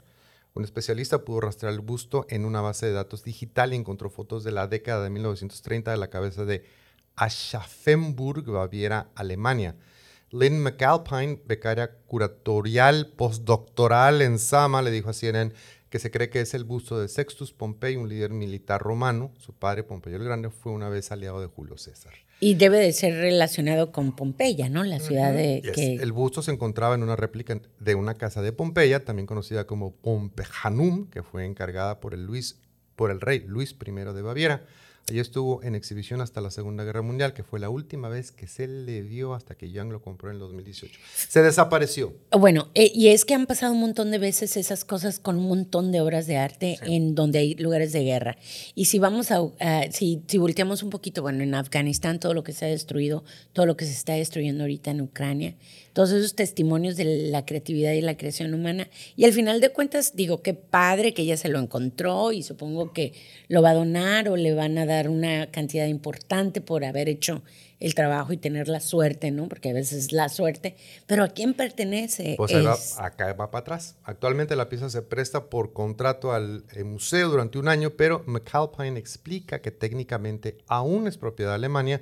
Un 0.59 0.65
especialista 0.65 1.23
pudo 1.23 1.39
rastrear 1.39 1.73
el 1.73 1.79
busto 1.79 2.25
en 2.27 2.43
una 2.43 2.59
base 2.59 2.85
de 2.85 2.91
datos 2.91 3.23
digital 3.23 3.71
y 3.71 3.77
encontró 3.77 4.09
fotos 4.09 4.43
de 4.43 4.51
la 4.51 4.67
década 4.67 5.05
de 5.05 5.09
1930 5.09 5.89
de 5.89 5.95
la 5.95 6.09
cabeza 6.09 6.43
de 6.43 6.65
Aschaffenburg, 7.15 8.43
Baviera, 8.43 9.09
Alemania. 9.15 9.77
Lynn 10.31 10.61
McAlpine, 10.61 11.41
becaria 11.45 11.95
curatorial 12.07 13.07
postdoctoral 13.15 14.21
en 14.21 14.37
Sama, 14.37 14.81
le 14.81 14.91
dijo 14.91 15.09
a 15.09 15.13
CNN 15.13 15.53
que 15.89 15.99
se 15.99 16.11
cree 16.11 16.29
que 16.29 16.41
es 16.41 16.53
el 16.53 16.65
busto 16.65 16.99
de 16.99 17.07
Sextus 17.07 17.53
Pompey, 17.53 17.95
un 17.95 18.09
líder 18.09 18.31
militar 18.31 18.81
romano. 18.81 19.31
Su 19.37 19.53
padre, 19.53 19.83
Pompeyo 19.83 20.17
el 20.17 20.25
Grande, 20.25 20.49
fue 20.49 20.73
una 20.73 20.89
vez 20.89 21.09
aliado 21.13 21.39
de 21.39 21.47
Julio 21.47 21.77
César. 21.77 22.15
Y 22.39 22.55
debe 22.55 22.77
de 22.79 22.93
ser 22.93 23.15
relacionado 23.15 23.91
con 23.91 24.15
Pompeya, 24.15 24.69
¿no? 24.69 24.83
La 24.83 24.99
ciudad 24.99 25.33
de... 25.33 25.61
que... 25.75 25.95
El 25.95 26.13
busto 26.13 26.41
se 26.41 26.51
encontraba 26.51 26.95
en 26.95 27.03
una 27.03 27.15
réplica 27.15 27.59
de 27.79 27.95
una 27.95 28.13
casa 28.13 28.41
de 28.41 28.53
Pompeya, 28.53 29.03
también 29.03 29.25
conocida 29.25 29.67
como 29.67 29.91
Pompejanum, 29.91 31.09
que 31.09 31.21
fue 31.21 31.45
encargada 31.45 31.99
por 31.99 32.13
el, 32.13 32.25
Luis, 32.25 32.57
por 32.95 33.11
el 33.11 33.19
rey 33.19 33.43
Luis 33.45 33.75
I 33.85 33.91
de 33.91 34.21
Baviera. 34.21 34.65
Allí 35.09 35.19
estuvo 35.19 35.63
en 35.63 35.73
exhibición 35.73 36.21
hasta 36.21 36.39
la 36.39 36.51
Segunda 36.51 36.83
Guerra 36.83 37.01
Mundial, 37.01 37.33
que 37.33 37.43
fue 37.43 37.59
la 37.59 37.69
última 37.69 38.09
vez 38.09 38.31
que 38.31 38.45
se 38.45 38.67
le 38.67 39.01
vio 39.01 39.33
hasta 39.33 39.55
que 39.55 39.71
Young 39.71 39.91
lo 39.91 40.01
compró 40.01 40.29
en 40.29 40.35
el 40.35 40.39
2018. 40.39 40.99
Se 41.27 41.41
desapareció. 41.41 42.13
Bueno, 42.31 42.69
eh, 42.75 42.91
y 42.93 43.07
es 43.07 43.25
que 43.25 43.33
han 43.33 43.47
pasado 43.47 43.73
un 43.73 43.79
montón 43.79 44.11
de 44.11 44.19
veces 44.19 44.55
esas 44.55 44.85
cosas 44.85 45.19
con 45.19 45.37
un 45.37 45.47
montón 45.47 45.91
de 45.91 46.01
obras 46.01 46.27
de 46.27 46.37
arte 46.37 46.77
en 46.83 47.15
donde 47.15 47.39
hay 47.39 47.55
lugares 47.55 47.91
de 47.91 48.03
guerra. 48.03 48.37
Y 48.75 48.85
si 48.85 48.99
vamos 48.99 49.31
a, 49.31 49.41
si, 49.91 50.21
si 50.27 50.37
volteamos 50.37 50.83
un 50.83 50.91
poquito, 50.91 51.23
bueno, 51.23 51.41
en 51.41 51.55
Afganistán 51.55 52.19
todo 52.19 52.35
lo 52.35 52.43
que 52.43 52.53
se 52.53 52.65
ha 52.65 52.69
destruido, 52.69 53.23
todo 53.53 53.65
lo 53.65 53.75
que 53.75 53.85
se 53.85 53.93
está 53.93 54.13
destruyendo 54.13 54.63
ahorita 54.63 54.91
en 54.91 55.01
Ucrania, 55.01 55.55
todos 55.93 56.11
esos 56.11 56.35
testimonios 56.35 56.97
de 56.97 57.29
la 57.29 57.45
creatividad 57.45 57.93
y 57.93 58.01
la 58.01 58.15
creación 58.15 58.53
humana. 58.53 58.89
Y 59.15 59.25
al 59.25 59.33
final 59.33 59.59
de 59.59 59.69
cuentas, 59.69 60.15
digo, 60.15 60.41
qué 60.41 60.53
padre 60.53 61.13
que 61.13 61.23
ella 61.23 61.35
se 61.35 61.49
lo 61.49 61.59
encontró 61.59 62.31
y 62.31 62.43
supongo 62.43 62.93
que 62.93 63.13
lo 63.47 63.61
va 63.61 63.71
a 63.71 63.73
donar 63.73 64.29
o 64.29 64.37
le 64.37 64.53
van 64.53 64.77
a 64.77 64.85
dar 64.85 64.98
una 65.07 65.51
cantidad 65.51 65.85
importante 65.85 66.59
por 66.59 66.83
haber 66.83 67.07
hecho 67.07 67.43
el 67.79 67.95
trabajo 67.95 68.33
y 68.33 68.37
tener 68.37 68.67
la 68.67 68.81
suerte, 68.81 69.31
¿no? 69.31 69.47
Porque 69.47 69.69
a 69.69 69.73
veces 69.73 70.05
es 70.05 70.11
la 70.11 70.27
suerte. 70.27 70.75
Pero 71.07 71.23
¿a 71.23 71.29
quién 71.29 71.53
pertenece? 71.53 72.33
Pues 72.35 72.53
acá 72.97 73.33
va 73.33 73.51
para 73.51 73.61
atrás. 73.61 73.95
Actualmente 74.03 74.55
la 74.55 74.67
pieza 74.67 74.89
se 74.89 75.01
presta 75.01 75.45
por 75.45 75.71
contrato 75.71 76.33
al 76.33 76.65
eh, 76.73 76.83
museo 76.83 77.29
durante 77.29 77.57
un 77.57 77.69
año, 77.69 77.91
pero 77.91 78.23
McAlpine 78.25 78.99
explica 78.99 79.61
que 79.61 79.71
técnicamente 79.71 80.57
aún 80.67 81.07
es 81.07 81.17
propiedad 81.17 81.51
de 81.51 81.55
Alemania 81.55 82.01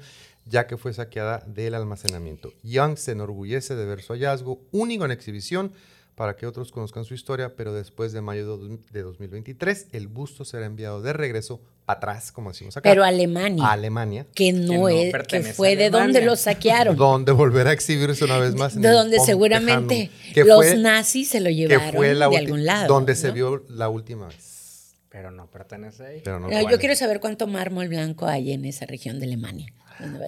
ya 0.49 0.67
que 0.67 0.77
fue 0.77 0.93
saqueada 0.93 1.43
del 1.45 1.75
almacenamiento. 1.75 2.53
Young 2.63 2.97
se 2.97 3.11
enorgullece 3.11 3.75
de 3.75 3.85
ver 3.85 4.01
su 4.01 4.13
hallazgo 4.13 4.61
único 4.71 5.05
en 5.05 5.11
exhibición 5.11 5.73
para 6.15 6.35
que 6.35 6.47
otros 6.47 6.71
conozcan 6.71 7.05
su 7.05 7.13
historia, 7.13 7.55
pero 7.55 7.73
después 7.73 8.11
de 8.11 8.21
mayo 8.21 8.57
de 8.57 9.03
2023 9.03 9.87
el 9.91 10.07
busto 10.07 10.45
será 10.45 10.65
enviado 10.65 11.01
de 11.01 11.13
regreso 11.13 11.61
atrás, 11.87 12.31
como 12.31 12.51
decimos 12.51 12.75
acá. 12.77 12.89
Pero 12.89 13.03
Alemania. 13.03 13.65
A 13.65 13.71
Alemania. 13.71 14.27
Que 14.35 14.51
no, 14.51 14.89
es, 14.89 15.13
que 15.27 15.41
fue 15.41 15.75
de 15.75 15.89
donde 15.89 16.21
lo 16.21 16.35
saquearon. 16.35 16.95
donde 16.95 17.31
volverá 17.31 17.71
a 17.71 17.73
exhibirse 17.73 18.25
una 18.25 18.37
vez 18.37 18.53
más. 18.55 18.79
de 18.79 18.89
donde 18.89 19.19
seguramente 19.19 20.11
los 20.35 20.77
nazis 20.77 21.29
se 21.29 21.39
lo 21.39 21.49
llevaron 21.49 22.01
de 22.01 22.37
algún 22.37 22.65
lado. 22.65 22.87
Donde 22.87 23.15
se 23.15 23.31
vio 23.31 23.63
la 23.69 23.89
última 23.89 24.27
vez. 24.27 24.95
Pero 25.09 25.31
no 25.31 25.49
pertenece 25.49 26.05
ahí. 26.05 26.23
yo 26.69 26.77
quiero 26.77 26.95
saber 26.95 27.19
cuánto 27.19 27.47
mármol 27.47 27.87
blanco 27.87 28.27
hay 28.27 28.51
en 28.51 28.65
esa 28.65 28.85
región 28.85 29.19
de 29.19 29.25
Alemania. 29.25 29.73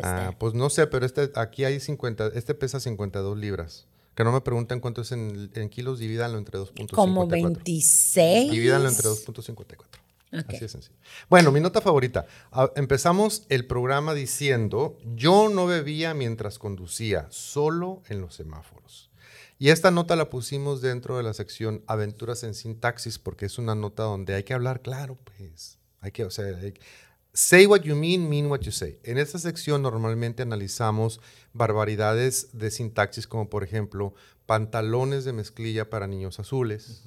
Ah, 0.01 0.33
pues 0.39 0.55
no 0.55 0.69
sé, 0.71 0.87
pero 0.87 1.05
este, 1.05 1.29
aquí 1.35 1.63
hay 1.63 1.79
50, 1.79 2.31
este 2.33 2.55
pesa 2.55 2.79
52 2.79 3.37
libras. 3.37 3.85
Que 4.15 4.23
no 4.23 4.31
me 4.31 4.41
pregunten 4.41 4.79
cuánto 4.79 5.01
es 5.01 5.11
en, 5.11 5.69
kilos, 5.69 5.99
divídanlo 5.99 6.37
entre 6.39 6.59
2.54. 6.59 6.89
Como 6.91 7.27
26. 7.27 8.51
Divídanlo 8.51 8.89
entre 8.89 9.07
2.54. 9.07 9.85
Así 10.31 10.59
de 10.59 10.69
sencillo. 10.69 10.95
Bueno, 11.29 11.51
mi 11.51 11.59
nota 11.59 11.81
favorita. 11.81 12.25
Ah, 12.51 12.71
empezamos 12.75 13.45
el 13.49 13.65
programa 13.65 14.13
diciendo, 14.13 14.97
yo 15.15 15.49
no 15.49 15.65
bebía 15.65 16.13
mientras 16.13 16.59
conducía, 16.59 17.27
solo 17.29 18.03
en 18.09 18.21
los 18.21 18.35
semáforos. 18.35 19.09
Y 19.57 19.69
esta 19.69 19.91
nota 19.91 20.15
la 20.15 20.29
pusimos 20.29 20.81
dentro 20.81 21.17
de 21.17 21.23
la 21.23 21.33
sección 21.33 21.83
Aventuras 21.87 22.43
en 22.43 22.53
Sintaxis 22.53 23.19
porque 23.19 23.45
es 23.45 23.57
una 23.57 23.75
nota 23.75 24.03
donde 24.03 24.35
hay 24.35 24.43
que 24.43 24.53
hablar 24.53 24.81
claro, 24.81 25.17
pues. 25.23 25.77
Hay 25.99 26.11
que, 26.11 26.23
o 26.23 26.29
sea, 26.29 26.45
hay, 26.45 26.73
Say 27.33 27.67
what 27.67 27.81
you 27.81 27.95
mean, 27.95 28.27
mean 28.27 28.47
what 28.47 28.61
you 28.61 28.71
say. 28.71 28.99
En 29.03 29.17
esta 29.17 29.37
sección 29.37 29.81
normalmente 29.81 30.41
analizamos 30.41 31.21
barbaridades 31.53 32.49
de 32.53 32.71
sintaxis 32.71 33.27
como 33.27 33.49
por 33.49 33.63
ejemplo 33.63 34.13
pantalones 34.45 35.25
de 35.25 35.33
mezclilla 35.33 35.89
para 35.89 36.07
niños 36.07 36.39
azules, 36.39 37.03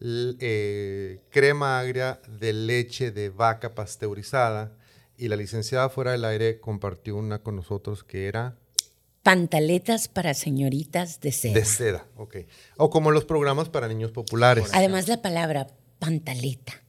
eh, 0.00 1.20
crema 1.30 1.80
agria 1.80 2.20
de 2.28 2.52
leche 2.52 3.10
de 3.10 3.30
vaca 3.30 3.74
pasteurizada 3.74 4.72
y 5.16 5.28
la 5.28 5.36
licenciada 5.36 5.88
fuera 5.88 6.12
del 6.12 6.24
aire 6.24 6.60
compartió 6.60 7.16
una 7.16 7.42
con 7.42 7.56
nosotros 7.56 8.04
que 8.04 8.26
era... 8.26 8.56
Pantaletas 9.22 10.08
para 10.08 10.32
señoritas 10.32 11.20
de 11.20 11.32
seda. 11.32 11.54
De 11.54 11.64
seda, 11.64 12.06
ok. 12.16 12.36
O 12.78 12.88
como 12.88 13.10
los 13.10 13.26
programas 13.26 13.68
para 13.68 13.86
niños 13.86 14.12
populares. 14.12 14.70
Además 14.72 15.08
la 15.08 15.20
palabra 15.20 15.66
pantaleta 15.98 16.79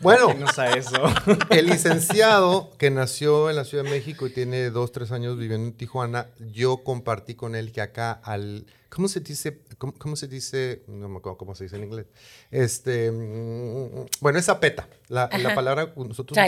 bueno, 0.00 0.28
el 1.50 1.66
licenciado 1.66 2.70
que 2.78 2.90
nació 2.90 3.50
en 3.50 3.56
la 3.56 3.64
Ciudad 3.64 3.84
de 3.84 3.90
México 3.90 4.26
y 4.26 4.30
tiene 4.30 4.70
dos, 4.70 4.92
tres 4.92 5.12
años 5.12 5.38
viviendo 5.38 5.68
en 5.68 5.74
Tijuana, 5.74 6.28
yo 6.38 6.78
compartí 6.78 7.34
con 7.34 7.54
él 7.54 7.72
que 7.72 7.80
acá 7.80 8.12
al... 8.12 8.66
¿Cómo 8.88 9.08
se 9.08 9.20
dice? 9.20 9.60
¿Cómo, 9.78 10.14
se 10.14 10.28
dice? 10.28 10.84
No 10.86 11.08
me 11.08 11.18
acuerdo 11.18 11.36
cómo 11.36 11.54
se 11.56 11.64
dice 11.64 11.76
en 11.76 11.84
inglés. 11.84 12.06
Este, 12.50 13.10
mm, 13.10 14.06
bueno, 14.20 14.38
es 14.38 14.44
zapeta. 14.44 14.88
La, 15.08 15.28
la 15.36 15.54
palabra 15.54 15.92
nosotros... 15.96 16.38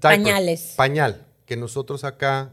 Pañales. 0.00 0.74
Pañal. 0.76 1.26
Que 1.44 1.56
nosotros 1.56 2.04
acá, 2.04 2.52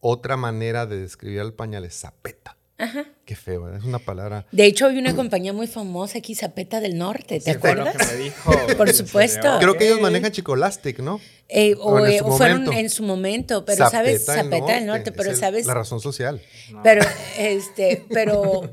otra 0.00 0.36
manera 0.36 0.86
de 0.86 1.00
describir 1.00 1.40
al 1.40 1.54
pañal 1.54 1.84
es 1.84 1.98
zapeta. 1.98 2.56
Ajá. 2.78 3.06
Qué 3.24 3.36
feo, 3.36 3.72
es 3.74 3.84
una 3.84 3.98
palabra. 3.98 4.46
De 4.50 4.64
hecho, 4.64 4.86
hay 4.86 4.98
una 4.98 5.14
compañía 5.14 5.52
muy 5.52 5.66
famosa 5.66 6.18
aquí, 6.18 6.34
Zapeta 6.34 6.80
del 6.80 6.98
Norte, 6.98 7.38
¿te 7.40 7.52
acuerdas? 7.52 7.96
que 7.96 8.16
me 8.16 8.24
dijo. 8.24 8.52
Por 8.76 8.92
supuesto. 8.92 9.58
Creo 9.60 9.76
que 9.76 9.86
ellos 9.86 10.00
manejan 10.00 10.32
Chicolastic, 10.32 10.98
¿no? 10.98 11.20
Eh, 11.48 11.76
o, 11.78 12.04
en, 12.04 12.12
eh, 12.12 12.20
fueron 12.26 12.72
en 12.72 12.90
su 12.90 13.02
momento, 13.02 13.64
pero 13.64 13.88
sabes, 13.88 14.24
Zapeta 14.24 14.74
del 14.74 14.86
Norte, 14.86 15.12
pero 15.12 15.36
sabes. 15.36 15.66
La 15.66 15.74
razón 15.74 16.00
social. 16.00 16.40
Pero, 16.82 17.02
este, 17.38 18.04
pero, 18.10 18.70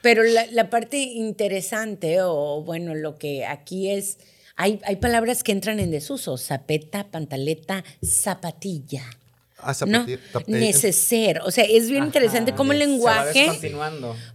pero 0.00 0.22
la, 0.24 0.46
la, 0.46 0.68
parte 0.68 0.96
interesante, 0.96 2.22
o 2.22 2.62
bueno, 2.64 2.94
lo 2.94 3.16
que 3.16 3.46
aquí 3.46 3.90
es. 3.90 4.18
Hay, 4.56 4.80
hay 4.84 4.96
palabras 4.96 5.42
que 5.42 5.52
entran 5.52 5.78
en 5.78 5.90
desuso: 5.90 6.36
zapeta, 6.36 7.10
pantaleta, 7.10 7.84
zapatilla. 8.04 9.04
Ah, 9.62 9.74
¿no? 9.86 10.04
Neceser. 10.46 11.40
O 11.44 11.50
sea, 11.50 11.64
es 11.64 11.88
bien 11.88 12.04
interesante 12.04 12.52
cómo 12.54 12.72
el 12.72 12.80
lenguaje. 12.80 13.48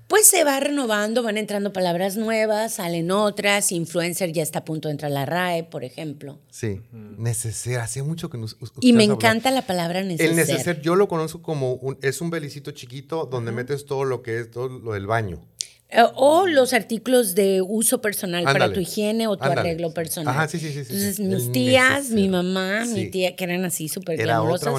pues 0.08 0.28
se 0.28 0.44
va 0.44 0.60
renovando, 0.60 1.22
van 1.22 1.38
entrando 1.38 1.74
palabras 1.74 2.16
nuevas, 2.18 2.76
salen 2.76 3.12
otras. 3.12 3.72
Influencer 3.72 4.32
ya 4.32 4.44
está 4.44 4.60
a 4.60 4.66
punto 4.66 4.88
de 4.88 4.94
entrar 4.94 5.12
a 5.12 5.14
la 5.14 5.26
RAE, 5.26 5.64
por 5.64 5.84
ejemplo. 5.84 6.40
Sí, 6.50 6.82
neceser. 6.92 7.80
Hace 7.80 8.04
mucho 8.04 8.30
que 8.30 8.38
nos. 8.38 8.58
Y 8.80 8.94
me 8.94 9.04
encanta 9.04 9.52
la 9.52 9.64
palabra 9.68 10.02
neceser. 10.04 10.30
El 10.30 10.36
neceser, 10.36 10.82
yo 10.82 10.96
lo 10.96 11.08
conozco 11.08 11.42
como 11.42 11.74
un, 11.74 11.98
es 12.02 12.22
un 12.22 12.30
belicito 12.30 12.72
chiquito 12.72 13.26
donde 13.26 13.52
metes 13.52 13.86
todo 13.86 14.06
lo 14.06 14.22
que 14.22 14.40
es 14.40 14.52
todo 14.52 14.70
lo 14.70 14.94
del 14.94 15.08
baño. 15.08 15.46
Eh, 15.90 16.04
o 16.16 16.48
los 16.48 16.74
artículos 16.74 17.34
de 17.34 17.62
uso 17.62 18.02
personal 18.02 18.44
para 18.44 18.74
tu 18.74 18.82
higiene 18.82 19.26
o 19.28 19.38
tu 19.38 19.46
arreglo 19.46 19.94
personal. 19.94 20.36
Ajá, 20.36 20.48
sí, 20.50 20.60
sí, 20.60 20.72
sí. 20.74 20.80
Entonces, 20.80 21.20
mis 21.22 21.50
tías, 21.54 22.10
mi 22.10 22.28
mamá, 22.28 22.84
mi 22.86 23.10
tía, 23.10 23.38
que 23.38 23.46
eran 23.46 23.64
así 23.64 23.88
súper 23.88 24.18
glamorosas, 24.18 24.74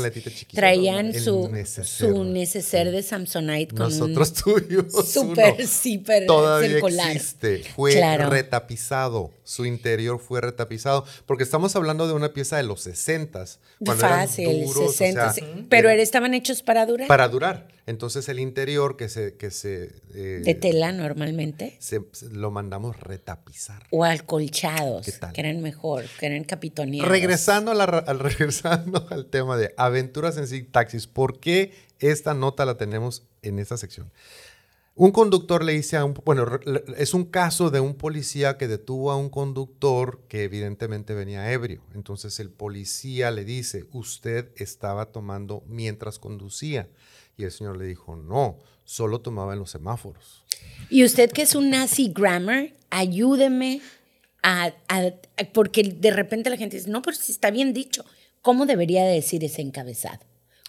traían 0.52 1.14
su, 1.14 1.48
neceser. 1.48 2.10
su 2.10 2.24
neceser 2.24 2.90
de 2.90 3.02
Samsonite 3.02 3.74
con 3.74 3.88
Nosotros 3.88 4.34
tuyos. 4.34 4.92
Súper, 5.10 5.66
súper 5.66 6.26
Todavía 6.26 6.78
existe. 6.78 7.64
Fue 7.74 7.94
retapizado. 8.26 9.30
Su 9.44 9.64
interior 9.64 10.18
fue 10.18 10.42
retapizado. 10.42 11.06
Porque 11.24 11.42
estamos 11.42 11.74
hablando 11.74 12.06
de 12.06 12.12
una 12.12 12.34
pieza 12.34 12.58
de 12.58 12.64
los 12.64 12.82
60 12.82 13.46
Fácil, 13.96 14.66
60 14.68 15.34
Pero 15.70 15.88
estaban 15.88 16.34
hechos 16.34 16.62
para 16.62 16.84
durar. 16.84 17.08
Para 17.08 17.28
durar. 17.28 17.68
Entonces 17.86 18.28
el 18.28 18.38
interior 18.40 18.98
que 18.98 19.08
se... 19.08 19.36
Que 19.36 19.50
se 19.50 19.90
eh, 20.14 20.42
de 20.44 20.54
tela 20.54 20.92
normalmente. 20.98 21.76
Se, 21.80 22.00
lo 22.30 22.50
mandamos 22.50 23.00
retapizar. 23.00 23.82
O 23.90 24.04
acolchados, 24.04 25.06
que 25.32 25.40
eran 25.40 25.62
mejor, 25.62 26.04
que 26.18 26.26
eran 26.26 26.44
capitoneados. 26.44 27.10
Regresando, 27.10 27.70
al, 27.70 28.18
regresando 28.18 29.06
al 29.10 29.26
tema 29.26 29.56
de 29.56 29.74
aventuras 29.76 30.36
en 30.36 30.46
sí, 30.46 30.62
taxis, 30.62 31.06
¿por 31.06 31.40
qué 31.40 31.72
esta 31.98 32.34
nota 32.34 32.64
la 32.64 32.76
tenemos 32.76 33.22
en 33.42 33.58
esta 33.58 33.76
sección? 33.76 34.12
Un 35.00 35.12
conductor 35.12 35.62
le 35.62 35.74
dice 35.74 35.96
a 35.96 36.04
un, 36.04 36.12
bueno, 36.24 36.44
es 36.96 37.14
un 37.14 37.24
caso 37.24 37.70
de 37.70 37.78
un 37.78 37.94
policía 37.94 38.58
que 38.58 38.66
detuvo 38.66 39.12
a 39.12 39.16
un 39.16 39.30
conductor 39.30 40.18
que 40.26 40.42
evidentemente 40.42 41.14
venía 41.14 41.52
ebrio. 41.52 41.84
Entonces 41.94 42.40
el 42.40 42.50
policía 42.50 43.30
le 43.30 43.44
dice, 43.44 43.84
usted 43.92 44.50
estaba 44.56 45.12
tomando 45.12 45.62
mientras 45.68 46.18
conducía. 46.18 46.88
Y 47.36 47.44
el 47.44 47.52
señor 47.52 47.76
le 47.76 47.84
dijo, 47.84 48.16
no, 48.16 48.58
solo 48.82 49.20
tomaba 49.20 49.52
en 49.52 49.60
los 49.60 49.70
semáforos. 49.70 50.42
Y 50.90 51.04
usted 51.04 51.30
que 51.30 51.42
es 51.42 51.54
un 51.54 51.70
nazi 51.70 52.12
grammar, 52.12 52.72
ayúdeme 52.90 53.80
a, 54.42 54.72
porque 55.52 55.84
de 55.84 56.10
repente 56.10 56.50
la 56.50 56.56
gente 56.56 56.76
dice, 56.76 56.90
no, 56.90 57.02
pero 57.02 57.16
si 57.16 57.30
está 57.30 57.52
bien 57.52 57.72
dicho, 57.72 58.04
¿cómo 58.42 58.66
debería 58.66 59.04
decir 59.04 59.44
ese 59.44 59.62
encabezado? 59.62 60.27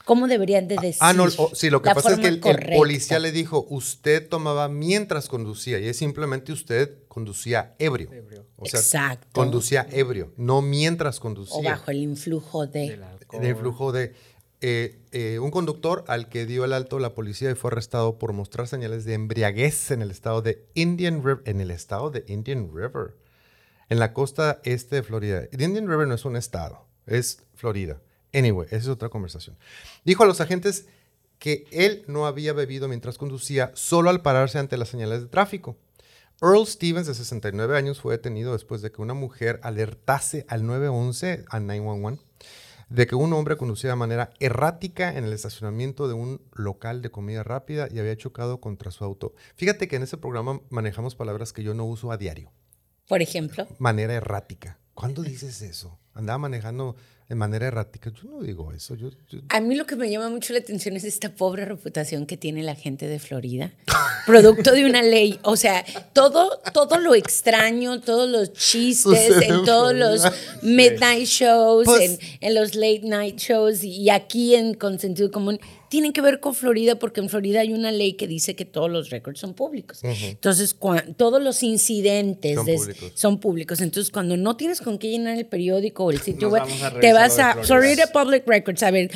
¿Cómo 0.09 0.27
deberían 0.27 0.67
de 0.67 0.75
decir? 0.75 0.97
Ah, 1.01 1.13
no, 1.13 1.29
sí, 1.29 1.69
lo 1.69 1.83
que 1.83 1.91
pasa 1.93 2.13
es 2.13 2.17
que 2.17 2.29
el, 2.29 2.39
policía 2.39 3.19
le 3.19 3.31
dijo, 3.31 3.67
usted 3.69 4.27
tomaba 4.27 4.67
mientras 4.67 5.27
conducía, 5.27 5.77
y 5.77 5.87
es 5.87 5.97
simplemente 5.97 6.51
usted 6.51 6.97
conducía 7.07 7.75
ebrio. 7.77 8.09
O 8.55 8.65
sea, 8.65 8.79
Exacto. 8.79 9.27
conducía 9.33 9.85
ebrio, 9.91 10.33
no 10.35 10.63
mientras 10.63 11.19
conducía. 11.19 11.59
O 11.59 11.61
bajo 11.61 11.91
el 11.91 11.97
influjo 11.97 12.65
de... 12.65 12.99
El 13.33 13.47
influjo 13.47 13.91
de... 13.91 14.15
eh, 14.61 14.99
eh, 15.11 15.37
un 15.37 15.51
conductor 15.51 16.05
al 16.07 16.27
que 16.27 16.47
dio 16.47 16.65
el 16.65 16.73
alto 16.73 16.97
la 16.97 17.13
policía 17.13 17.51
y 17.51 17.53
fue 17.53 17.69
arrestado 17.69 18.17
por 18.17 18.33
mostrar 18.33 18.67
señales 18.67 19.05
de 19.05 19.13
embriaguez 19.13 19.91
en 19.91 20.01
el 20.01 20.09
estado 20.09 20.41
de 20.41 20.65
Indian 20.73 21.23
River, 21.23 21.43
en 21.45 21.61
el 21.61 21.69
estado 21.69 22.09
de 22.09 22.25
Indian 22.27 22.71
River, 22.73 23.15
en 23.89 23.99
la 23.99 24.13
costa 24.13 24.59
este 24.63 24.95
de 24.95 25.03
Florida. 25.03 25.43
Indian 25.51 25.87
River 25.87 26.07
no 26.07 26.15
es 26.15 26.25
un 26.25 26.35
estado, 26.35 26.87
es 27.05 27.43
Florida. 27.53 28.01
Anyway, 28.33 28.67
esa 28.67 28.77
es 28.77 28.87
otra 28.87 29.09
conversación. 29.09 29.57
Dijo 30.05 30.23
a 30.23 30.27
los 30.27 30.41
agentes 30.41 30.85
que 31.39 31.65
él 31.71 32.03
no 32.07 32.27
había 32.27 32.53
bebido 32.53 32.87
mientras 32.87 33.17
conducía 33.17 33.71
solo 33.73 34.09
al 34.09 34.21
pararse 34.21 34.59
ante 34.59 34.77
las 34.77 34.89
señales 34.89 35.21
de 35.21 35.27
tráfico. 35.27 35.77
Earl 36.41 36.65
Stevens, 36.67 37.07
de 37.07 37.15
69 37.15 37.77
años, 37.77 37.99
fue 37.99 38.13
detenido 38.15 38.53
después 38.53 38.81
de 38.81 38.91
que 38.91 39.01
una 39.01 39.13
mujer 39.13 39.59
alertase 39.63 40.45
al 40.47 40.65
911, 40.65 41.45
a 41.49 41.59
911, 41.59 42.23
de 42.89 43.07
que 43.07 43.15
un 43.15 43.33
hombre 43.33 43.57
conducía 43.57 43.89
de 43.91 43.95
manera 43.97 44.31
errática 44.39 45.17
en 45.17 45.25
el 45.25 45.33
estacionamiento 45.33 46.07
de 46.07 46.13
un 46.13 46.41
local 46.53 47.01
de 47.01 47.11
comida 47.11 47.43
rápida 47.43 47.87
y 47.91 47.99
había 47.99 48.15
chocado 48.15 48.61
contra 48.61 48.91
su 48.91 49.03
auto. 49.03 49.33
Fíjate 49.55 49.87
que 49.87 49.97
en 49.97 50.03
ese 50.03 50.17
programa 50.17 50.61
manejamos 50.69 51.15
palabras 51.15 51.53
que 51.53 51.63
yo 51.63 51.73
no 51.73 51.85
uso 51.85 52.11
a 52.11 52.17
diario. 52.17 52.51
Por 53.07 53.21
ejemplo. 53.21 53.67
Manera 53.77 54.13
errática. 54.13 54.79
¿Cuándo 54.93 55.23
dices 55.23 55.61
eso? 55.61 55.99
Andaba 56.13 56.39
manejando 56.39 56.95
de 57.29 57.35
manera 57.35 57.67
errática. 57.67 58.11
Yo 58.11 58.27
no 58.27 58.41
digo 58.41 58.73
eso. 58.73 58.97
A 59.49 59.61
mí 59.61 59.75
lo 59.75 59.85
que 59.85 59.95
me 59.95 60.09
llama 60.09 60.29
mucho 60.29 60.51
la 60.51 60.59
atención 60.59 60.95
es 60.95 61.03
esta 61.03 61.29
pobre 61.29 61.63
reputación 61.63 62.25
que 62.25 62.37
tiene 62.37 62.63
la 62.63 62.73
gente 62.73 63.07
de 63.07 63.19
Florida, 63.19 63.71
producto 64.25 64.71
de 64.71 64.83
una 64.83 65.03
ley. 65.03 65.39
O 65.43 65.55
sea, 65.55 65.85
todo, 66.13 66.59
todo 66.73 66.97
lo 66.97 67.13
extraño, 67.13 68.01
todos 68.01 68.27
los 68.27 68.51
chistes, 68.53 69.43
en 69.43 69.63
todos 69.63 69.93
los 69.93 70.23
midnight 70.63 71.27
shows, 71.27 71.85
pues 71.85 72.19
en, 72.19 72.19
en, 72.41 72.55
los 72.55 72.73
late 72.73 73.01
night 73.03 73.37
shows 73.37 73.83
y 73.83 74.09
aquí 74.09 74.55
en 74.55 74.73
Con 74.73 74.97
Sentido 74.97 75.29
Común 75.29 75.59
tienen 75.89 76.13
que 76.13 76.21
ver 76.21 76.39
con 76.39 76.53
Florida 76.53 76.95
porque 76.95 77.19
en 77.19 77.29
Florida 77.29 77.61
hay 77.61 77.73
una 77.73 77.91
ley 77.91 78.13
que 78.13 78.27
dice 78.27 78.55
que 78.55 78.65
todos 78.65 78.89
los 78.89 79.09
récords 79.09 79.39
son 79.39 79.53
públicos. 79.53 79.99
Entonces, 80.03 80.75
todos 81.17 81.41
los 81.41 81.63
incidentes 81.63 82.57
son, 83.15 83.39
públicos. 83.39 83.81
Entonces, 83.81 84.11
cuando 84.11 84.37
no 84.37 84.55
tienes 84.55 84.81
con 84.81 84.97
qué 84.97 85.09
llenar 85.09 85.37
el 85.37 85.45
periódico 85.45 86.05
o 86.05 86.11
el 86.11 86.19
sitio 86.19 86.49
web, 86.49 86.63
te 87.01 87.13
vas 87.13 87.39
a 87.39 87.63
Florida 87.63 88.07
Public 88.07 88.47
Records 88.47 88.83
a 88.83 88.91
ver 88.91 89.11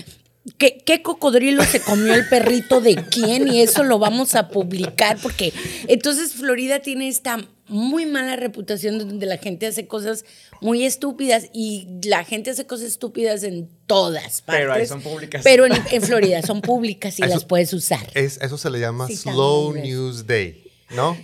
¿Qué, 0.57 0.77
¿Qué, 0.85 1.01
cocodrilo 1.01 1.63
se 1.63 1.79
comió 1.79 2.13
el 2.13 2.27
perrito 2.27 2.81
de 2.81 2.95
quién? 2.95 3.47
Y 3.47 3.61
eso 3.61 3.83
lo 3.83 3.97
vamos 3.97 4.35
a 4.35 4.49
publicar 4.49 5.17
porque 5.21 5.53
entonces 5.87 6.33
Florida 6.33 6.79
tiene 6.79 7.07
esta 7.07 7.37
muy 7.67 8.05
mala 8.05 8.35
reputación 8.35 8.99
donde 8.99 9.25
la 9.25 9.37
gente 9.37 9.67
hace 9.67 9.87
cosas 9.87 10.25
muy 10.59 10.85
estúpidas 10.85 11.45
y 11.53 11.87
la 12.03 12.25
gente 12.25 12.51
hace 12.51 12.65
cosas 12.65 12.87
estúpidas 12.87 13.43
en 13.43 13.69
todas 13.87 14.41
partes. 14.41 14.63
Pero 14.63 14.73
ahí 14.73 14.85
son 14.85 15.01
públicas. 15.01 15.41
Pero 15.43 15.65
en, 15.65 16.01
Florida 16.01 16.41
son 16.41 16.61
públicas 16.61 17.19
y 17.19 17.23
las 17.23 17.45
puedes 17.45 17.73
usar. 17.73 18.05
Es, 18.13 18.37
eso 18.41 18.57
se 18.57 18.69
le 18.69 18.79
llama 18.79 19.07
Slow 19.07 19.73
News 19.73 20.27
Day, 20.27 20.71
¿no? 20.91 21.17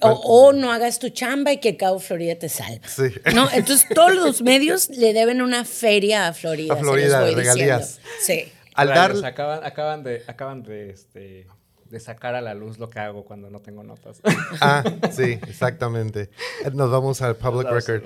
O, 0.00 0.52
no 0.52 0.70
hagas 0.70 0.98
tu 0.98 1.08
chamba 1.08 1.52
y 1.52 1.58
que 1.58 1.78
Cabo 1.78 1.98
Florida 1.98 2.34
te 2.34 2.50
salva. 2.50 2.86
Sí. 2.86 3.04
¿no? 3.34 3.48
Entonces 3.50 3.86
todos 3.94 4.14
los 4.14 4.42
medios 4.42 4.90
le 4.90 5.14
deben 5.14 5.40
una 5.40 5.64
feria 5.64 6.28
a 6.28 6.34
Florida. 6.34 6.74
A 6.74 6.76
Florida, 6.76 7.24
regalías. 7.30 8.00
Sí. 8.20 8.52
Al 8.76 8.88
dar... 8.88 9.24
acaban, 9.24 9.64
acaban 9.64 10.02
de, 10.02 10.22
acaban 10.26 10.62
de 10.62 10.90
este, 10.90 11.46
de 11.90 12.00
sacar 12.00 12.34
a 12.34 12.40
la 12.40 12.54
luz 12.54 12.78
lo 12.78 12.90
que 12.90 12.98
hago 12.98 13.24
cuando 13.24 13.50
no 13.50 13.60
tengo 13.60 13.82
notas. 13.82 14.20
Ah, 14.60 14.82
sí, 15.14 15.38
exactamente. 15.48 16.30
Nos 16.72 16.90
vamos 16.90 17.20
al 17.20 17.36
public 17.36 17.68
record. 17.68 18.04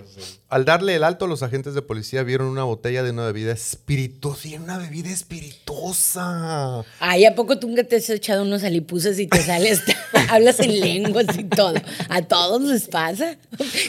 Al 0.49 0.65
darle 0.65 0.97
el 0.97 1.05
alto, 1.05 1.27
los 1.27 1.43
agentes 1.43 1.75
de 1.75 1.83
policía 1.83 2.23
vieron 2.23 2.49
una 2.49 2.65
botella 2.65 3.03
de 3.03 3.11
una 3.11 3.25
bebida 3.27 3.53
espirituosa. 3.53 4.49
Y 4.49 4.57
una 4.57 4.79
bebida 4.79 5.11
espirituosa. 5.11 6.85
Ay, 6.99 7.25
¿a 7.25 7.35
poco 7.35 7.59
tú 7.59 7.69
nunca 7.69 7.85
te 7.85 7.97
has 7.97 8.11
echado 8.11 8.43
unos 8.43 8.65
alipuses 8.65 9.19
y 9.19 9.27
te 9.27 9.43
sales, 9.43 9.83
hablas 10.29 10.61
en 10.61 10.81
lenguas 10.81 11.27
y 11.39 11.45
todo? 11.45 11.75
¿A 12.09 12.23
todos 12.23 12.63
les 12.63 12.89
pasa? 12.89 13.37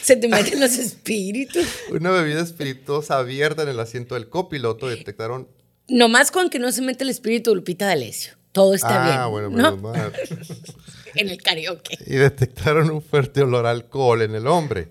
Se 0.03 0.15
te 0.15 0.27
meten 0.27 0.59
los 0.59 0.77
espíritus. 0.77 1.65
Una 1.89 2.11
bebida 2.11 2.41
espirituosa 2.41 3.17
abierta 3.17 3.63
en 3.63 3.69
el 3.69 3.79
asiento 3.79 4.15
del 4.15 4.29
copiloto 4.29 4.87
detectaron... 4.87 5.47
Nomás 5.91 6.31
con 6.31 6.49
que 6.49 6.57
no 6.57 6.71
se 6.71 6.81
mete 6.81 7.03
el 7.03 7.09
espíritu 7.09 7.53
Lupita 7.53 7.85
D'Alessio 7.85 8.41
todo 8.51 8.73
está 8.73 9.03
bien. 9.03 9.17
Ah, 9.17 9.27
bueno, 9.27 9.49
¿no? 9.49 9.93
en 11.15 11.29
el 11.29 11.41
karaoke. 11.41 11.97
Y 12.05 12.15
detectaron 12.15 12.89
un 12.89 13.01
fuerte 13.01 13.41
olor 13.41 13.65
a 13.65 13.71
alcohol 13.71 14.21
en 14.21 14.35
el 14.35 14.47
hombre. 14.47 14.89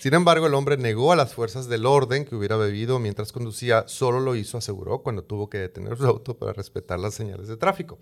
Sin 0.00 0.14
embargo, 0.14 0.46
el 0.46 0.54
hombre 0.54 0.76
negó 0.76 1.12
a 1.12 1.16
las 1.16 1.34
fuerzas 1.34 1.68
del 1.68 1.84
orden 1.84 2.24
que 2.24 2.34
hubiera 2.34 2.56
bebido 2.56 2.98
mientras 2.98 3.32
conducía. 3.32 3.84
Solo 3.86 4.20
lo 4.20 4.34
hizo, 4.34 4.56
aseguró, 4.56 5.02
cuando 5.02 5.24
tuvo 5.24 5.50
que 5.50 5.58
detener 5.58 5.96
su 5.98 6.06
auto 6.06 6.38
para 6.38 6.52
respetar 6.52 6.98
las 6.98 7.14
señales 7.14 7.48
de 7.48 7.56
tráfico. 7.56 7.98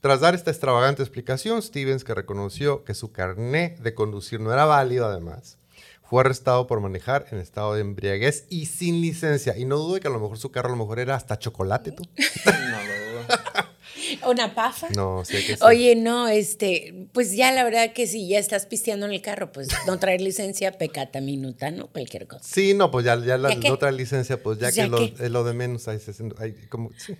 Tras 0.00 0.20
dar 0.20 0.34
esta 0.34 0.50
extravagante 0.50 1.02
explicación, 1.02 1.60
Stevens, 1.60 2.04
que 2.04 2.14
reconoció 2.14 2.84
que 2.84 2.94
su 2.94 3.12
carné 3.12 3.76
de 3.80 3.94
conducir 3.94 4.40
no 4.40 4.52
era 4.52 4.64
válido 4.64 5.06
además, 5.06 5.58
fue 6.10 6.22
arrestado 6.22 6.66
por 6.66 6.80
manejar 6.80 7.26
en 7.30 7.38
estado 7.38 7.74
de 7.74 7.82
embriaguez 7.82 8.44
y 8.50 8.66
sin 8.66 9.00
licencia. 9.00 9.56
Y 9.56 9.64
no 9.64 9.76
dudo 9.76 10.00
que 10.00 10.08
a 10.08 10.10
lo 10.10 10.18
mejor 10.18 10.38
su 10.38 10.50
carro 10.50 10.66
a 10.66 10.72
lo 10.72 10.76
mejor 10.76 10.98
era 10.98 11.14
hasta 11.14 11.38
chocolate, 11.38 11.92
tú. 11.92 12.02
no 12.44 12.52
lo 12.52 13.12
dudo. 13.12 13.28
¿Una 14.28 14.52
pafa? 14.52 14.88
No, 14.90 15.24
sé 15.24 15.46
que 15.46 15.56
sí. 15.56 15.62
Oye, 15.62 15.94
no, 15.94 16.26
este, 16.26 17.06
pues 17.12 17.36
ya 17.36 17.52
la 17.52 17.62
verdad 17.62 17.92
que 17.92 18.08
si 18.08 18.26
ya 18.26 18.40
estás 18.40 18.66
pisteando 18.66 19.06
en 19.06 19.12
el 19.12 19.22
carro, 19.22 19.52
pues 19.52 19.68
no 19.86 20.00
traer 20.00 20.20
licencia, 20.20 20.72
pecata 20.72 21.20
minuta, 21.20 21.70
¿no? 21.70 21.86
Cualquier 21.86 22.26
cosa. 22.26 22.42
Sí, 22.42 22.74
no, 22.74 22.90
pues 22.90 23.04
ya, 23.04 23.16
ya 23.24 23.38
la, 23.38 23.54
no 23.54 23.78
traer 23.78 23.94
licencia, 23.94 24.42
pues 24.42 24.58
ya, 24.58 24.72
que 24.72 24.88
lo, 24.88 24.98
es 24.98 25.30
lo 25.30 25.44
de 25.44 25.54
menos, 25.54 25.86
hay, 25.86 26.00
hay 26.38 26.52
como, 26.68 26.90
sí, 26.96 27.16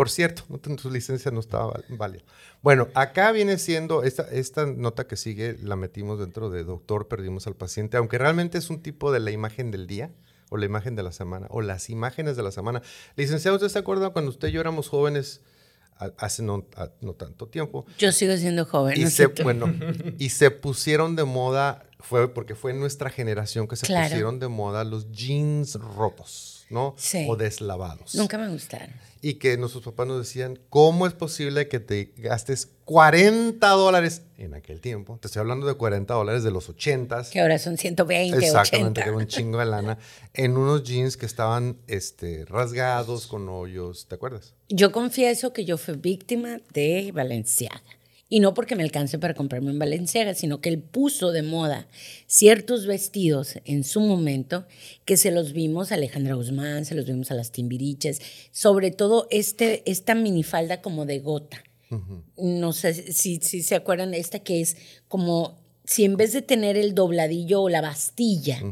por 0.00 0.08
cierto, 0.08 0.44
tu 0.80 0.90
licencia 0.90 1.30
no 1.30 1.40
estaba 1.40 1.78
válida. 1.90 2.22
Bueno, 2.62 2.88
acá 2.94 3.32
viene 3.32 3.58
siendo, 3.58 4.02
esta, 4.02 4.22
esta 4.30 4.64
nota 4.64 5.06
que 5.06 5.14
sigue 5.14 5.58
la 5.62 5.76
metimos 5.76 6.18
dentro 6.18 6.48
de 6.48 6.64
doctor, 6.64 7.06
perdimos 7.06 7.46
al 7.46 7.54
paciente, 7.54 7.98
aunque 7.98 8.16
realmente 8.16 8.56
es 8.56 8.70
un 8.70 8.80
tipo 8.80 9.12
de 9.12 9.20
la 9.20 9.30
imagen 9.30 9.70
del 9.70 9.86
día 9.86 10.10
o 10.48 10.56
la 10.56 10.64
imagen 10.64 10.96
de 10.96 11.02
la 11.02 11.12
semana 11.12 11.48
o 11.50 11.60
las 11.60 11.90
imágenes 11.90 12.34
de 12.34 12.42
la 12.42 12.50
semana. 12.50 12.80
Licenciado, 13.14 13.58
¿usted 13.58 13.68
se 13.68 13.78
acuerda 13.78 14.08
cuando 14.08 14.30
usted 14.30 14.48
y 14.48 14.52
yo 14.52 14.62
éramos 14.62 14.88
jóvenes? 14.88 15.42
hace 16.16 16.42
no, 16.42 16.66
no, 17.02 17.12
tanto 17.12 17.48
tiempo. 17.48 17.84
Yo 17.98 18.10
sigo 18.10 18.34
siendo 18.38 18.64
joven. 18.64 18.98
Y, 18.98 19.10
se, 19.10 19.26
bueno, 19.26 19.70
y 20.18 20.30
se 20.30 20.50
pusieron 20.50 21.14
de 21.14 21.24
moda, 21.24 21.84
fue 21.98 22.32
porque 22.32 22.54
fue 22.54 22.70
en 22.70 22.80
nuestra 22.80 23.10
generación 23.10 23.68
que 23.68 23.76
se 23.76 23.86
pusieron 23.86 24.38
de 24.38 24.48
moda 24.48 24.82
los 24.84 25.12
jeans 25.12 25.74
rotos, 25.74 26.64
¿no? 26.70 26.94
Sí. 26.96 27.26
O 27.28 27.36
deslavados. 27.36 28.14
Nunca 28.14 28.38
me 28.38 28.48
gustaron 28.48 28.88
y 29.22 29.34
que 29.34 29.56
nuestros 29.56 29.84
papás 29.84 30.06
nos 30.06 30.18
decían, 30.18 30.58
¿cómo 30.70 31.06
es 31.06 31.12
posible 31.12 31.68
que 31.68 31.80
te 31.80 32.12
gastes 32.16 32.68
40 32.84 33.68
dólares 33.68 34.22
en 34.38 34.54
aquel 34.54 34.80
tiempo? 34.80 35.18
Te 35.20 35.28
estoy 35.28 35.40
hablando 35.40 35.66
de 35.66 35.74
40 35.74 36.12
dólares 36.14 36.42
de 36.42 36.50
los 36.50 36.68
80. 36.68 37.24
Que 37.30 37.40
ahora 37.40 37.58
son 37.58 37.76
120, 37.76 38.38
Exactamente, 38.38 39.02
que 39.02 39.08
era 39.08 39.16
un 39.16 39.26
chingo 39.26 39.58
de 39.58 39.66
lana. 39.66 39.98
En 40.32 40.56
unos 40.56 40.84
jeans 40.84 41.16
que 41.16 41.26
estaban 41.26 41.76
este, 41.86 42.44
rasgados, 42.46 43.26
con 43.26 43.48
hoyos, 43.48 44.06
¿te 44.06 44.14
acuerdas? 44.14 44.54
Yo 44.68 44.92
confieso 44.92 45.52
que 45.52 45.64
yo 45.64 45.76
fui 45.76 45.96
víctima 45.96 46.60
de 46.72 47.12
Valenciaga. 47.12 47.82
Y 48.32 48.38
no 48.38 48.54
porque 48.54 48.76
me 48.76 48.84
alcance 48.84 49.18
para 49.18 49.34
comprarme 49.34 49.72
en 49.72 49.78
Valenciaga, 49.80 50.34
sino 50.34 50.60
que 50.60 50.68
él 50.68 50.78
puso 50.78 51.32
de 51.32 51.42
moda 51.42 51.88
ciertos 52.28 52.86
vestidos 52.86 53.58
en 53.64 53.82
su 53.82 54.00
momento 54.00 54.66
que 55.04 55.16
se 55.16 55.32
los 55.32 55.52
vimos 55.52 55.90
a 55.90 55.96
Alejandra 55.96 56.34
Guzmán, 56.34 56.84
se 56.84 56.94
los 56.94 57.06
vimos 57.06 57.32
a 57.32 57.34
las 57.34 57.50
Timbiriches, 57.50 58.22
sobre 58.52 58.92
todo 58.92 59.26
este, 59.30 59.82
esta 59.90 60.14
minifalda 60.14 60.80
como 60.80 61.04
de 61.06 61.18
gota. 61.18 61.62
No 62.36 62.72
sé 62.72 63.12
si, 63.12 63.40
si 63.42 63.64
se 63.64 63.74
acuerdan 63.74 64.12
de 64.12 64.20
esta 64.20 64.38
que 64.38 64.60
es 64.60 64.76
como 65.08 65.58
si 65.90 66.04
en 66.04 66.16
vez 66.16 66.32
de 66.32 66.40
tener 66.40 66.76
el 66.76 66.94
dobladillo 66.94 67.62
o 67.62 67.68
la 67.68 67.80
bastilla, 67.80 68.62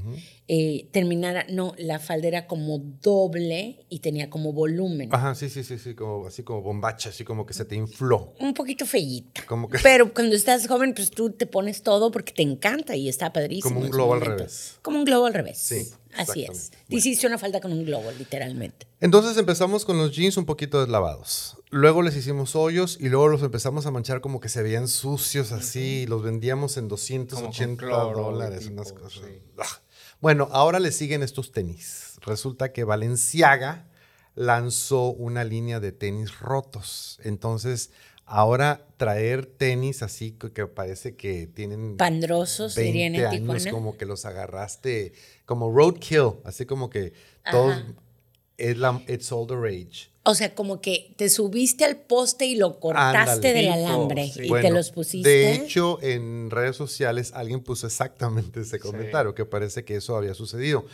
eh, 0.46 0.86
terminara, 0.92 1.46
no, 1.50 1.74
la 1.76 1.98
falda 1.98 2.28
era 2.28 2.46
como 2.46 2.78
doble 2.78 3.84
y 3.88 3.98
tenía 3.98 4.30
como 4.30 4.52
volumen. 4.52 5.12
Ajá, 5.12 5.34
sí, 5.34 5.48
sí, 5.48 5.64
sí, 5.64 5.78
sí, 5.78 5.96
como, 5.96 6.28
así 6.28 6.44
como 6.44 6.62
bombacha, 6.62 7.08
así 7.08 7.24
como 7.24 7.44
que 7.44 7.54
se 7.54 7.64
te 7.64 7.74
infló. 7.74 8.34
Un 8.38 8.54
poquito 8.54 8.86
feíta. 8.86 9.42
Pero 9.82 10.14
cuando 10.14 10.36
estás 10.36 10.68
joven, 10.68 10.94
pues 10.94 11.10
tú 11.10 11.30
te 11.30 11.46
pones 11.46 11.82
todo 11.82 12.12
porque 12.12 12.32
te 12.32 12.42
encanta 12.42 12.94
y 12.94 13.08
está 13.08 13.32
padrísimo. 13.32 13.74
Como 13.74 13.86
un 13.86 13.90
globo 13.90 14.14
al 14.14 14.20
revés. 14.20 14.78
Como 14.82 14.98
un 14.98 15.04
globo 15.04 15.26
al 15.26 15.34
revés. 15.34 15.58
Sí. 15.58 15.88
Así 16.16 16.44
es. 16.44 16.70
Hiciste 16.88 17.26
una 17.26 17.38
falda 17.38 17.60
con 17.60 17.72
un 17.72 17.84
globo, 17.84 18.12
literalmente. 18.16 18.86
Entonces 19.00 19.36
empezamos 19.36 19.84
con 19.84 19.98
los 19.98 20.14
jeans 20.14 20.36
un 20.36 20.46
poquito 20.46 20.80
deslavados. 20.80 21.57
Luego 21.70 22.02
les 22.02 22.16
hicimos 22.16 22.56
hoyos 22.56 22.96
y 23.00 23.08
luego 23.08 23.28
los 23.28 23.42
empezamos 23.42 23.84
a 23.86 23.90
manchar 23.90 24.20
como 24.20 24.40
que 24.40 24.48
se 24.48 24.62
veían 24.62 24.88
sucios 24.88 25.52
así. 25.52 26.02
Y 26.02 26.06
los 26.06 26.22
vendíamos 26.22 26.76
en 26.76 26.88
280 26.88 27.86
dólares, 27.86 28.66
unas 28.66 28.92
cosas. 28.92 29.24
Ah. 29.58 29.64
Bueno, 30.20 30.48
ahora 30.50 30.80
le 30.80 30.92
siguen 30.92 31.22
estos 31.22 31.52
tenis. 31.52 32.18
Resulta 32.22 32.72
que 32.72 32.84
Valenciaga 32.84 33.86
lanzó 34.34 35.10
una 35.10 35.44
línea 35.44 35.80
de 35.80 35.92
tenis 35.92 36.38
rotos. 36.40 37.20
Entonces, 37.22 37.90
ahora 38.24 38.86
traer 38.96 39.46
tenis 39.46 40.02
así 40.02 40.32
que 40.32 40.66
parece 40.66 41.16
que 41.16 41.46
tienen 41.46 41.96
pandrosos 41.96 42.74
20 42.76 43.26
años 43.26 43.66
como 43.66 43.96
que 43.96 44.06
los 44.06 44.24
agarraste 44.26 45.12
como 45.44 45.72
roadkill, 45.72 46.34
así 46.44 46.66
como 46.66 46.90
que 46.90 47.12
todos 47.50 47.76
es 48.58 48.76
la 48.76 49.02
It's 49.08 49.32
All 49.32 49.46
the 49.46 49.56
Rage. 49.56 50.10
O 50.24 50.34
sea, 50.34 50.54
como 50.54 50.82
que 50.82 51.14
te 51.16 51.30
subiste 51.30 51.86
al 51.86 51.96
poste 51.96 52.44
y 52.44 52.56
lo 52.56 52.78
cortaste 52.80 53.54
del 53.54 53.68
alambre 53.68 54.30
y 54.36 54.50
te 54.50 54.70
los 54.70 54.90
pusiste. 54.90 55.26
De 55.26 55.54
hecho, 55.54 55.98
en 56.02 56.50
redes 56.50 56.76
sociales 56.76 57.32
alguien 57.32 57.60
puso 57.60 57.86
exactamente 57.86 58.60
ese 58.60 58.78
comentario, 58.78 59.34
que 59.34 59.46
parece 59.46 59.86
que 59.86 59.96
eso 59.96 60.16
había 60.16 60.34
sucedido. 60.34 60.84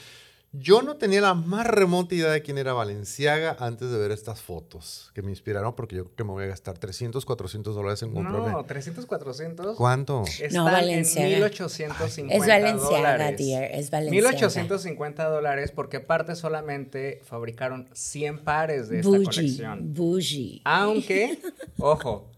Yo 0.57 0.83
no 0.83 0.97
tenía 0.97 1.21
la 1.21 1.35
más 1.35 1.67
remota 1.67 2.15
idea 2.15 2.31
de 2.31 2.41
quién 2.41 2.59
era 2.59 2.73
Valenciaga 2.73 3.57
antes 3.59 3.91
de 3.91 3.99
ver 3.99 4.13
estas 4.13 4.41
fotos 4.41 5.11
que 5.13 5.21
me 5.21 5.31
inspiraron 5.31 5.75
porque 5.75 5.97
yo 5.97 6.05
creo 6.05 6.15
que 6.15 6.23
me 6.23 6.31
voy 6.31 6.45
a 6.45 6.47
gastar 6.47 6.79
300, 6.79 7.25
400 7.25 7.75
dólares 7.75 8.03
en 8.05 8.13
comprarme. 8.13 8.53
No, 8.53 8.65
300, 8.65 9.05
400. 9.05 9.77
¿Cuánto? 9.77 10.23
no, 10.53 10.65
Valenciaga. 10.65 11.27
En 11.27 11.35
1850 11.35 12.35
Es 12.35 12.47
Valenciaga, 12.47 13.33
dear. 13.33 13.65
Es 13.65 13.91
Valenciaga. 13.91 14.11
1850 14.11 15.25
dólares 15.29 15.73
porque 15.73 15.97
aparte 15.97 16.37
solamente 16.37 17.21
fabricaron 17.25 17.89
100 17.93 18.45
pares 18.45 18.89
de 18.89 19.01
esta 19.01 19.11
colección. 19.11 19.93
Bougie. 19.93 20.61
Aunque, 20.65 21.37
ojo, 21.79 22.31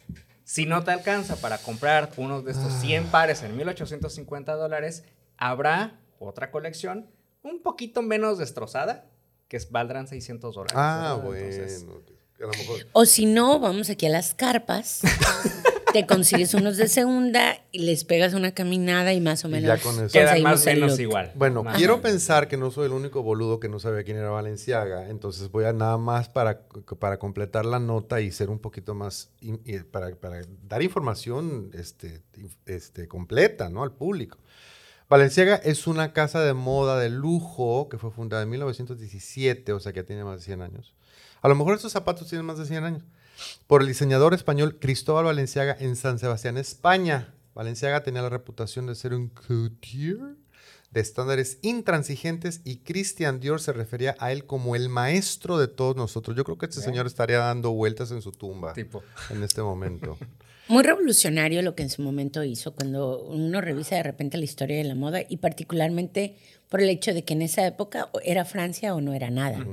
si 0.42 0.64
no 0.64 0.82
te 0.84 0.90
alcanza 0.90 1.36
para 1.36 1.58
comprar 1.58 2.10
uno 2.16 2.40
de 2.40 2.52
estos 2.52 2.72
100 2.80 3.08
pares 3.08 3.42
en 3.42 3.54
1850 3.58 4.54
dólares, 4.54 5.04
habrá 5.36 6.00
otra 6.18 6.50
colección 6.50 7.14
un 7.46 7.62
poquito 7.62 8.02
menos 8.02 8.38
destrozada, 8.38 9.06
que 9.48 9.58
valdrán 9.70 10.08
600 10.08 10.54
dólares. 10.54 10.76
Ah, 10.76 11.20
bueno. 11.22 11.46
O 12.92 13.06
si 13.06 13.26
no, 13.26 13.58
vamos 13.60 13.88
aquí 13.88 14.06
a 14.06 14.10
las 14.10 14.34
carpas. 14.34 15.00
te 15.92 16.06
consigues 16.06 16.52
unos 16.52 16.76
de 16.76 16.88
segunda 16.88 17.58
y 17.72 17.78
les 17.78 18.04
pegas 18.04 18.34
una 18.34 18.52
caminada 18.52 19.14
y 19.14 19.20
más 19.20 19.44
o 19.46 19.48
menos 19.48 19.80
quedan 20.12 20.42
más 20.42 20.66
o 20.66 20.66
menos 20.66 20.98
igual. 20.98 21.32
Bueno, 21.34 21.64
quiero 21.74 22.02
pensar 22.02 22.48
que 22.48 22.58
no 22.58 22.70
soy 22.70 22.86
el 22.86 22.92
único 22.92 23.22
boludo 23.22 23.60
que 23.60 23.70
no 23.70 23.78
sabía 23.78 24.04
quién 24.04 24.18
era 24.18 24.28
Valenciaga, 24.28 25.08
entonces 25.08 25.50
voy 25.50 25.64
a 25.64 25.72
nada 25.72 25.96
más 25.96 26.28
para, 26.28 26.60
para 26.98 27.18
completar 27.18 27.64
la 27.64 27.78
nota 27.78 28.20
y 28.20 28.30
ser 28.30 28.50
un 28.50 28.58
poquito 28.58 28.94
más, 28.94 29.30
para, 29.90 30.14
para 30.16 30.42
dar 30.68 30.82
información 30.82 31.70
este, 31.72 32.22
este, 32.66 33.08
completa 33.08 33.70
¿no? 33.70 33.82
al 33.82 33.92
público. 33.92 34.38
Valenciaga 35.08 35.54
es 35.56 35.86
una 35.86 36.12
casa 36.12 36.40
de 36.40 36.52
moda 36.52 36.98
de 36.98 37.10
lujo 37.10 37.88
que 37.88 37.96
fue 37.96 38.10
fundada 38.10 38.42
en 38.42 38.50
1917, 38.50 39.72
o 39.72 39.78
sea 39.78 39.92
que 39.92 40.00
ya 40.00 40.06
tiene 40.06 40.24
más 40.24 40.40
de 40.40 40.44
100 40.44 40.62
años. 40.62 40.94
A 41.42 41.48
lo 41.48 41.54
mejor 41.54 41.76
estos 41.76 41.92
zapatos 41.92 42.28
tienen 42.28 42.44
más 42.44 42.58
de 42.58 42.66
100 42.66 42.84
años. 42.84 43.04
Por 43.68 43.82
el 43.82 43.88
diseñador 43.88 44.34
español 44.34 44.78
Cristóbal 44.80 45.26
Valenciaga 45.26 45.76
en 45.78 45.94
San 45.94 46.18
Sebastián, 46.18 46.56
España. 46.56 47.34
Valenciaga 47.54 48.02
tenía 48.02 48.22
la 48.22 48.30
reputación 48.30 48.86
de 48.86 48.96
ser 48.96 49.14
un 49.14 49.28
couture 49.28 50.34
de 50.90 51.00
estándares 51.00 51.58
intransigentes 51.62 52.60
y 52.64 52.78
Christian 52.78 53.38
Dior 53.38 53.60
se 53.60 53.72
refería 53.72 54.16
a 54.18 54.32
él 54.32 54.44
como 54.44 54.74
el 54.74 54.88
maestro 54.88 55.58
de 55.58 55.68
todos 55.68 55.94
nosotros. 55.94 56.36
Yo 56.36 56.42
creo 56.42 56.58
que 56.58 56.66
este 56.66 56.80
señor 56.80 57.06
estaría 57.06 57.38
dando 57.38 57.70
vueltas 57.70 58.10
en 58.10 58.22
su 58.22 58.32
tumba 58.32 58.72
tipo. 58.72 59.04
en 59.30 59.42
este 59.42 59.62
momento. 59.62 60.18
Muy 60.68 60.82
revolucionario 60.82 61.62
lo 61.62 61.76
que 61.76 61.84
en 61.84 61.90
su 61.90 62.02
momento 62.02 62.42
hizo, 62.42 62.74
cuando 62.74 63.22
uno 63.22 63.60
revisa 63.60 63.94
de 63.94 64.02
repente 64.02 64.36
la 64.36 64.44
historia 64.44 64.76
de 64.76 64.82
la 64.82 64.96
moda 64.96 65.20
y 65.28 65.36
particularmente 65.36 66.34
por 66.68 66.80
el 66.80 66.88
hecho 66.88 67.14
de 67.14 67.24
que 67.24 67.34
en 67.34 67.42
esa 67.42 67.66
época 67.66 68.10
era 68.24 68.44
Francia 68.44 68.94
o 68.94 69.00
no 69.00 69.12
era 69.12 69.30
nada. 69.30 69.64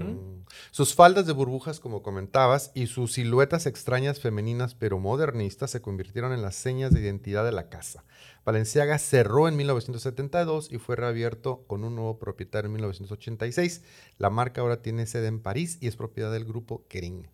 Sus 0.71 0.93
faldas 0.93 1.25
de 1.25 1.33
burbujas, 1.33 1.79
como 1.79 2.03
comentabas, 2.03 2.71
y 2.73 2.87
sus 2.87 3.13
siluetas 3.13 3.65
extrañas 3.65 4.19
femeninas 4.19 4.75
pero 4.75 4.99
modernistas 4.99 5.71
se 5.71 5.81
convirtieron 5.81 6.33
en 6.33 6.41
las 6.41 6.55
señas 6.55 6.93
de 6.93 7.01
identidad 7.01 7.43
de 7.43 7.51
la 7.51 7.69
casa. 7.69 8.03
Valenciaga 8.45 8.99
cerró 8.99 9.47
en 9.47 9.55
1972 9.55 10.69
y 10.71 10.77
fue 10.77 10.95
reabierto 10.97 11.63
con 11.65 11.83
un 11.83 11.95
nuevo 11.95 12.19
propietario 12.19 12.67
en 12.67 12.73
1986. 12.73 13.81
La 14.17 14.29
marca 14.29 14.61
ahora 14.61 14.81
tiene 14.81 15.05
sede 15.05 15.27
en 15.27 15.41
París 15.41 15.77
y 15.79 15.87
es 15.87 15.95
propiedad 15.95 16.31
del 16.31 16.43
grupo 16.43 16.83
Kering. 16.89 17.27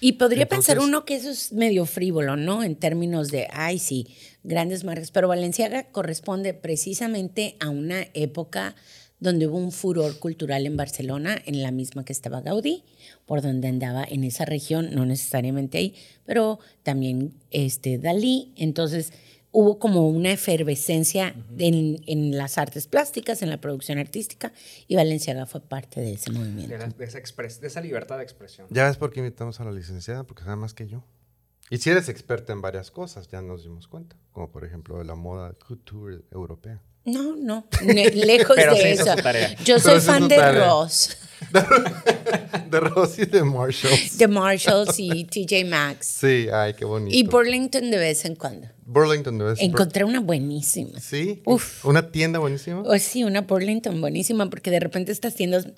Y 0.00 0.12
podría 0.12 0.48
pensar 0.48 0.78
uno 0.78 1.04
que 1.04 1.16
eso 1.16 1.30
es 1.30 1.52
medio 1.52 1.84
frívolo, 1.84 2.36
¿no? 2.36 2.62
En 2.62 2.76
términos 2.76 3.28
de, 3.28 3.48
ay, 3.52 3.78
sí, 3.78 4.16
grandes 4.42 4.84
marcas. 4.84 5.10
Pero 5.10 5.28
Valenciaga 5.28 5.88
corresponde 5.90 6.54
precisamente 6.54 7.56
a 7.60 7.68
una 7.68 8.06
época 8.14 8.74
donde 9.24 9.48
hubo 9.48 9.58
un 9.58 9.72
furor 9.72 10.18
cultural 10.20 10.66
en 10.66 10.76
Barcelona, 10.76 11.42
en 11.46 11.62
la 11.62 11.72
misma 11.72 12.04
que 12.04 12.12
estaba 12.12 12.40
Gaudí, 12.40 12.84
por 13.26 13.42
donde 13.42 13.66
andaba 13.66 14.04
en 14.04 14.22
esa 14.22 14.44
región, 14.44 14.94
no 14.94 15.04
necesariamente 15.04 15.78
ahí, 15.78 15.94
pero 16.24 16.60
también 16.84 17.34
este 17.50 17.98
Dalí. 17.98 18.52
Entonces, 18.56 19.12
hubo 19.50 19.78
como 19.78 20.08
una 20.08 20.32
efervescencia 20.32 21.34
en, 21.58 22.36
las 22.36 22.58
artes 22.58 22.86
plásticas, 22.86 23.40
en 23.40 23.50
la 23.50 23.60
producción 23.60 23.98
artística, 23.98 24.52
y 24.86 24.96
Valenciaga 24.96 25.46
fue 25.46 25.60
parte 25.60 26.00
de 26.00 26.12
ese 26.12 26.30
movimiento. 26.30 26.76
De, 26.76 27.04
esa, 27.04 27.18
de 27.18 27.66
esa, 27.66 27.80
libertad 27.80 28.18
de 28.18 28.24
expresión. 28.24 28.66
Ya 28.70 28.86
ves 28.86 28.96
por 28.96 29.10
qué 29.10 29.20
invitamos 29.20 29.60
a 29.60 29.64
la 29.64 29.72
licenciada, 29.72 30.24
porque 30.24 30.42
sabe 30.42 30.56
más 30.56 30.74
que 30.74 30.86
yo. 30.86 31.04
Y 31.70 31.78
si 31.78 31.90
eres 31.90 32.08
experta 32.08 32.52
en 32.52 32.60
varias 32.60 32.90
cosas, 32.90 33.28
ya 33.28 33.40
nos 33.40 33.62
dimos 33.62 33.88
cuenta, 33.88 34.16
como 34.32 34.50
por 34.50 34.64
ejemplo 34.64 35.02
la 35.02 35.14
moda 35.14 35.54
couture 35.54 36.22
europea. 36.30 36.82
No, 37.04 37.36
no, 37.36 37.66
lejos 37.82 38.56
de 38.56 38.92
eso. 38.92 39.14
Yo 39.64 39.78
soy 39.78 40.00
fan 40.00 40.28
de 40.28 40.52
Ross. 40.52 41.16
de 42.70 42.80
Ross 42.80 43.18
y 43.18 43.26
de 43.26 43.44
Marshalls. 43.44 44.16
De 44.16 44.26
Marshalls 44.26 44.98
y 44.98 45.24
TJ 45.24 45.64
Maxx. 45.66 46.06
Sí, 46.06 46.48
ay, 46.52 46.74
qué 46.74 46.84
bonito. 46.84 47.14
Y 47.14 47.24
Burlington 47.24 47.90
de 47.90 47.98
vez 47.98 48.24
en 48.24 48.34
cuando. 48.34 48.68
Burlington 48.86 49.38
vez 49.38 49.60
en 49.60 49.70
Encontré 49.70 50.04
una 50.04 50.20
buenísima. 50.20 51.00
Sí. 51.00 51.42
Uf. 51.46 51.84
¿Una 51.84 52.10
tienda 52.10 52.38
buenísima? 52.38 52.82
Oh, 52.84 52.98
sí, 52.98 53.24
una 53.24 53.42
Burlington 53.42 54.00
buenísima, 54.00 54.50
porque 54.50 54.70
de 54.70 54.80
repente 54.80 55.12
estas 55.12 55.34
tiendas, 55.34 55.68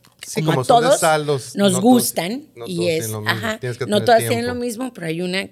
como, 0.44 0.60
a 0.60 0.64
todos, 0.64 1.56
nos 1.56 1.80
gustan. 1.80 2.46
y 2.66 2.88
es, 2.88 3.10
ajá, 3.26 3.60
no 3.86 4.04
todas 4.04 4.26
tienen 4.26 4.46
lo 4.46 4.54
mismo, 4.54 4.92
pero 4.92 5.06
hay 5.06 5.20
una 5.20 5.48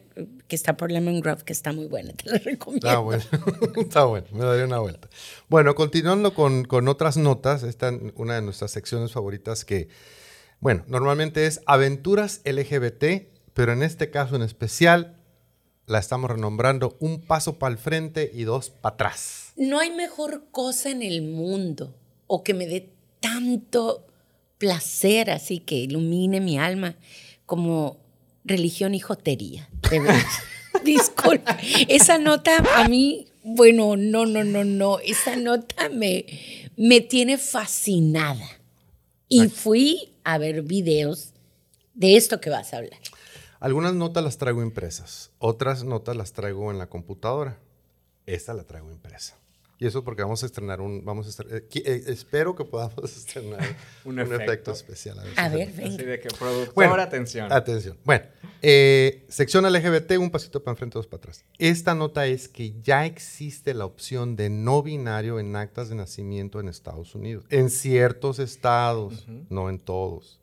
que 0.48 0.56
está 0.56 0.76
por 0.76 0.90
Lemon 0.90 1.20
Grove 1.20 1.42
que 1.44 1.52
está 1.52 1.72
muy 1.72 1.86
buena, 1.86 2.12
te 2.12 2.30
la 2.30 2.38
recomiendo. 2.44 2.86
Está 2.86 2.98
bueno, 2.98 3.24
está 3.76 4.04
bueno, 4.04 4.26
me 4.32 4.44
daría 4.44 4.64
una 4.64 4.78
vuelta. 4.78 5.08
Bueno, 5.48 5.74
continuando 5.74 6.34
con, 6.34 6.64
con 6.64 6.88
otras 6.88 7.16
notas, 7.16 7.62
esta 7.62 7.88
es 7.88 8.00
una 8.16 8.34
de 8.34 8.42
nuestras 8.42 8.70
secciones 8.72 9.12
favoritas 9.12 9.64
que, 9.64 9.88
bueno, 10.60 10.84
normalmente 10.88 11.46
es 11.46 11.60
aventuras 11.66 12.40
LGBT, 12.44 13.28
pero 13.54 13.72
en 13.72 13.82
este 13.82 14.10
caso 14.10 14.36
en 14.36 14.42
especial 14.42 15.16
la 15.86 15.98
estamos 15.98 16.30
renombrando 16.30 16.96
un 17.00 17.20
paso 17.20 17.58
para 17.58 17.72
el 17.72 17.78
frente 17.78 18.30
y 18.34 18.44
dos 18.44 18.70
para 18.70 18.94
atrás. 18.94 19.52
No 19.56 19.78
hay 19.78 19.90
mejor 19.90 20.46
cosa 20.50 20.90
en 20.90 21.02
el 21.02 21.22
mundo 21.22 21.94
o 22.26 22.42
que 22.42 22.54
me 22.54 22.66
dé 22.66 22.90
tanto 23.20 24.06
placer 24.58 25.30
así 25.30 25.58
que 25.58 25.76
ilumine 25.76 26.40
mi 26.40 26.58
alma 26.58 26.96
como 27.46 27.98
religión 28.44 28.94
y 28.94 29.00
jotería. 29.00 29.68
Disculpa, 30.84 31.56
esa 31.88 32.18
nota 32.18 32.62
a 32.76 32.88
mí, 32.88 33.26
bueno, 33.42 33.96
no, 33.96 34.26
no, 34.26 34.42
no, 34.42 34.64
no, 34.64 34.98
esa 34.98 35.36
nota 35.36 35.88
me, 35.88 36.26
me 36.76 37.00
tiene 37.00 37.38
fascinada. 37.38 38.46
Y 39.28 39.48
fui 39.48 40.14
a 40.24 40.38
ver 40.38 40.62
videos 40.62 41.32
de 41.94 42.16
esto 42.16 42.40
que 42.40 42.50
vas 42.50 42.74
a 42.74 42.78
hablar. 42.78 42.98
Algunas 43.64 43.94
notas 43.94 44.22
las 44.22 44.36
traigo 44.36 44.62
impresas, 44.62 45.30
otras 45.38 45.84
notas 45.84 46.14
las 46.14 46.34
traigo 46.34 46.70
en 46.70 46.76
la 46.76 46.88
computadora. 46.88 47.56
Esta 48.26 48.52
la 48.52 48.64
traigo 48.64 48.90
impresa. 48.90 49.38
Y 49.78 49.86
eso 49.86 50.04
porque 50.04 50.20
vamos 50.20 50.42
a 50.42 50.46
estrenar 50.46 50.82
un, 50.82 51.02
vamos 51.02 51.40
a 51.40 51.42
eh, 51.44 51.66
eh, 51.72 52.04
espero 52.08 52.54
que 52.54 52.66
podamos 52.66 53.16
estrenar 53.16 53.64
un, 54.04 54.18
efecto. 54.18 54.70
especial. 54.70 55.18
A 55.36 55.48
ver, 55.48 55.72
venga. 55.72 55.94
Así 55.94 56.04
de 56.04 56.20
que 56.20 56.28
productor, 56.38 57.00
atención. 57.00 57.50
Atención. 57.50 57.96
Bueno, 58.04 58.26
eh, 58.60 59.24
sección 59.30 59.64
LGBT, 59.64 60.18
un 60.18 60.30
pasito 60.30 60.62
para 60.62 60.72
enfrente, 60.72 60.98
dos 60.98 61.06
para 61.06 61.20
atrás. 61.20 61.42
Esta 61.58 61.94
nota 61.94 62.26
es 62.26 62.48
que 62.48 62.78
ya 62.82 63.06
existe 63.06 63.72
la 63.72 63.86
opción 63.86 64.36
de 64.36 64.50
no 64.50 64.82
binario 64.82 65.40
en 65.40 65.56
actas 65.56 65.88
de 65.88 65.94
nacimiento 65.94 66.60
en 66.60 66.68
Estados 66.68 67.14
Unidos. 67.14 67.46
En 67.48 67.70
ciertos 67.70 68.40
estados, 68.40 69.26
no 69.48 69.70
en 69.70 69.78
todos. 69.78 70.38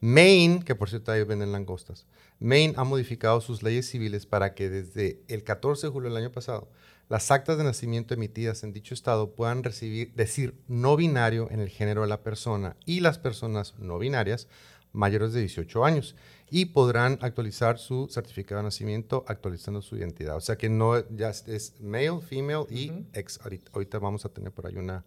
Maine, 0.00 0.64
que 0.64 0.74
por 0.74 0.88
cierto 0.88 1.12
ahí 1.12 1.22
venden 1.22 1.52
langostas, 1.52 2.06
Maine 2.38 2.74
ha 2.76 2.84
modificado 2.84 3.40
sus 3.40 3.62
leyes 3.62 3.88
civiles 3.88 4.26
para 4.26 4.54
que 4.54 4.68
desde 4.68 5.22
el 5.28 5.42
14 5.42 5.86
de 5.86 5.92
julio 5.92 6.10
del 6.10 6.18
año 6.18 6.32
pasado 6.32 6.68
las 7.08 7.30
actas 7.30 7.56
de 7.56 7.64
nacimiento 7.64 8.14
emitidas 8.14 8.64
en 8.64 8.72
dicho 8.72 8.92
estado 8.92 9.34
puedan 9.34 9.62
recibir, 9.62 10.12
decir 10.14 10.54
no 10.66 10.96
binario 10.96 11.48
en 11.50 11.60
el 11.60 11.68
género 11.68 12.02
de 12.02 12.08
la 12.08 12.22
persona 12.22 12.76
y 12.84 13.00
las 13.00 13.18
personas 13.18 13.74
no 13.78 13.98
binarias 13.98 14.48
mayores 14.92 15.32
de 15.32 15.40
18 15.40 15.84
años 15.84 16.16
y 16.50 16.66
podrán 16.66 17.18
actualizar 17.20 17.78
su 17.78 18.08
certificado 18.10 18.60
de 18.60 18.64
nacimiento 18.64 19.24
actualizando 19.28 19.82
su 19.82 19.96
identidad. 19.96 20.36
O 20.36 20.40
sea 20.40 20.56
que 20.56 20.68
no 20.68 21.08
ya 21.10 21.30
es 21.30 21.74
male, 21.80 22.20
female 22.20 22.66
y 22.70 22.92
ex. 23.12 23.38
Ahorita, 23.72 23.98
vamos 23.98 24.24
a 24.24 24.30
tener 24.30 24.52
por 24.52 24.66
ahí 24.66 24.76
una, 24.76 25.04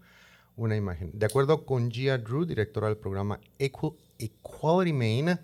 una 0.55 0.75
imagen. 0.75 1.11
De 1.13 1.25
acuerdo 1.25 1.65
con 1.65 1.91
Gia 1.91 2.17
Drew, 2.17 2.45
directora 2.45 2.87
del 2.87 2.97
programa 2.97 3.39
Equality 3.57 4.93
Maine, 4.93 5.39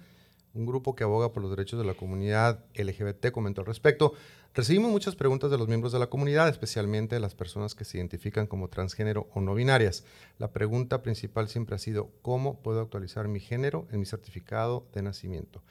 un 0.56 0.66
grupo 0.66 0.96
que 0.96 1.04
aboga 1.04 1.32
por 1.32 1.44
los 1.44 1.52
derechos 1.52 1.78
de 1.78 1.86
la 1.86 1.94
comunidad 1.94 2.64
LGBT, 2.76 3.32
comentó 3.32 3.62
al 3.62 3.68
respecto. 3.68 4.14
Recibimos 4.54 4.90
muchas 4.90 5.16
preguntas 5.16 5.52
de 5.52 5.58
los 5.58 5.68
miembros 5.68 5.92
de 5.92 6.00
la 6.00 6.08
comunidad, 6.08 6.48
especialmente 6.48 7.16
de 7.16 7.22
las 7.22 7.36
personas 7.36 7.76
que 7.76 7.84
se 7.84 7.98
identifican 7.98 8.48
como 8.48 8.70
transgénero 8.70 9.28
o 9.34 9.42
no 9.42 9.54
binarias. 9.54 10.06
La 10.40 10.52
pregunta 10.52 11.02
principal 11.02 11.50
siempre 11.50 11.76
ha 11.76 11.80
sido, 11.80 12.10
¿cómo 12.22 12.62
puedo 12.62 12.80
actualizar 12.80 13.28
mi 13.28 13.42
género 13.42 13.86
en 13.92 14.00
mi 14.00 14.06
certificado 14.06 14.88
de 14.94 15.02
nacimiento? 15.02 15.62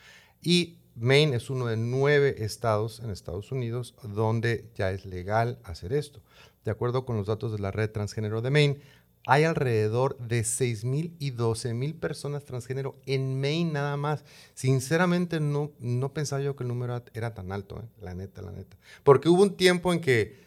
Y 0.43 0.79
Maine 0.97 1.37
es 1.37 1.51
uno 1.51 1.67
de 1.67 1.77
nueve 1.77 2.45
estados 2.45 3.01
en 3.01 3.11
Estados 3.11 3.51
Unidos 3.51 3.95
donde 4.03 4.71
ya 4.77 4.91
es 4.91 5.07
legal 5.07 5.59
hacer 5.65 5.93
esto. 5.93 6.21
De 6.65 6.71
acuerdo 6.71 7.05
con 7.05 7.17
los 7.17 7.27
datos 7.27 7.53
de 7.53 7.59
la 7.59 7.71
red 7.71 7.91
transgénero 7.91 8.43
de 8.43 8.51
Maine, 8.51 8.81
hay 9.27 9.45
alrededor 9.45 10.19
de 10.19 10.41
6.000 10.41 11.15
y 11.19 11.33
12.000 11.33 11.99
personas 11.99 12.45
transgénero 12.45 12.95
en 13.07 13.41
Maine 13.41 13.73
nada 13.73 13.97
más. 13.97 14.25
Sinceramente 14.55 15.41
no, 15.41 15.73
no 15.79 16.13
pensaba 16.13 16.43
yo 16.43 16.57
que 16.57 16.65
el 16.65 16.69
número 16.69 17.03
era 17.15 17.35
tan 17.35 17.53
alto, 17.53 17.81
¿eh? 17.81 17.89
la 18.03 18.15
neta, 18.15 18.43
la 18.43 18.53
neta. 18.53 18.77
Porque 19.03 19.29
hubo 19.29 19.43
un 19.43 19.57
tiempo 19.57 19.93
en 19.93 20.01
que 20.01 20.45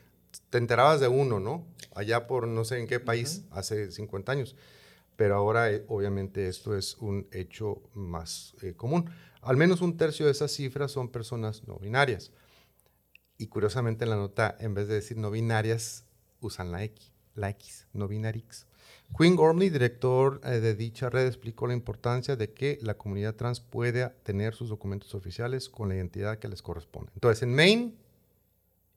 te 0.50 0.58
enterabas 0.60 1.00
de 1.00 1.08
uno, 1.08 1.40
¿no? 1.40 1.66
Allá 1.96 2.28
por 2.28 2.48
no 2.48 2.64
sé 2.66 2.78
en 2.80 2.88
qué 2.88 3.00
país, 3.00 3.44
hace 3.52 3.92
50 3.92 4.32
años. 4.32 4.56
Pero 5.16 5.36
ahora 5.36 5.72
eh, 5.72 5.84
obviamente 5.88 6.48
esto 6.48 6.78
es 6.78 6.98
un 7.00 7.28
hecho 7.32 7.82
más 7.96 8.54
eh, 8.62 8.74
común. 8.76 9.10
Al 9.42 9.58
menos 9.58 9.82
un 9.82 9.98
tercio 9.98 10.28
de 10.28 10.32
esas 10.34 10.52
cifras 10.52 10.92
son 10.92 11.10
personas 11.10 11.68
no 11.68 11.80
binarias. 11.80 12.32
Y 13.40 13.48
curiosamente 13.48 14.04
en 14.04 14.12
la 14.12 14.16
nota, 14.16 14.56
en 14.60 14.76
vez 14.76 14.88
de 14.88 14.96
decir 14.96 15.18
no 15.18 15.32
binarias, 15.32 16.06
usan 16.40 16.72
la 16.72 16.84
X, 16.84 17.12
la 17.38 17.50
X, 17.50 17.88
no 17.94 18.08
binarix. 18.08 18.66
Quinn 19.18 19.36
Gormley, 19.36 19.70
director 19.70 20.42
eh, 20.44 20.60
de 20.60 20.76
dicha 20.76 21.10
red, 21.10 21.28
explicó 21.28 21.68
la 21.68 21.74
importancia 21.74 22.36
de 22.36 22.52
que 22.52 22.78
la 22.82 22.96
comunidad 22.96 23.36
trans 23.36 23.62
pueda 23.62 24.14
tener 24.24 24.54
sus 24.54 24.70
documentos 24.70 25.16
oficiales 25.16 25.70
con 25.70 25.90
la 25.90 25.96
identidad 25.96 26.40
que 26.40 26.48
les 26.50 26.62
corresponde. 26.62 27.12
Entonces, 27.16 27.44
en 27.44 27.56
Maine, 27.56 27.94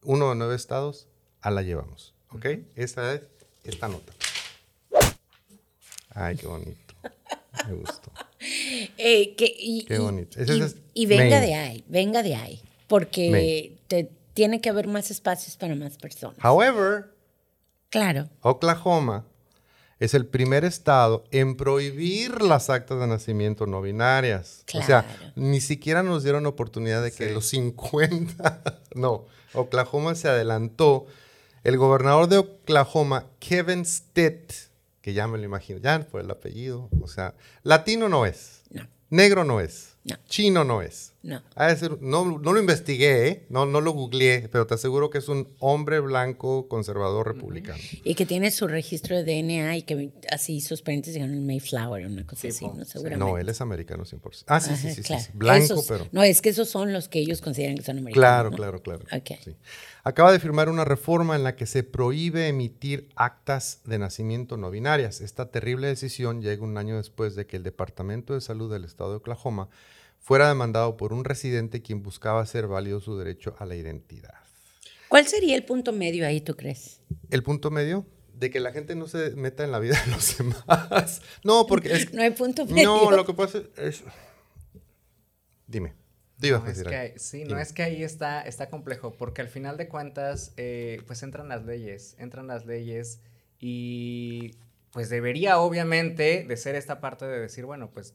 uno 0.03 0.31
de 0.31 0.35
nueve 0.35 0.57
estados, 0.57 1.07
a 1.41 1.51
la 1.51 1.63
llevamos. 1.63 2.15
¿Ok? 2.31 2.47
Esta 2.75 3.15
es 3.15 3.23
esta 3.65 3.89
nota. 3.89 4.13
Ay, 6.11 6.37
qué 6.37 6.47
bonito. 6.47 6.95
Me 7.69 7.75
gustó. 7.75 8.11
Eh, 8.97 9.37
y, 9.39 9.85
qué 9.85 9.99
bonito. 9.99 10.39
y, 10.95 11.05
venga 11.05 11.41
de 11.41 11.55
ahí, 11.55 11.85
venga 11.89 12.23
de 12.23 12.35
ahí. 12.35 12.63
Porque 12.89 13.77
te, 13.87 14.11
tiene 14.33 14.63
que 14.63 14.71
haber 14.71 14.87
más 14.87 15.11
espacios 15.11 15.59
para 15.59 15.75
más 15.75 15.99
personas. 15.99 16.43
However, 16.43 17.13
claro. 17.91 18.29
Oklahoma 18.41 19.27
es 20.01 20.15
el 20.15 20.27
primer 20.27 20.65
estado 20.65 21.25
en 21.31 21.57
prohibir 21.57 22.41
las 22.41 22.71
actas 22.71 22.99
de 22.99 23.07
nacimiento 23.07 23.67
no 23.67 23.83
binarias. 23.83 24.65
O 24.75 24.83
sea, 24.83 25.05
ni 25.37 25.61
siquiera 25.61 26.03
nos 26.03 26.23
dieron 26.23 26.47
oportunidad 26.47 27.03
de 27.03 27.13
que 27.13 27.31
los 27.33 27.47
50, 27.49 28.63
no, 28.95 29.27
Oklahoma 29.53 30.15
se 30.15 30.29
adelantó. 30.29 31.07
El 31.63 31.77
gobernador 31.77 32.29
de 32.29 32.39
Oklahoma, 32.39 33.27
Kevin 33.39 33.85
Stitt, 33.85 34.53
que 35.03 35.13
ya 35.13 35.29
me 35.29 35.37
lo 35.37 35.45
imagino, 35.45 35.79
ya 35.79 36.01
por 36.01 36.23
el 36.23 36.31
apellido, 36.31 36.89
o 37.03 37.07
sea, 37.07 37.35
latino 37.63 38.09
no 38.09 38.25
es, 38.25 38.63
negro 39.11 39.45
no 39.45 39.61
es, 39.61 39.97
Chino 40.27 40.65
no 40.65 40.81
es. 40.81 41.13
No. 41.23 41.43
no, 42.01 42.39
no, 42.39 42.53
lo 42.53 42.59
investigué, 42.59 43.29
¿eh? 43.29 43.47
no, 43.51 43.67
no 43.67 43.83
lo 43.83 43.93
googleé, 43.93 44.49
pero 44.49 44.67
te 44.67 44.73
aseguro 44.73 45.11
que 45.11 45.19
es 45.19 45.29
un 45.29 45.49
hombre 45.59 46.01
blanco 46.01 46.67
conservador 46.67 47.27
republicano. 47.27 47.79
Y 48.05 48.15
que 48.15 48.25
tiene 48.25 48.51
su 48.51 48.67
registro 48.67 49.23
de 49.23 49.25
DNA 49.25 49.77
y 49.77 49.83
que 49.83 50.13
así 50.31 50.63
sus 50.63 50.81
parentes 50.81 51.13
llegan 51.13 51.35
en 51.35 51.47
Mayflower, 51.47 52.07
una 52.07 52.27
cosa 52.27 52.49
así, 52.49 52.67
¿no? 52.67 52.87
Seguramente. 52.87 53.23
No, 53.23 53.37
él 53.37 53.51
es 53.51 53.61
americano 53.61 54.05
100%. 54.05 54.45
Ah, 54.47 54.61
sí, 54.61 54.75
sí, 54.77 54.95
sí, 54.95 55.03
sí, 55.03 55.15
Blanco, 55.35 55.85
pero. 55.87 56.07
No, 56.11 56.23
es 56.23 56.41
que 56.41 56.49
esos 56.49 56.71
son 56.71 56.93
los 56.95 57.09
que 57.09 57.19
ellos 57.19 57.43
consideran 57.43 57.77
que 57.77 57.83
son 57.83 57.99
americanos. 57.99 58.27
Claro, 58.27 58.51
claro, 58.51 58.83
claro. 58.83 59.05
Acaba 60.03 60.33
de 60.33 60.41
firmar 60.41 60.71
una 60.71 60.87
reforma 60.87 61.37
en 61.37 61.43
la 61.43 61.55
que 61.55 61.67
se 61.67 61.83
prohíbe 61.83 62.49
emitir 62.49 63.11
actas 63.15 63.81
de 63.85 63.99
nacimiento 63.99 64.57
no 64.57 64.71
binarias. 64.71 65.21
Esta 65.21 65.51
terrible 65.51 65.89
decisión 65.89 66.41
llega 66.41 66.65
un 66.65 66.79
año 66.79 66.97
después 66.97 67.35
de 67.35 67.47
que 67.47 67.59
el 67.59 67.63
Departamento 67.63 68.33
de 68.33 68.41
Salud 68.41 68.73
del 68.73 68.85
Estado 68.85 69.11
de 69.11 69.17
Oklahoma 69.17 69.69
fuera 70.21 70.49
demandado 70.49 70.97
por 70.97 71.13
un 71.13 71.25
residente 71.25 71.83
quien 71.83 72.03
buscaba 72.03 72.41
hacer 72.41 72.69
válido 72.69 73.01
su 73.01 73.19
derecho 73.19 73.57
a 73.59 73.67
la 73.67 73.75
identidad. 73.75 74.35
¿Cuál 75.09 75.27
sería 75.27 75.57
el 75.57 75.65
punto 75.65 75.93
medio 75.93 76.25
ahí, 76.25 76.41
tú 76.41 76.55
crees? 76.55 77.01
El 77.31 77.43
punto 77.43 77.73
medio 77.73 78.07
de 78.35 78.51
que 78.51 78.61
la 78.61 78.73
gente 78.73 78.95
no 78.95 79.09
se 79.09 79.33
meta 79.33 79.65
en 79.65 79.73
la 79.73 79.81
vida 79.81 80.01
de 80.05 80.13
los 80.13 80.39
demás. 80.39 81.21
No, 81.43 81.67
porque 81.67 81.93
es, 81.93 82.13
no 82.15 82.23
hay 82.23 82.31
punto 82.31 82.65
medio. 82.67 82.85
No, 82.85 83.11
lo 83.11 83.27
que 83.27 83.35
pasa 83.35 83.63
es, 83.77 84.05
dime. 85.67 85.95
No, 86.49 86.67
es 86.67 86.83
que, 86.83 87.15
sí, 87.19 87.45
no 87.45 87.59
es 87.59 87.73
que 87.73 87.83
ahí 87.83 88.03
está, 88.03 88.41
está 88.43 88.71
complejo, 88.71 89.13
porque 89.13 89.43
al 89.43 89.49
final 89.49 89.77
de 89.77 89.89
cuentas, 89.89 90.55
eh, 90.57 91.03
pues 91.07 91.23
entran 91.23 91.49
las 91.49 91.67
leyes, 91.67 92.17
entran 92.19 92.47
las 92.47 92.65
leyes 92.65 93.21
y 93.59 94.53
pues 94.91 95.11
debería 95.11 95.59
obviamente 95.59 96.45
de 96.49 96.57
ser 96.57 96.77
esta 96.77 97.01
parte 97.01 97.27
de 97.27 97.41
decir, 97.41 97.67
bueno, 97.67 97.91
pues 97.91 98.15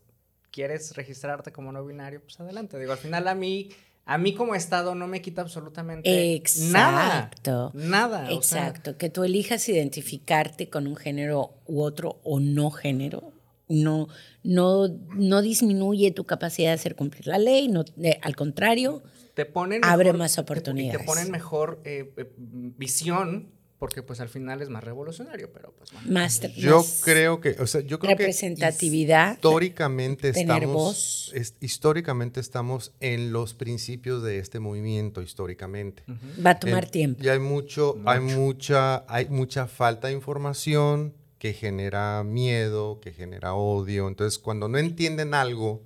quieres 0.55 0.95
registrarte 0.95 1.51
como 1.51 1.73
no 1.73 1.85
binario, 1.85 2.21
pues 2.21 2.39
adelante. 2.39 2.79
Digo, 2.79 2.93
al 2.93 2.97
final 2.97 3.27
a 3.27 3.35
mí, 3.35 3.71
a 4.05 4.17
mí 4.17 4.33
como 4.33 4.55
Estado 4.55 4.95
no 4.95 5.05
me 5.05 5.21
quita 5.21 5.41
absolutamente 5.41 6.33
Exacto. 6.33 7.73
nada. 7.73 8.21
Nada. 8.21 8.31
Exacto. 8.31 8.97
que 8.97 9.09
tú 9.09 9.25
elijas 9.25 9.67
identificarte 9.67 10.69
con 10.69 10.87
un 10.87 10.95
género 10.95 11.55
u 11.65 11.81
otro 11.81 12.21
o 12.23 12.39
no 12.39 12.71
género. 12.71 13.33
No, 13.67 14.07
no, 14.43 14.87
no 14.87 15.41
disminuye 15.41 16.11
tu 16.11 16.23
capacidad 16.23 16.69
de 16.69 16.75
hacer 16.75 16.95
cumplir 16.95 17.27
la 17.27 17.39
ley, 17.39 17.67
no, 17.67 17.83
al 18.21 18.35
contrario, 18.35 19.03
te 19.33 19.45
ponen 19.45 19.83
abre 19.83 20.13
más 20.13 20.37
oportunidades. 20.37 20.99
Te, 20.99 20.99
te 20.99 21.05
ponen 21.05 21.31
mejor 21.31 21.81
eh, 21.83 22.13
eh, 22.15 22.31
visión 22.37 23.54
porque 23.77 24.01
pues 24.01 24.21
al 24.21 24.29
final 24.29 24.61
es 24.61 24.69
más 24.69 24.83
revolucionario, 24.83 25.51
pero 25.51 25.73
pues 25.73 25.91
más, 26.05 26.39
yo 26.55 26.85
creo 27.03 27.41
que, 27.41 27.51
o 27.59 27.67
sea, 27.67 27.81
yo 27.81 27.99
creo 27.99 28.11
representatividad, 28.11 29.31
que 29.31 29.35
históricamente 29.35 30.29
estamos 30.29 31.33
históricamente 31.59 32.39
estamos 32.39 32.93
en 32.99 33.33
los 33.33 33.53
principios 33.53 34.23
de 34.23 34.39
este 34.39 34.59
movimiento 34.59 35.21
históricamente. 35.21 36.03
Va 36.43 36.51
a 36.51 36.59
tomar 36.59 36.89
tiempo. 36.89 37.23
Y 37.23 37.27
hay 37.27 37.39
mucho, 37.39 37.97
hay 38.05 38.21
mucha 38.21 39.05
hay 39.13 39.27
mucha 39.29 39.67
falta 39.67 40.07
de 40.07 40.13
información 40.13 41.13
que 41.37 41.53
genera 41.53 42.23
miedo, 42.23 42.99
que 43.01 43.11
genera 43.11 43.53
odio, 43.55 44.07
entonces 44.07 44.39
cuando 44.39 44.69
no 44.69 44.77
entienden 44.77 45.33
algo, 45.33 45.83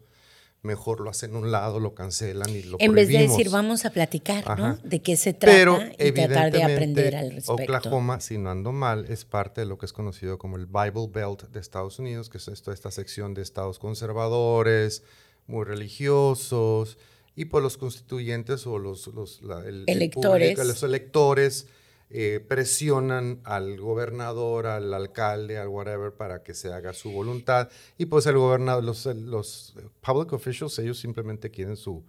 mejor 0.62 1.00
lo 1.00 1.10
hacen 1.10 1.36
a 1.36 1.40
un 1.40 1.52
lado, 1.52 1.80
lo 1.80 1.96
cancelan 1.96 2.50
y 2.50 2.64
lo 2.64 2.78
En 2.80 2.94
vez 2.94 3.08
de 3.08 3.20
decir, 3.20 3.50
vamos 3.50 3.86
a 3.86 3.92
platicar, 3.92 4.60
¿no? 4.60 4.78
De 4.84 5.02
qué 5.02 5.16
se 5.16 5.34
trata 5.34 5.92
y 5.98 6.12
tratar 6.12 6.52
de 6.52 6.64
aprender 6.64 7.16
al 7.16 7.32
respecto. 7.32 7.54
Oklahoma, 7.54 8.20
si 8.20 8.38
no 8.38 8.50
ando 8.50 8.72
mal, 8.72 9.06
es 9.10 9.26
parte 9.26 9.62
de 9.62 9.68
lo 9.68 9.78
que 9.78 9.86
es 9.86 9.94
conocido 9.94 10.38
como 10.38 10.58
el 10.58 10.66
Bible 10.66 11.08
Belt 11.12 11.50
de 11.50 11.60
Estados 11.60 12.00
Unidos, 12.00 12.30
que 12.30 12.40
es 12.40 12.48
esto, 12.48 12.72
esta 12.72 12.92
sección 12.92 13.34
de 13.34 13.42
estados 13.42 13.80
conservadores, 13.80 15.04
muy 15.48 15.66
religiosos, 15.66 16.98
y 17.36 17.46
por 17.46 17.64
los 17.64 17.78
constituyentes 17.78 18.68
o 18.68 18.80
los, 18.80 19.08
los 19.08 19.42
electores. 19.88 20.58
los 20.58 20.84
electores 20.84 21.68
eh, 22.12 22.44
presionan 22.48 23.40
al 23.44 23.80
gobernador, 23.80 24.66
al 24.66 24.92
alcalde, 24.96 25.60
al 25.60 25.68
whatever, 25.68 26.12
para 26.12 26.42
que 26.42 26.56
se 26.56 26.74
haga 26.74 26.94
su 26.94 27.12
voluntad. 27.12 27.70
Y 28.00 28.08
pues 28.08 28.26
el 28.26 28.38
gobernador, 28.38 28.84
los, 28.84 29.06
los 29.06 29.76
public 30.02 30.34
officials, 30.34 30.80
ellos 30.80 30.98
simplemente 30.98 31.52
quieren 31.52 31.78
su, 31.78 32.04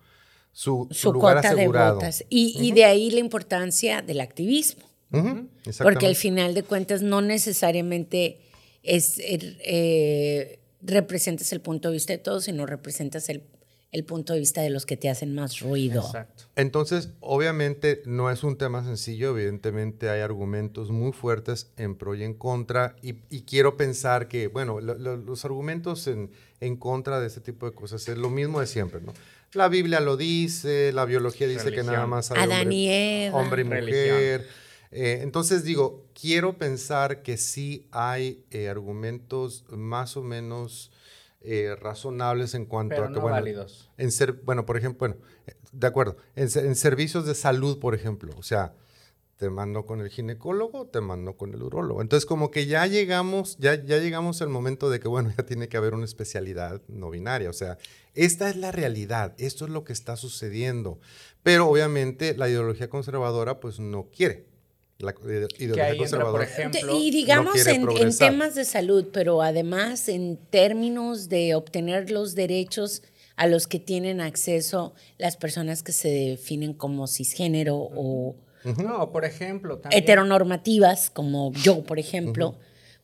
su, 0.52 0.88
lugar 1.12 1.38
asegurado. 1.38 1.98
de 1.98 2.06
votos. 2.06 2.24
Y, 2.30 2.72
de 2.72 2.84
ahí 2.84 3.10
la 3.10 3.20
importancia 3.20 4.00
del 4.00 4.20
activismo. 4.20 4.84
Porque 5.82 6.06
al 6.06 6.16
final 6.16 6.54
de 6.54 6.62
cuentas 6.62 7.02
no 7.02 7.20
necesariamente 7.20 8.40
es, 8.82 9.16
eh, 9.18 10.60
representas 10.80 11.52
el 11.52 11.60
punto 11.60 11.88
de 11.88 11.94
vista 11.94 12.12
de 12.14 12.18
todos, 12.18 12.44
sino 12.44 12.64
representas 12.64 13.28
el 13.28 13.42
el 13.92 14.04
punto 14.04 14.34
de 14.34 14.38
vista 14.38 14.62
de 14.62 14.70
los 14.70 14.86
que 14.86 14.96
te 14.96 15.08
hacen 15.08 15.34
más 15.34 15.60
ruido. 15.60 16.02
Exacto. 16.04 16.44
Entonces, 16.54 17.10
obviamente 17.20 18.02
no 18.06 18.30
es 18.30 18.44
un 18.44 18.56
tema 18.56 18.84
sencillo, 18.84 19.36
evidentemente 19.36 20.10
hay 20.10 20.20
argumentos 20.20 20.90
muy 20.90 21.12
fuertes 21.12 21.70
en 21.76 21.96
pro 21.96 22.14
y 22.14 22.22
en 22.22 22.34
contra, 22.34 22.94
y, 23.02 23.14
quiero 23.42 23.76
pensar 23.76 24.28
que, 24.28 24.46
bueno, 24.46 24.80
los 24.80 25.44
argumentos 25.44 26.06
en, 26.06 26.30
en, 26.60 26.76
contra 26.76 27.20
de 27.20 27.26
este 27.26 27.40
tipo 27.40 27.66
de 27.66 27.72
cosas 27.72 28.06
es 28.08 28.16
lo 28.16 28.30
mismo 28.30 28.60
de 28.60 28.66
siempre, 28.66 29.00
¿no? 29.00 29.12
La 29.52 29.68
Biblia 29.68 29.98
lo 29.98 30.16
dice, 30.16 30.92
la 30.92 31.04
biología 31.04 31.48
dice 31.48 31.72
que 31.72 31.82
nada 31.82 32.06
más 32.06 32.30
hay 32.30 32.38
hombre, 32.38 33.30
hombre, 33.32 33.62
y 33.62 33.64
mujer. 33.64 34.46
Eh, 34.92 35.20
entonces 35.22 35.64
digo, 35.64 36.04
quiero 36.20 36.56
pensar 36.56 37.22
que 37.22 37.36
sí 37.36 37.86
hay 37.90 38.44
eh, 38.50 38.68
argumentos 38.68 39.64
más 39.68 40.16
o 40.16 40.22
menos 40.22 40.92
eh, 41.42 41.74
razonables 41.80 42.54
en 42.54 42.66
cuanto 42.66 43.02
a 43.02 43.08
que, 43.08 43.18
bueno, 43.18 43.30
válidos. 43.30 43.90
En 43.96 44.12
ser, 44.12 44.32
bueno, 44.32 44.66
por 44.66 44.76
ejemplo, 44.76 44.98
bueno, 44.98 45.16
de 45.72 45.86
acuerdo, 45.86 46.16
en, 46.36 46.50
servicios 46.76 47.24
de 47.24 47.34
salud, 47.34 47.78
por 47.78 47.94
ejemplo, 47.94 48.34
o 48.36 48.42
sea, 48.42 48.74
te 49.36 49.48
mando 49.48 49.86
con 49.86 50.02
el 50.02 50.10
ginecólogo, 50.10 50.88
te 50.88 51.00
mando 51.00 51.38
con 51.38 51.54
el 51.54 51.62
urólogo. 51.62 52.02
Entonces, 52.02 52.26
como 52.26 52.50
que 52.50 52.66
ya 52.66 52.86
llegamos, 52.86 53.56
ya, 53.58 53.82
ya 53.82 53.96
llegamos 53.96 54.42
al 54.42 54.50
momento 54.50 54.90
de 54.90 55.00
que, 55.00 55.08
bueno, 55.08 55.32
ya 55.36 55.46
tiene 55.46 55.68
que 55.68 55.78
haber 55.78 55.94
una 55.94 56.04
especialidad 56.04 56.82
no 56.88 57.08
binaria. 57.08 57.48
O 57.48 57.54
sea, 57.54 57.78
esta 58.12 58.50
es 58.50 58.56
la 58.56 58.70
realidad, 58.70 59.34
esto 59.38 59.64
es 59.64 59.70
lo 59.70 59.82
que 59.82 59.94
está 59.94 60.16
sucediendo. 60.16 61.00
Pero 61.42 61.68
obviamente 61.68 62.36
la 62.36 62.50
ideología 62.50 62.90
conservadora, 62.90 63.60
pues 63.60 63.80
no 63.80 64.10
quiere. 64.14 64.49
La 65.00 65.14
ideología 65.58 65.96
conservadora. 65.96 66.32
Por 66.32 66.42
ejemplo, 66.42 66.98
y 66.98 67.10
digamos 67.10 67.66
en, 67.66 67.88
en 67.90 68.16
temas 68.16 68.54
de 68.54 68.64
salud, 68.64 69.08
pero 69.12 69.42
además 69.42 70.08
en 70.08 70.38
términos 70.50 71.28
de 71.28 71.54
obtener 71.54 72.10
los 72.10 72.34
derechos 72.34 73.02
a 73.36 73.46
los 73.46 73.66
que 73.66 73.78
tienen 73.78 74.20
acceso 74.20 74.94
las 75.16 75.36
personas 75.38 75.82
que 75.82 75.92
se 75.92 76.08
definen 76.08 76.74
como 76.74 77.06
cisgénero 77.06 77.76
o 77.76 78.36
no, 78.64 79.10
por 79.10 79.24
ejemplo, 79.24 79.80
heteronormativas, 79.90 81.10
como 81.10 81.52
yo, 81.54 81.82
por 81.82 81.98
ejemplo, 81.98 82.56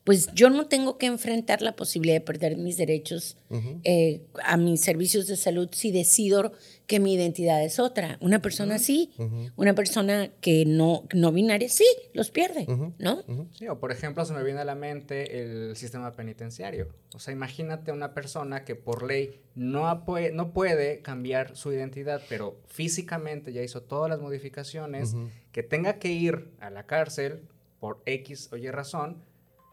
pues 0.07 0.33
yo 0.35 0.51
no 0.51 0.67
tengo 0.69 0.99
que 0.99 1.07
enfrentar 1.07 1.63
la 1.63 1.75
posibilidad 1.75 2.15
de 2.15 2.21
perder 2.21 2.57
mis 2.57 2.77
derechos 2.77 3.37
eh, 3.83 4.23
a 4.45 4.57
mis 4.57 4.81
servicios 4.81 5.27
de 5.27 5.37
salud 5.37 5.69
si 5.73 5.91
decido 5.91 6.53
que 6.87 7.01
mi 7.01 7.15
identidad 7.15 7.65
es 7.65 7.81
otra. 7.81 8.17
Una 8.21 8.41
persona 8.41 8.79
sí, 8.79 9.11
una 9.57 9.75
persona 9.75 10.31
que 10.41 10.65
no, 10.65 11.09
no 11.13 11.33
binaria 11.33 11.69
sí, 11.69 11.85
los 12.13 12.31
pierde, 12.31 12.67
¿no? 13.01 13.25
Sí, 13.51 13.67
o 13.67 13.81
por 13.81 13.91
ejemplo 13.91 14.25
se 14.25 14.33
me 14.33 14.45
viene 14.45 14.61
a 14.61 14.65
la 14.65 14.77
mente 14.77 15.43
el 15.43 15.75
sistema 15.75 16.13
penitenciario. 16.13 16.87
O 17.13 17.19
sea, 17.19 17.33
imagínate 17.33 17.91
una 17.91 18.15
persona 18.15 18.65
que 18.65 18.77
por 18.77 19.03
ley 19.03 19.41
no, 19.57 20.05
no 20.35 20.53
puede 20.53 21.03
cambiar 21.03 21.57
su 21.57 21.73
identidad, 21.73 22.23
pero 22.29 22.61
físicamente 22.69 23.53
ya 23.53 23.63
hizo 23.63 23.83
todas 23.83 24.09
las 24.09 24.21
modificaciones, 24.21 25.17
que 25.51 25.65
tenga 25.65 25.99
que 25.99 26.13
ir 26.13 26.53
a 26.61 26.71
la 26.71 26.87
cárcel 26.87 27.43
por 27.81 28.03
X 28.07 28.51
o 28.53 28.57
Y 28.57 28.71
razón, 28.71 29.25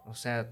o 0.06 0.16
sea, 0.16 0.50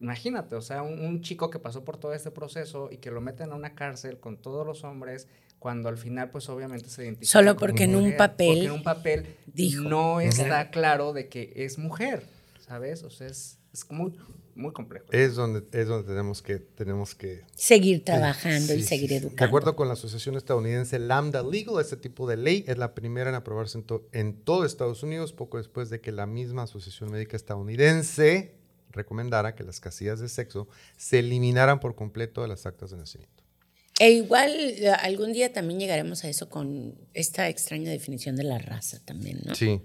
imagínate, 0.00 0.56
o 0.56 0.60
sea, 0.60 0.82
un, 0.82 1.20
chico 1.22 1.48
que 1.48 1.58
pasó 1.58 1.84
por 1.84 1.96
todo 1.96 2.12
este 2.12 2.30
proceso 2.30 2.88
y 2.90 2.98
que 2.98 3.10
lo 3.10 3.20
meten 3.20 3.52
a 3.52 3.54
una 3.54 3.74
cárcel 3.74 4.18
con 4.18 4.36
todos 4.36 4.66
los 4.66 4.84
hombres, 4.84 5.28
cuando 5.58 5.88
al 5.88 5.96
final, 5.96 6.30
pues 6.30 6.48
obviamente 6.48 6.88
se 6.88 7.04
identifica. 7.04 7.30
Solo 7.30 7.56
porque 7.56 7.84
en 7.84 7.94
un 7.94 8.16
papel. 8.16 8.48
Porque 8.48 8.64
en 8.66 8.72
un 8.72 8.82
papel 8.82 9.36
dijo. 9.46 9.84
no 9.84 10.20
está 10.20 10.70
claro 10.70 11.12
de 11.12 11.28
que 11.28 11.52
es 11.54 11.78
mujer, 11.78 12.24
¿sabes? 12.58 13.04
O 13.04 13.10
sea, 13.10 13.28
es, 13.28 13.58
es 13.72 13.88
muy, 13.90 14.18
muy 14.56 14.72
complejo. 14.72 15.06
Es 15.12 15.36
donde, 15.36 15.62
es 15.72 15.86
donde 15.86 16.08
tenemos 16.08 16.42
que, 16.42 16.58
tenemos 16.58 17.14
que 17.14 17.44
seguir 17.54 18.04
trabajando 18.04 18.74
y 18.74 18.82
seguir 18.82 19.12
educando. 19.12 19.36
De 19.36 19.44
acuerdo 19.44 19.76
con 19.76 19.86
la 19.86 19.94
Asociación 19.94 20.36
Estadounidense 20.36 20.98
Lambda 20.98 21.44
Legal, 21.44 21.80
este 21.80 21.96
tipo 21.96 22.28
de 22.28 22.36
ley 22.36 22.64
es 22.66 22.76
la 22.76 22.92
primera 22.92 23.30
en 23.30 23.36
aprobarse 23.36 23.78
en, 23.78 23.86
en 24.10 24.34
todo 24.34 24.64
Estados 24.64 25.04
Unidos, 25.04 25.32
poco 25.32 25.58
después 25.58 25.90
de 25.90 26.00
que 26.00 26.10
la 26.10 26.26
misma 26.26 26.64
Asociación 26.64 27.12
Médica 27.12 27.36
Estadounidense 27.36 28.61
recomendara 28.92 29.54
que 29.54 29.64
las 29.64 29.80
casillas 29.80 30.20
de 30.20 30.28
sexo 30.28 30.68
se 30.96 31.18
eliminaran 31.18 31.80
por 31.80 31.94
completo 31.94 32.42
de 32.42 32.48
las 32.48 32.66
actas 32.66 32.90
de 32.90 32.98
nacimiento. 32.98 33.42
E 33.98 34.10
igual 34.10 34.52
algún 35.00 35.32
día 35.32 35.52
también 35.52 35.78
llegaremos 35.78 36.24
a 36.24 36.28
eso 36.28 36.48
con 36.48 36.94
esta 37.14 37.48
extraña 37.48 37.90
definición 37.90 38.36
de 38.36 38.44
la 38.44 38.58
raza 38.58 39.00
también, 39.04 39.40
¿no? 39.44 39.54
Sí. 39.54 39.82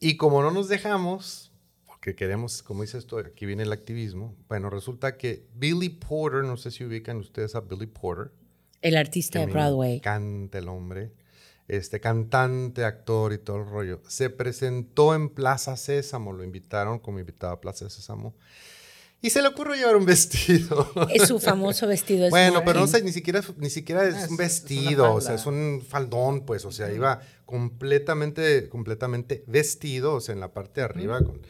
Y 0.00 0.16
como 0.16 0.42
no 0.42 0.50
nos 0.50 0.68
dejamos, 0.68 1.50
porque 1.86 2.14
queremos, 2.14 2.62
como 2.62 2.82
dice 2.82 2.98
esto, 2.98 3.18
aquí 3.18 3.46
viene 3.46 3.62
el 3.62 3.72
activismo, 3.72 4.36
bueno, 4.48 4.68
resulta 4.70 5.16
que 5.16 5.46
Billy 5.54 5.88
Porter, 5.88 6.44
no 6.44 6.56
sé 6.56 6.70
si 6.70 6.84
ubican 6.84 7.16
ustedes 7.16 7.54
a 7.54 7.60
Billy 7.60 7.86
Porter. 7.86 8.32
El 8.82 8.96
artista 8.96 9.40
de 9.40 9.46
Broadway. 9.46 10.00
Canta 10.00 10.58
el 10.58 10.68
hombre 10.68 11.12
este 11.68 12.00
cantante, 12.00 12.84
actor 12.84 13.32
y 13.32 13.38
todo 13.38 13.58
el 13.58 13.66
rollo. 13.66 14.02
Se 14.08 14.30
presentó 14.30 15.14
en 15.14 15.28
Plaza 15.28 15.76
Sésamo, 15.76 16.32
lo 16.32 16.44
invitaron 16.44 16.98
como 16.98 17.18
invitado 17.18 17.52
a 17.52 17.60
Plaza 17.60 17.88
Sésamo. 17.88 18.34
Y 19.20 19.30
se 19.30 19.40
le 19.40 19.48
ocurrió 19.48 19.74
llevar 19.74 19.96
un 19.96 20.04
vestido. 20.06 20.90
Es 21.10 21.28
su 21.28 21.38
famoso 21.38 21.86
vestido. 21.86 22.28
bueno, 22.28 22.62
pero 22.64 22.80
no 22.80 22.86
sé, 22.86 23.02
ni 23.02 23.12
siquiera, 23.12 23.40
ni 23.56 23.70
siquiera 23.70 24.06
es, 24.06 24.14
ah, 24.14 24.26
un 24.28 24.36
vestido, 24.36 25.14
o 25.14 25.20
sea, 25.20 25.36
es 25.36 25.46
un 25.46 25.82
faldón, 25.86 26.44
pues, 26.44 26.64
o 26.66 26.72
sea, 26.72 26.92
iba 26.92 27.22
completamente, 27.46 28.68
completamente 28.68 29.42
vestido, 29.46 30.14
o 30.14 30.20
sea, 30.20 30.34
en 30.34 30.40
la 30.40 30.52
parte 30.52 30.82
de 30.82 30.84
arriba 30.84 31.20
con 31.20 31.40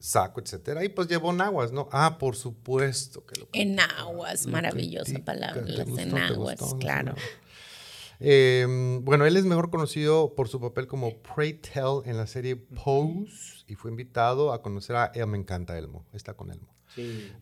saco, 0.00 0.40
etcétera, 0.40 0.82
y 0.82 0.88
pues 0.88 1.06
llevó 1.06 1.32
naguas, 1.32 1.70
¿no? 1.70 1.88
Ah, 1.92 2.18
por 2.18 2.34
supuesto 2.34 3.24
que 3.24 3.38
lo 3.38 3.48
Enaguas, 3.52 4.46
maravillosa 4.46 5.18
palabra, 5.20 5.62
las 5.66 5.86
enaguas, 5.86 6.58
claro. 6.80 7.14
Em, 8.20 9.02
bueno, 9.02 9.24
él 9.24 9.36
es 9.36 9.46
mejor 9.46 9.70
conocido 9.70 10.34
por 10.34 10.48
su 10.48 10.60
papel 10.60 10.86
como 10.86 11.22
Pray 11.22 11.54
Tell 11.54 12.02
en 12.04 12.18
la 12.18 12.26
serie 12.26 12.54
Pose 12.54 13.64
y 13.66 13.74
fue 13.74 13.90
invitado 13.90 14.52
a 14.52 14.62
conocer 14.62 14.96
a 14.96 15.06
él. 15.14 15.26
Me 15.26 15.38
encanta 15.38 15.78
Elmo, 15.78 16.06
está 16.12 16.34
con 16.34 16.50
Elmo. 16.50 16.74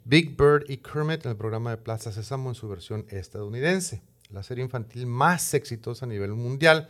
Big 0.04 0.36
Bird 0.36 0.64
y 0.68 0.76
Kermit 0.78 1.24
en 1.24 1.32
el 1.32 1.36
programa 1.36 1.70
de 1.70 1.78
Plaza 1.78 2.12
Sésamo 2.12 2.50
en 2.50 2.54
su 2.54 2.68
versión 2.68 3.06
estadounidense. 3.08 4.02
La 4.30 4.42
serie 4.42 4.62
infantil 4.62 5.06
más 5.06 5.54
exitosa 5.54 6.04
a 6.04 6.08
nivel 6.08 6.34
mundial. 6.34 6.88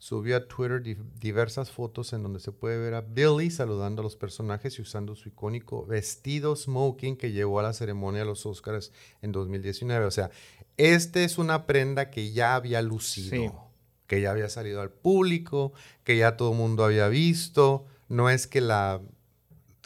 Subió 0.00 0.36
a 0.36 0.46
Twitter 0.46 0.80
diversas 1.18 1.72
fotos 1.72 2.12
en 2.12 2.22
donde 2.22 2.38
se 2.38 2.52
puede 2.52 2.78
ver 2.78 2.94
a 2.94 3.00
Billy 3.00 3.50
saludando 3.50 4.00
a 4.00 4.04
los 4.04 4.14
personajes 4.14 4.78
y 4.78 4.82
usando 4.82 5.16
su 5.16 5.28
icónico 5.28 5.84
vestido 5.86 6.54
smoking 6.54 7.16
que 7.16 7.32
llevó 7.32 7.58
a 7.58 7.64
la 7.64 7.72
ceremonia 7.72 8.20
de 8.20 8.26
los 8.26 8.46
Oscars 8.46 8.92
en 9.22 9.32
2019. 9.32 10.06
O 10.06 10.10
sea, 10.12 10.30
esta 10.78 11.20
es 11.22 11.38
una 11.38 11.66
prenda 11.66 12.10
que 12.10 12.32
ya 12.32 12.54
había 12.54 12.80
lucido, 12.80 13.68
que 14.06 14.20
ya 14.20 14.30
había 14.30 14.48
salido 14.48 14.80
al 14.80 14.90
público, 14.90 15.72
que 16.04 16.16
ya 16.16 16.36
todo 16.36 16.52
el 16.52 16.56
mundo 16.56 16.84
había 16.84 17.08
visto. 17.08 17.84
No 18.08 18.30
es 18.30 18.46
que 18.46 18.60
la 18.60 19.02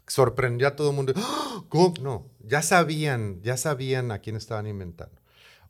sorprendió 0.07 0.69
a 0.69 0.77
todo 0.77 0.91
el 0.91 0.97
mundo. 0.97 1.15
¡Ah! 1.17 1.65
No, 2.03 2.31
ya 2.41 2.61
sabían, 2.61 3.41
ya 3.43 3.57
sabían 3.57 4.13
a 4.13 4.19
quién 4.19 4.37
estaban 4.37 4.67
inventando. 4.67 5.19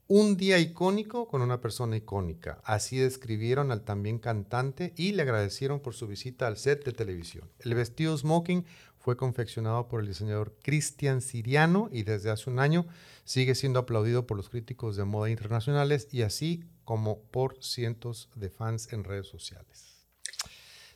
Un 0.08 0.36
día 0.36 0.58
icónico 0.58 1.28
con 1.28 1.40
una 1.40 1.60
persona 1.60 1.96
icónica. 1.96 2.60
Así 2.64 2.98
describieron 2.98 3.70
al 3.70 3.82
también 3.82 4.18
cantante 4.18 4.92
y 4.96 5.12
le 5.12 5.22
agradecieron 5.22 5.78
por 5.78 5.94
su 5.94 6.08
visita 6.08 6.48
al 6.48 6.56
set 6.56 6.84
de 6.84 6.92
televisión. 6.92 7.48
El 7.60 7.74
vestido 7.74 8.18
smoking 8.18 8.66
fue 8.98 9.16
confeccionado 9.16 9.88
por 9.88 10.00
el 10.00 10.08
diseñador 10.08 10.56
Cristian 10.62 11.22
Siriano 11.22 11.88
y 11.92 12.02
desde 12.02 12.30
hace 12.30 12.50
un 12.50 12.58
año 12.58 12.86
sigue 13.24 13.54
siendo 13.54 13.78
aplaudido 13.78 14.26
por 14.26 14.36
los 14.36 14.48
críticos 14.48 14.96
de 14.96 15.04
moda 15.04 15.30
internacionales 15.30 16.08
y 16.10 16.22
así 16.22 16.64
como 16.84 17.22
por 17.30 17.62
cientos 17.62 18.28
de 18.34 18.50
fans 18.50 18.92
en 18.92 19.04
redes 19.04 19.26
sociales. 19.26 20.06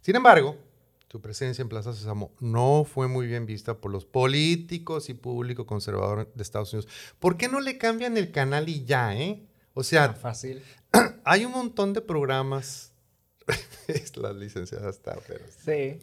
Sin 0.01 0.17
embargo, 0.17 0.57
su 1.11 1.21
presencia 1.21 1.63
en 1.63 1.69
Plaza 1.69 1.93
Sésamo 1.93 2.33
no 2.41 2.85
fue 2.85 3.09
muy 3.09 3.27
bien 3.27 3.47
vista 3.47 3.79
por 3.79 3.93
los 3.93 4.05
políticos 4.05 5.09
y 5.09 5.15
público 5.15 5.67
conservador 5.67 6.33
de 6.35 6.43
Estados 6.43 6.73
Unidos. 6.73 6.93
¿Por 7.19 7.37
qué 7.37 7.49
no 7.49 7.61
le 7.61 7.79
cambian 7.79 8.17
el 8.17 8.33
canal 8.33 8.69
y 8.69 8.85
ya, 8.85 9.17
eh? 9.17 9.47
O 9.75 9.83
sea, 9.83 10.05
ah, 10.05 10.15
fácil. 10.15 10.63
hay 11.25 11.45
un 11.45 11.53
montón 11.53 11.93
de 11.93 12.01
programas 12.01 12.93
es 13.87 14.17
la 14.17 14.33
licenciada 14.33 14.91
está, 14.91 15.17
pero. 15.27 15.41
Sí. 15.65 15.99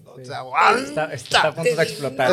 Está, 1.12 1.48
a 1.48 1.56
punto 1.56 1.76
de 1.76 1.84
explotar. 1.84 2.32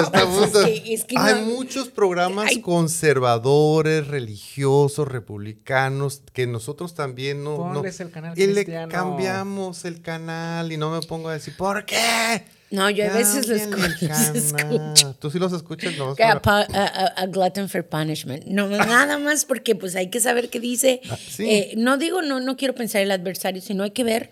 hay 1.17 1.43
muchos 1.43 1.89
programas 1.89 2.53
conservadores, 2.63 4.07
religiosos, 4.07 5.09
republicanos, 5.09 6.23
que 6.33 6.47
nosotros 6.47 6.95
también 6.95 7.43
no. 7.43 7.73
no 7.73 7.83
el 7.85 8.11
canal 8.11 8.39
y 8.39 8.47
le 8.47 8.65
cambiamos 8.89 9.85
el 9.85 10.01
canal 10.01 10.71
y 10.71 10.77
no 10.77 10.91
me 10.91 11.05
pongo 11.07 11.29
a 11.29 11.35
decir, 11.35 11.57
¿por 11.57 11.85
qué? 11.85 12.45
No, 12.71 12.89
yo 12.89 13.05
a 13.05 13.13
veces 13.13 13.49
los 13.49 13.61
escucho, 13.61 15.17
¿Tú 15.19 15.29
sí 15.29 15.41
los 15.41 15.53
escuchas? 15.53 15.93
No, 15.99 16.15
a, 16.17 17.27
glutton 17.27 17.69
for 17.69 17.85
punishment. 17.85 18.45
No, 18.45 18.69
nada 18.69 19.19
más 19.19 19.45
porque 19.45 19.75
pues 19.75 19.97
hay 19.97 20.09
que 20.09 20.21
saber 20.21 20.51
qué 20.51 20.61
dice. 20.61 21.01
Ah, 21.11 21.19
eh, 21.41 21.75
no 21.77 21.99
digo, 21.99 22.23
no, 22.23 22.39
no 22.39 22.57
quiero 22.57 22.77
pensar 22.77 23.03
el 23.03 23.11
adversario, 23.11 23.61
sino 23.61 23.83
hay 23.83 23.91
que 23.91 24.05
ver 24.05 24.31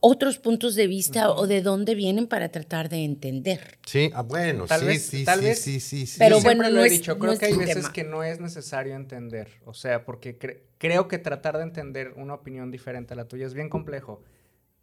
otros 0.00 0.38
puntos 0.38 0.74
de 0.74 0.86
vista 0.86 1.30
o 1.30 1.46
de 1.46 1.62
dónde 1.62 1.94
vienen 1.94 2.26
para 2.26 2.50
tratar 2.50 2.88
de 2.88 3.04
entender. 3.04 3.78
Sí, 3.86 4.10
ah, 4.14 4.22
bueno, 4.22 4.66
tal 4.66 4.80
sí, 4.80 4.86
vez, 4.86 5.06
sí, 5.06 5.24
tal 5.24 5.40
sí, 5.40 5.44
vez, 5.44 5.60
sí, 5.60 5.80
sí, 5.80 6.06
sí, 6.06 6.18
Pero 6.18 6.40
bueno, 6.40 6.68
lo 6.70 6.84
he 6.84 6.90
dicho, 6.90 7.18
creo 7.18 7.38
que 7.38 7.46
hay 7.46 7.56
veces 7.56 7.88
que 7.88 8.04
no 8.04 8.22
es 8.22 8.40
necesario 8.40 8.94
entender, 8.94 9.48
o 9.64 9.74
sea, 9.74 10.04
porque 10.04 10.38
creo 10.78 11.08
que 11.08 11.18
tratar 11.18 11.56
de 11.56 11.64
entender 11.64 12.12
una 12.16 12.34
opinión 12.34 12.70
diferente 12.70 13.14
a 13.14 13.16
la 13.16 13.26
tuya 13.26 13.46
es 13.46 13.54
bien 13.54 13.68
complejo, 13.68 14.22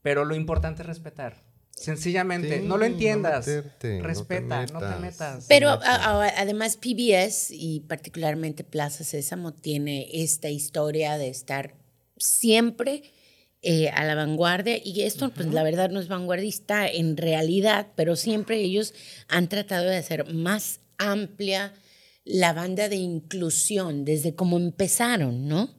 pero 0.01 0.25
lo 0.25 0.35
importante 0.35 0.81
es 0.81 0.87
respetar. 0.87 1.43
Sencillamente, 1.71 2.61
no 2.61 2.77
lo 2.77 2.85
entiendas, 2.85 3.47
respeta, 3.81 4.65
no 4.67 4.79
te, 4.79 4.99
metas. 5.01 5.45
Pero 5.49 5.69
además 5.69 6.77
PBS 6.77 7.51
y 7.51 7.81
particularmente 7.81 8.63
Plaza 8.63 9.03
Sésamo 9.03 9.53
tiene 9.53 10.07
esta 10.13 10.49
historia 10.49 11.17
de 11.17 11.27
estar 11.27 11.75
siempre 12.17 13.03
eh, 13.67 13.89
a 13.89 14.05
la 14.05 14.13
vanguardia 14.13 14.79
y 14.83 15.01
esto 15.01 15.31
pues 15.31 15.47
la 15.47 15.63
verdad 15.63 15.89
no 15.89 15.99
es 15.99 16.07
vanguardista 16.07 16.87
en 16.87 17.17
realidad, 17.17 17.87
pero 17.95 18.15
siempre 18.15 18.61
ellos 18.61 18.93
han 19.27 19.49
tratado 19.49 19.85
de 19.89 19.97
hacer 19.97 20.31
más 20.31 20.81
amplia 20.99 21.73
la 22.25 22.53
banda 22.53 22.89
de 22.89 22.97
inclusión 22.97 24.05
desde 24.05 24.35
cómo 24.35 24.57
empezaron, 24.57 25.47
¿no? 25.47 25.71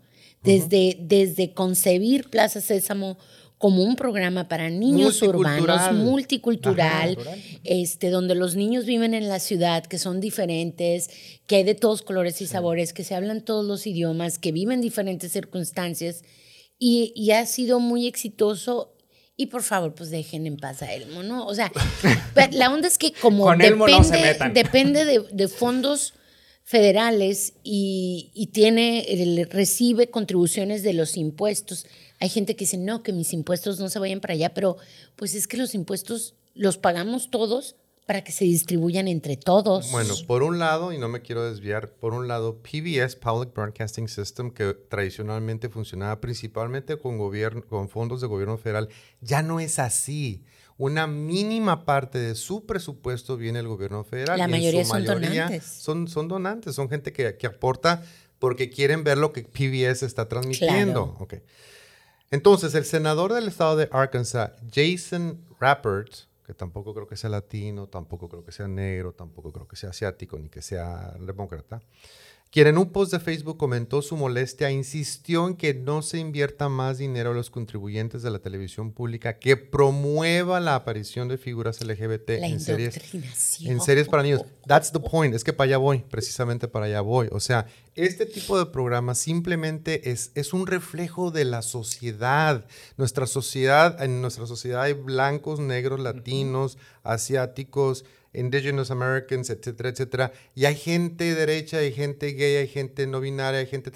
Desde, 0.42 0.96
desde 1.00 1.54
concebir 1.54 2.28
Plaza 2.28 2.60
Sésamo 2.60 3.18
como 3.56 3.84
un 3.84 3.94
programa 3.94 4.48
para 4.48 4.68
niños 4.68 5.22
urbanos, 5.22 5.92
multicultural, 5.92 7.16
este, 7.62 8.10
donde 8.10 8.34
los 8.34 8.56
niños 8.56 8.84
viven 8.84 9.14
en 9.14 9.28
la 9.28 9.38
ciudad, 9.38 9.86
que 9.86 9.98
son 9.98 10.20
diferentes, 10.20 11.08
que 11.46 11.54
hay 11.54 11.62
de 11.62 11.76
todos 11.76 12.02
colores 12.02 12.40
y 12.42 12.48
sabores, 12.48 12.92
que 12.92 13.04
se 13.04 13.14
hablan 13.14 13.42
todos 13.42 13.64
los 13.64 13.86
idiomas, 13.86 14.40
que 14.40 14.50
viven 14.50 14.80
diferentes 14.80 15.30
circunstancias, 15.30 16.24
y, 16.78 17.12
y 17.14 17.30
ha 17.32 17.46
sido 17.46 17.80
muy 17.80 18.06
exitoso 18.06 18.92
y 19.36 19.46
por 19.46 19.62
favor, 19.62 19.94
pues 19.94 20.10
dejen 20.10 20.46
en 20.46 20.56
paz 20.56 20.82
a 20.82 20.92
Elmo, 20.92 21.22
¿no? 21.22 21.46
O 21.46 21.54
sea, 21.54 21.70
la 22.52 22.72
onda 22.72 22.88
es 22.88 22.96
que 22.96 23.12
como 23.12 23.54
depende, 23.54 24.38
depende 24.54 25.04
de, 25.04 25.20
de, 25.30 25.48
fondos 25.48 26.14
federales 26.64 27.52
y, 27.62 28.30
y 28.34 28.46
tiene, 28.46 29.46
recibe 29.50 30.08
contribuciones 30.08 30.82
de 30.82 30.94
los 30.94 31.18
impuestos. 31.18 31.86
Hay 32.18 32.30
gente 32.30 32.56
que 32.56 32.64
dice, 32.64 32.78
no, 32.78 33.02
que 33.02 33.12
mis 33.12 33.34
impuestos 33.34 33.78
no 33.78 33.90
se 33.90 33.98
vayan 33.98 34.20
para 34.20 34.32
allá, 34.34 34.54
pero 34.54 34.78
pues 35.16 35.34
es 35.34 35.46
que 35.46 35.58
los 35.58 35.74
impuestos 35.74 36.34
los 36.54 36.78
pagamos 36.78 37.30
todos 37.30 37.76
para 38.06 38.22
que 38.22 38.30
se 38.30 38.44
distribuyan 38.44 39.08
entre 39.08 39.36
todos. 39.36 39.90
Bueno, 39.90 40.14
por 40.28 40.44
un 40.44 40.60
lado, 40.60 40.92
y 40.92 40.98
no 40.98 41.08
me 41.08 41.22
quiero 41.22 41.44
desviar, 41.44 41.90
por 41.90 42.14
un 42.14 42.28
lado, 42.28 42.62
PBS, 42.62 43.16
Public 43.16 43.52
Broadcasting 43.52 44.08
System, 44.08 44.52
que 44.52 44.74
tradicionalmente 44.74 45.68
funcionaba 45.68 46.20
principalmente 46.20 46.96
con, 46.98 47.18
gobierno, 47.18 47.62
con 47.66 47.88
fondos 47.88 48.20
de 48.20 48.28
gobierno 48.28 48.58
federal, 48.58 48.88
ya 49.20 49.42
no 49.42 49.58
es 49.58 49.80
así. 49.80 50.44
Una 50.78 51.08
mínima 51.08 51.84
parte 51.84 52.18
de 52.18 52.36
su 52.36 52.64
presupuesto 52.64 53.36
viene 53.36 53.58
del 53.58 53.66
gobierno 53.66 54.04
federal. 54.04 54.38
La 54.38 54.46
mayoría, 54.46 54.84
son 54.84 55.04
donantes. 55.04 55.64
Son, 55.64 56.06
son 56.06 56.28
donantes, 56.28 56.76
son 56.76 56.88
gente 56.88 57.12
que, 57.12 57.36
que, 57.36 57.46
aporta 57.48 58.04
porque 58.38 58.70
quieren 58.70 59.02
ver 59.02 59.18
lo 59.18 59.32
que 59.32 59.42
PBS 59.42 60.04
está 60.04 60.28
transmitiendo. 60.28 61.16
Okay. 61.18 61.40
Entonces, 62.30 62.74
el 62.74 62.84
senador 62.84 63.32
del 63.32 63.48
estado 63.48 63.76
de 63.76 63.88
Arkansas, 63.90 64.52
Jason 64.72 65.40
Rappert, 65.58 66.26
que 66.46 66.54
tampoco 66.54 66.94
creo 66.94 67.08
que 67.08 67.16
sea 67.16 67.28
latino, 67.28 67.88
tampoco 67.88 68.28
creo 68.28 68.44
que 68.44 68.52
sea 68.52 68.68
negro, 68.68 69.12
tampoco 69.12 69.52
creo 69.52 69.66
que 69.66 69.74
sea 69.74 69.90
asiático, 69.90 70.38
ni 70.38 70.48
que 70.48 70.62
sea 70.62 71.16
demócrata, 71.18 71.82
quien 72.56 72.68
en 72.68 72.78
un 72.78 72.90
post 72.90 73.12
de 73.12 73.20
Facebook 73.20 73.58
comentó 73.58 74.00
su 74.00 74.16
molestia, 74.16 74.70
insistió 74.70 75.46
en 75.46 75.56
que 75.56 75.74
no 75.74 76.00
se 76.00 76.16
invierta 76.16 76.70
más 76.70 76.96
dinero 76.96 77.32
a 77.32 77.34
los 77.34 77.50
contribuyentes 77.50 78.22
de 78.22 78.30
la 78.30 78.38
televisión 78.38 78.92
pública 78.92 79.38
que 79.38 79.58
promueva 79.58 80.58
la 80.58 80.74
aparición 80.74 81.28
de 81.28 81.36
figuras 81.36 81.84
LGBT 81.84 82.30
en 82.30 82.58
series, 82.58 82.98
en 83.60 83.78
series 83.82 84.08
para 84.08 84.22
niños. 84.22 84.40
That's 84.66 84.90
the 84.90 85.00
point, 85.00 85.34
es 85.34 85.44
que 85.44 85.52
para 85.52 85.66
allá 85.66 85.76
voy, 85.76 85.98
precisamente 86.08 86.66
para 86.66 86.86
allá 86.86 87.02
voy. 87.02 87.28
O 87.30 87.40
sea, 87.40 87.66
este 87.94 88.24
tipo 88.24 88.58
de 88.58 88.64
programas 88.64 89.18
simplemente 89.18 90.10
es, 90.10 90.30
es 90.34 90.54
un 90.54 90.66
reflejo 90.66 91.30
de 91.30 91.44
la 91.44 91.60
sociedad. 91.60 92.64
Nuestra 92.96 93.26
sociedad, 93.26 94.02
en 94.02 94.22
nuestra 94.22 94.46
sociedad 94.46 94.80
hay 94.80 94.94
blancos, 94.94 95.60
negros, 95.60 96.00
latinos, 96.00 96.78
asiáticos, 97.02 98.06
Indigenous 98.36 98.90
Americans, 98.90 99.50
etcétera, 99.50 99.88
etcétera. 99.88 100.32
Y 100.54 100.66
hay 100.66 100.76
gente 100.76 101.34
derecha, 101.34 101.78
hay 101.78 101.92
gente 101.92 102.32
gay, 102.32 102.56
hay 102.56 102.68
gente 102.68 103.06
no 103.06 103.20
binaria, 103.20 103.60
hay 103.60 103.66
gente... 103.66 103.90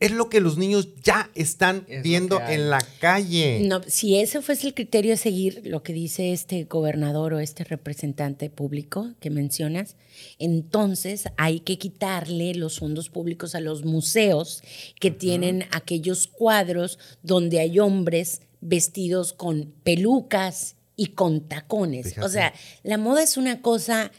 es 0.00 0.10
lo 0.10 0.28
que 0.28 0.40
los 0.40 0.58
niños 0.58 0.88
ya 1.02 1.30
están 1.34 1.86
viendo 2.02 2.40
en 2.40 2.68
la 2.68 2.84
calle. 3.00 3.60
No, 3.66 3.80
si 3.86 4.18
ese 4.18 4.42
fuese 4.42 4.66
el 4.66 4.74
criterio 4.74 5.14
a 5.14 5.16
seguir, 5.16 5.62
lo 5.64 5.82
que 5.82 5.92
dice 5.92 6.32
este 6.32 6.64
gobernador 6.64 7.34
o 7.34 7.38
este 7.38 7.64
representante 7.64 8.50
público 8.50 9.12
que 9.20 9.30
mencionas, 9.30 9.96
entonces 10.38 11.24
hay 11.36 11.60
que 11.60 11.78
quitarle 11.78 12.54
los 12.54 12.80
fondos 12.80 13.08
públicos 13.08 13.54
a 13.54 13.60
los 13.60 13.84
museos 13.84 14.62
que 15.00 15.10
tienen 15.10 15.64
aquellos 15.70 16.26
cuadros 16.26 16.98
donde 17.22 17.60
hay 17.60 17.78
hombres 17.78 18.42
vestidos 18.60 19.32
con 19.32 19.72
pelucas 19.84 20.76
y 20.96 21.08
con 21.08 21.48
tacones. 21.48 22.18
O 22.18 22.28
sea, 22.28 22.52
la 22.82 22.98
moda 22.98 23.22
es 23.22 23.36
una 23.36 23.60
cosa, 23.62 24.12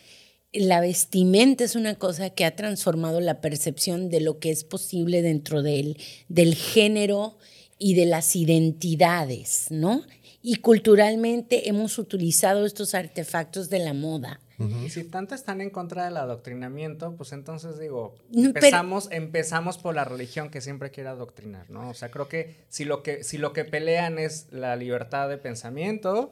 la 0.51 0.81
vestimenta 0.81 1.63
es 1.63 1.75
una 1.75 1.95
cosa 1.95 2.29
que 2.29 2.45
ha 2.45 2.55
transformado 2.55 3.21
la 3.21 3.41
percepción 3.41 4.09
de 4.09 4.21
lo 4.21 4.39
que 4.39 4.51
es 4.51 4.63
posible 4.63 5.21
dentro 5.21 5.61
del, 5.61 5.97
del 6.27 6.55
género 6.55 7.37
y 7.77 7.93
de 7.95 8.05
las 8.05 8.35
identidades, 8.35 9.67
¿no? 9.69 10.03
Y 10.41 10.57
culturalmente 10.57 11.69
hemos 11.69 11.97
utilizado 11.97 12.65
estos 12.65 12.93
artefactos 12.93 13.69
de 13.69 13.79
la 13.79 13.93
moda. 13.93 14.39
Y 14.85 14.89
si 14.89 15.03
tanto 15.03 15.35
están 15.35 15.59
en 15.59 15.69
contra 15.69 16.05
del 16.05 16.15
adoctrinamiento, 16.15 17.15
pues 17.17 17.33
entonces 17.33 17.77
digo, 17.77 18.15
empezamos, 18.33 19.09
empezamos 19.11 19.77
por 19.77 19.95
la 19.95 20.05
religión 20.05 20.49
que 20.49 20.61
siempre 20.61 20.91
quiere 20.91 21.09
adoctrinar, 21.09 21.69
¿no? 21.69 21.89
O 21.89 21.93
sea, 21.93 22.09
creo 22.09 22.29
que 22.29 22.55
si 22.69 22.85
lo 22.85 23.03
que, 23.03 23.23
si 23.25 23.37
lo 23.37 23.51
que 23.51 23.65
pelean 23.65 24.17
es 24.17 24.47
la 24.51 24.77
libertad 24.77 25.27
de 25.27 25.37
pensamiento, 25.37 26.31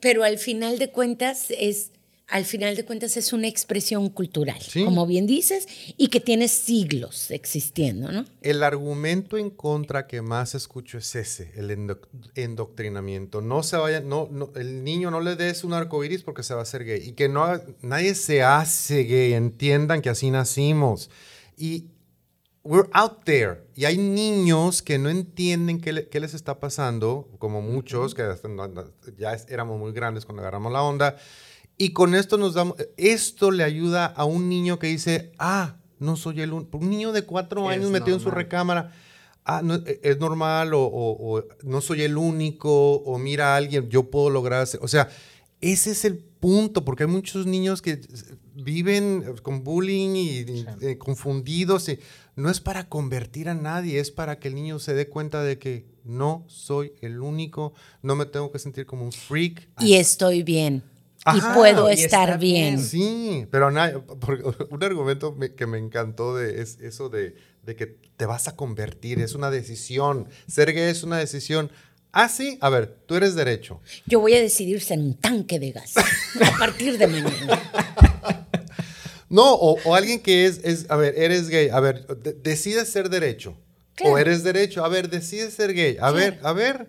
pero 0.00 0.24
al 0.24 0.38
final 0.38 0.78
de 0.78 0.90
cuentas 0.90 1.50
es 1.50 1.90
al 2.26 2.44
final 2.44 2.74
de 2.74 2.84
cuentas 2.84 3.16
es 3.16 3.32
una 3.32 3.48
expresión 3.48 4.08
cultural, 4.08 4.58
como 4.84 5.06
bien 5.06 5.26
dices, 5.26 5.68
y 5.98 6.08
que 6.08 6.20
tiene 6.20 6.48
siglos 6.48 7.30
existiendo, 7.30 8.10
¿no? 8.10 8.24
El 8.40 8.62
argumento 8.62 9.36
en 9.36 9.50
contra 9.50 10.06
que 10.06 10.22
más 10.22 10.54
escucho 10.54 10.96
es 10.98 11.14
ese, 11.14 11.52
el 11.54 11.70
endoctrinamiento. 12.34 13.42
No 13.42 13.62
se 13.62 13.76
vaya, 13.76 14.00
no, 14.00 14.28
no, 14.30 14.50
el 14.56 14.84
niño 14.84 15.10
no 15.10 15.20
le 15.20 15.36
des 15.36 15.64
un 15.64 15.74
arco 15.74 16.02
iris 16.02 16.22
porque 16.22 16.42
se 16.42 16.54
va 16.54 16.60
a 16.60 16.62
hacer 16.62 16.84
gay. 16.84 17.06
Y 17.06 17.12
que 17.12 17.28
no, 17.28 17.60
nadie 17.82 18.14
se 18.14 18.42
hace 18.42 19.04
gay, 19.04 19.34
entiendan 19.34 20.00
que 20.00 20.08
así 20.08 20.30
nacimos. 20.30 21.10
Y 21.58 21.84
we're 22.64 22.88
out 22.92 23.24
there. 23.24 23.62
Y 23.76 23.84
hay 23.84 23.98
niños 23.98 24.82
que 24.82 24.98
no 24.98 25.10
entienden 25.10 25.80
qué, 25.80 26.08
qué 26.08 26.20
les 26.20 26.34
está 26.34 26.58
pasando, 26.58 27.28
como 27.38 27.62
muchos, 27.62 28.14
que 28.14 28.24
ya 29.18 29.32
éramos 29.48 29.78
muy 29.78 29.92
grandes 29.92 30.24
cuando 30.24 30.42
agarramos 30.42 30.72
la 30.72 30.82
onda. 30.82 31.16
Y 31.76 31.92
con 31.92 32.14
esto 32.14 32.36
nos 32.36 32.54
damos, 32.54 32.76
esto 32.96 33.50
le 33.50 33.64
ayuda 33.64 34.06
a 34.06 34.24
un 34.24 34.48
niño 34.48 34.78
que 34.78 34.86
dice, 34.86 35.32
ah, 35.38 35.76
no 35.98 36.16
soy 36.16 36.40
el 36.40 36.52
único, 36.52 36.78
un 36.78 36.90
niño 36.90 37.12
de 37.12 37.22
cuatro 37.22 37.68
años 37.68 37.90
metido 37.90 38.16
en 38.16 38.22
su 38.22 38.30
recámara, 38.30 38.92
ah, 39.44 39.60
no, 39.62 39.74
e, 39.74 40.00
es 40.02 40.18
normal, 40.18 40.72
o, 40.74 40.84
o, 40.84 41.44
no 41.64 41.80
soy 41.80 42.02
el 42.02 42.16
único, 42.16 42.94
o 42.96 43.18
mira 43.18 43.54
a 43.54 43.56
alguien, 43.56 43.88
yo 43.90 44.08
puedo 44.08 44.30
lograr, 44.30 44.68
o 44.80 44.88
sea, 44.88 45.08
ese 45.60 45.90
es 45.92 46.04
el 46.04 46.18
punto, 46.18 46.84
porque 46.84 47.04
hay 47.04 47.08
muchos 47.08 47.46
niños 47.46 47.80
que 47.80 48.00
viven 48.54 49.36
con 49.42 49.64
bullying 49.64 50.14
y, 50.14 50.66
eh, 50.82 50.98
confundidos. 50.98 51.88
Y 51.88 51.98
no 52.36 52.50
es 52.50 52.60
para 52.60 52.88
convertir 52.88 53.48
a 53.48 53.54
nadie, 53.54 54.00
es 54.00 54.10
para 54.10 54.38
que 54.38 54.48
el 54.48 54.54
niño 54.54 54.78
se 54.78 54.94
dé 54.94 55.08
cuenta 55.08 55.42
de 55.42 55.58
que 55.58 55.86
no 56.04 56.44
soy 56.48 56.92
el 57.00 57.20
único, 57.20 57.74
no 58.02 58.16
me 58.16 58.26
tengo 58.26 58.50
que 58.50 58.58
sentir 58.58 58.86
como 58.86 59.04
un 59.04 59.12
freak. 59.12 59.68
Y 59.80 59.94
estoy 59.94 60.42
bien. 60.42 60.82
y 61.34 61.40
puedo 61.54 61.88
estar, 61.88 62.38
bien. 62.38 62.78
Sí, 62.78 63.46
pero 63.50 63.68
un 64.70 64.82
argumento 64.82 65.36
que 65.56 65.66
me 65.66 65.78
encantó 65.78 66.36
de, 66.36 66.60
es 66.60 66.78
eso 66.80 67.08
de, 67.08 67.36
de 67.62 67.76
que 67.76 67.86
te 67.86 68.26
vas 68.26 68.48
a 68.48 68.56
convertir, 68.56 69.20
es 69.20 69.34
una 69.34 69.50
decisión. 69.50 70.28
Ser 70.46 70.72
gay 70.72 70.90
es 70.90 71.02
una 71.02 71.18
decisión. 71.18 71.70
Ah, 72.12 72.28
sí. 72.28 72.58
A 72.60 72.68
ver, 72.68 72.96
tú 73.06 73.16
eres 73.16 73.34
derecho. 73.34 73.80
Yo 74.06 74.20
voy 74.20 74.34
a 74.34 74.40
decidir 74.40 74.80
ser 74.80 74.98
un 74.98 75.14
tanque 75.14 75.58
de 75.58 75.72
gas 75.72 75.96
a 75.96 76.58
partir 76.58 76.96
de 76.96 77.06
mañana. 77.08 77.60
No, 79.34 79.52
o, 79.54 79.94
alguien 79.96 80.20
que 80.20 80.46
es, 80.46 80.60
es, 80.62 80.88
a 80.90 80.96
ver, 80.96 81.18
eres 81.18 81.48
gay. 81.48 81.68
A 81.68 81.80
ver, 81.80 82.06
decides 82.42 82.88
ser 82.88 83.10
derecho. 83.10 83.56
O 84.04 84.16
eres 84.16 84.44
derecho. 84.44 84.84
A 84.84 84.88
ver, 84.88 85.10
decides 85.10 85.54
ser 85.54 85.74
gay. 85.74 85.96
A 86.00 86.12
ver, 86.12 86.38
a 86.44 86.52
ver. 86.52 86.88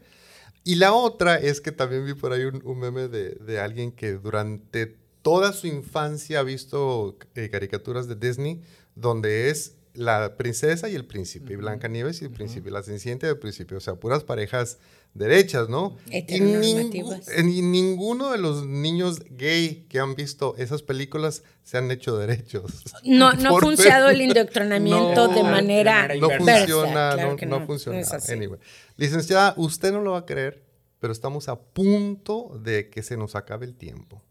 Y 0.63 0.75
la 0.75 0.93
otra 0.93 1.37
es 1.37 1.59
que 1.59 1.71
también 1.71 2.05
vi 2.05 2.13
por 2.13 2.33
ahí 2.33 2.45
un, 2.45 2.79
meme 2.79 3.07
de, 3.07 3.59
alguien 3.59 3.91
que 3.91 4.13
durante 4.13 4.95
toda 5.23 5.53
su 5.53 5.65
infancia 5.65 6.39
ha 6.39 6.43
visto 6.43 7.17
eh, 7.33 7.49
caricaturas 7.49 8.07
de 8.07 8.15
Disney 8.15 8.61
donde 8.93 9.49
es 9.49 9.73
la 9.95 10.37
princesa 10.37 10.87
y 10.87 10.93
el 10.93 11.05
príncipe, 11.05 11.53
y 11.53 11.55
Blanca 11.55 11.87
Nieves 11.87 12.21
y 12.21 12.25
el 12.25 12.31
príncipe, 12.31 12.69
la 12.69 12.83
cenicienta 12.83 13.25
y 13.25 13.29
el 13.29 13.39
príncipe, 13.39 13.75
o 13.75 13.79
sea, 13.79 13.95
puras 13.95 14.23
parejas 14.23 14.77
derechas, 15.15 15.69
¿no? 15.69 15.97
Y, 16.11 17.61
ninguno 17.61 18.31
de 18.31 18.37
los 18.37 18.67
niños 18.67 19.21
gay 19.31 19.87
que 19.89 19.99
han 19.99 20.13
visto 20.13 20.55
esas 20.57 20.83
películas 20.83 21.41
se 21.63 21.77
han 21.77 21.89
hecho 21.89 22.17
derechos. 22.17 22.83
No, 23.03 23.31
no 23.33 23.57
ha 23.57 23.59
funcionado 23.61 24.09
el 24.09 24.21
indoctrinamiento 24.21 25.29
de 25.29 25.41
manera 25.41 26.09
No 26.19 26.29
funciona, 26.29 27.15
no, 27.47 27.65
funciona. 27.65 28.01
Anyway. 28.29 28.59
Licenciada, 28.97 29.53
usted 29.57 29.91
no 29.91 30.01
lo 30.01 30.11
va 30.11 30.19
a 30.19 30.25
creer, 30.25 30.63
pero 30.99 31.13
estamos 31.13 31.47
a 31.49 31.59
punto 31.59 32.59
de 32.61 32.89
que 32.89 33.01
se 33.01 33.17
nos 33.17 33.35
acabe 33.35 33.65
el 33.65 33.75
tiempo. 33.75 34.21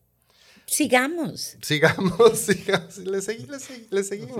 Sigamos. 0.66 1.56
Sigamos, 1.62 2.38
sigamos. 2.38 2.98
Le, 2.98 3.20
le, 3.90 4.04
seguimos. 4.04 4.38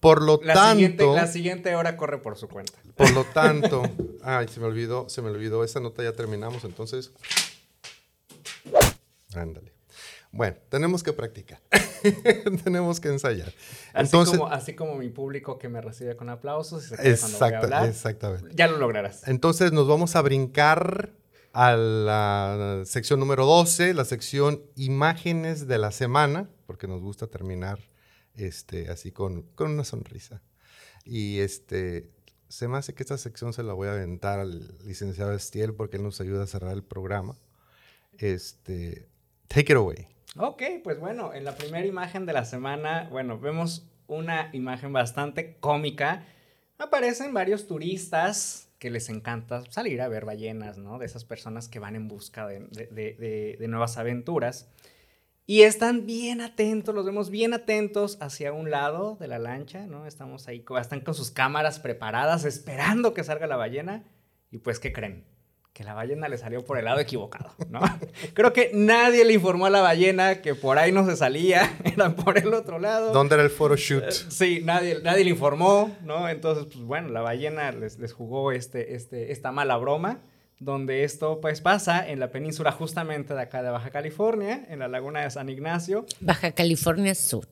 Por 0.00 0.22
lo 0.22 0.40
la 0.42 0.54
tanto. 0.54 0.74
Siguiente, 0.74 1.06
la 1.06 1.26
siguiente 1.26 1.74
hora 1.76 1.96
corre 1.96 2.18
por 2.18 2.36
su 2.36 2.48
cuenta. 2.48 2.74
Por 2.94 3.10
lo 3.12 3.24
tanto. 3.34 3.82
ay, 4.22 4.48
se 4.48 4.60
me 4.60 4.66
olvidó, 4.66 5.08
se 5.08 5.22
me 5.22 5.30
olvidó. 5.30 5.64
Esa 5.64 5.80
nota 5.80 6.02
ya 6.02 6.12
terminamos, 6.12 6.64
entonces. 6.64 7.12
Ándale. 9.34 9.72
Bueno, 10.30 10.56
tenemos 10.68 11.02
que 11.02 11.12
practicar. 11.12 11.60
tenemos 12.64 13.00
que 13.00 13.08
ensayar. 13.08 13.52
Así, 13.92 14.10
como, 14.10 14.48
así 14.48 14.74
como 14.74 14.96
mi 14.96 15.08
público 15.08 15.58
que 15.58 15.68
me 15.68 15.80
recibe 15.80 16.16
con 16.16 16.28
aplausos 16.28 16.86
y 16.86 16.88
se 16.88 17.10
Exactamente. 17.10 18.50
Ya 18.52 18.66
lo 18.66 18.78
lograrás. 18.78 19.26
Entonces 19.28 19.72
nos 19.72 19.86
vamos 19.86 20.16
a 20.16 20.22
brincar 20.22 21.12
a 21.54 21.76
la 21.76 22.82
sección 22.84 23.20
número 23.20 23.46
12, 23.46 23.94
la 23.94 24.04
sección 24.04 24.60
imágenes 24.74 25.68
de 25.68 25.78
la 25.78 25.92
semana, 25.92 26.50
porque 26.66 26.88
nos 26.88 27.00
gusta 27.00 27.28
terminar 27.28 27.78
este, 28.34 28.90
así 28.90 29.12
con, 29.12 29.42
con 29.54 29.70
una 29.70 29.84
sonrisa. 29.84 30.42
Y 31.04 31.38
este, 31.38 32.10
se 32.48 32.66
me 32.66 32.76
hace 32.76 32.94
que 32.94 33.04
esta 33.04 33.18
sección 33.18 33.52
se 33.52 33.62
la 33.62 33.72
voy 33.72 33.86
a 33.86 33.92
aventar 33.92 34.40
al 34.40 34.76
licenciado 34.84 35.32
Estiel 35.32 35.74
porque 35.74 35.96
él 35.96 36.02
nos 36.02 36.20
ayuda 36.20 36.42
a 36.42 36.48
cerrar 36.48 36.72
el 36.72 36.82
programa. 36.82 37.36
Este, 38.18 39.08
take 39.46 39.72
it 39.72 39.76
away. 39.76 40.08
Ok, 40.36 40.60
pues 40.82 40.98
bueno, 40.98 41.34
en 41.34 41.44
la 41.44 41.54
primera 41.54 41.86
imagen 41.86 42.26
de 42.26 42.32
la 42.32 42.44
semana, 42.44 43.08
bueno, 43.12 43.38
vemos 43.38 43.86
una 44.08 44.50
imagen 44.52 44.92
bastante 44.92 45.56
cómica. 45.60 46.26
Aparecen 46.78 47.32
varios 47.32 47.68
turistas 47.68 48.73
que 48.84 48.90
les 48.90 49.08
encanta 49.08 49.64
salir 49.70 50.02
a 50.02 50.08
ver 50.08 50.26
ballenas, 50.26 50.76
¿no? 50.76 50.98
De 50.98 51.06
esas 51.06 51.24
personas 51.24 51.68
que 51.68 51.78
van 51.78 51.96
en 51.96 52.06
busca 52.06 52.46
de, 52.46 53.56
nuevas 53.66 53.96
aventuras. 53.96 54.68
Y 55.46 55.62
están 55.62 56.04
bien 56.04 56.42
atentos, 56.42 56.94
los 56.94 57.06
vemos 57.06 57.30
bien 57.30 57.54
atentos 57.54 58.18
hacia 58.20 58.52
un 58.52 58.70
lado 58.70 59.16
de 59.18 59.26
la 59.26 59.38
lancha, 59.38 59.86
¿no? 59.86 60.04
Estamos 60.04 60.48
ahí, 60.48 60.62
están 60.78 61.00
con 61.00 61.14
sus 61.14 61.30
cámaras 61.30 61.80
preparadas, 61.80 62.44
esperando 62.44 63.14
que 63.14 63.24
salga 63.24 63.46
la 63.46 63.56
ballena. 63.56 64.04
Y 64.50 64.58
pues, 64.58 64.78
¿qué 64.78 64.92
creen? 64.92 65.24
Que 65.74 65.82
la 65.82 65.92
ballena 65.92 66.28
le 66.28 66.38
salió 66.38 66.64
por 66.64 66.78
el 66.78 66.84
lado 66.84 67.00
equivocado, 67.00 67.50
¿no? 67.68 67.80
Creo 68.34 68.52
que 68.52 68.70
nadie 68.72 69.24
le 69.24 69.34
informó 69.34 69.66
a 69.66 69.70
la 69.70 69.80
ballena 69.80 70.40
que 70.40 70.54
por 70.54 70.78
ahí 70.78 70.92
no 70.92 71.04
se 71.04 71.16
salía, 71.16 71.76
era 71.84 72.14
por 72.14 72.38
el 72.38 72.54
otro 72.54 72.78
lado. 72.78 73.12
¿Dónde 73.12 73.34
era 73.34 73.42
el 73.42 73.50
photoshoot? 73.50 74.04
shoot? 74.04 74.12
Eh, 74.12 74.30
sí, 74.30 74.60
nadie, 74.64 75.00
nadie 75.02 75.24
le 75.24 75.30
informó, 75.30 75.94
¿no? 76.04 76.28
Entonces, 76.28 76.66
pues 76.66 76.78
bueno, 76.84 77.08
la 77.08 77.22
ballena 77.22 77.72
les, 77.72 77.98
les 77.98 78.12
jugó 78.12 78.52
este, 78.52 78.94
este, 78.94 79.32
esta 79.32 79.50
mala 79.50 79.76
broma, 79.76 80.20
donde 80.60 81.02
esto 81.02 81.40
pues 81.40 81.60
pasa 81.60 82.08
en 82.08 82.20
la 82.20 82.30
península 82.30 82.70
justamente 82.70 83.34
de 83.34 83.42
acá 83.42 83.60
de 83.64 83.70
Baja 83.70 83.90
California, 83.90 84.64
en 84.68 84.78
la 84.78 84.86
laguna 84.86 85.22
de 85.22 85.30
San 85.30 85.48
Ignacio. 85.48 86.06
Baja 86.20 86.52
California 86.52 87.16
Sur. 87.16 87.48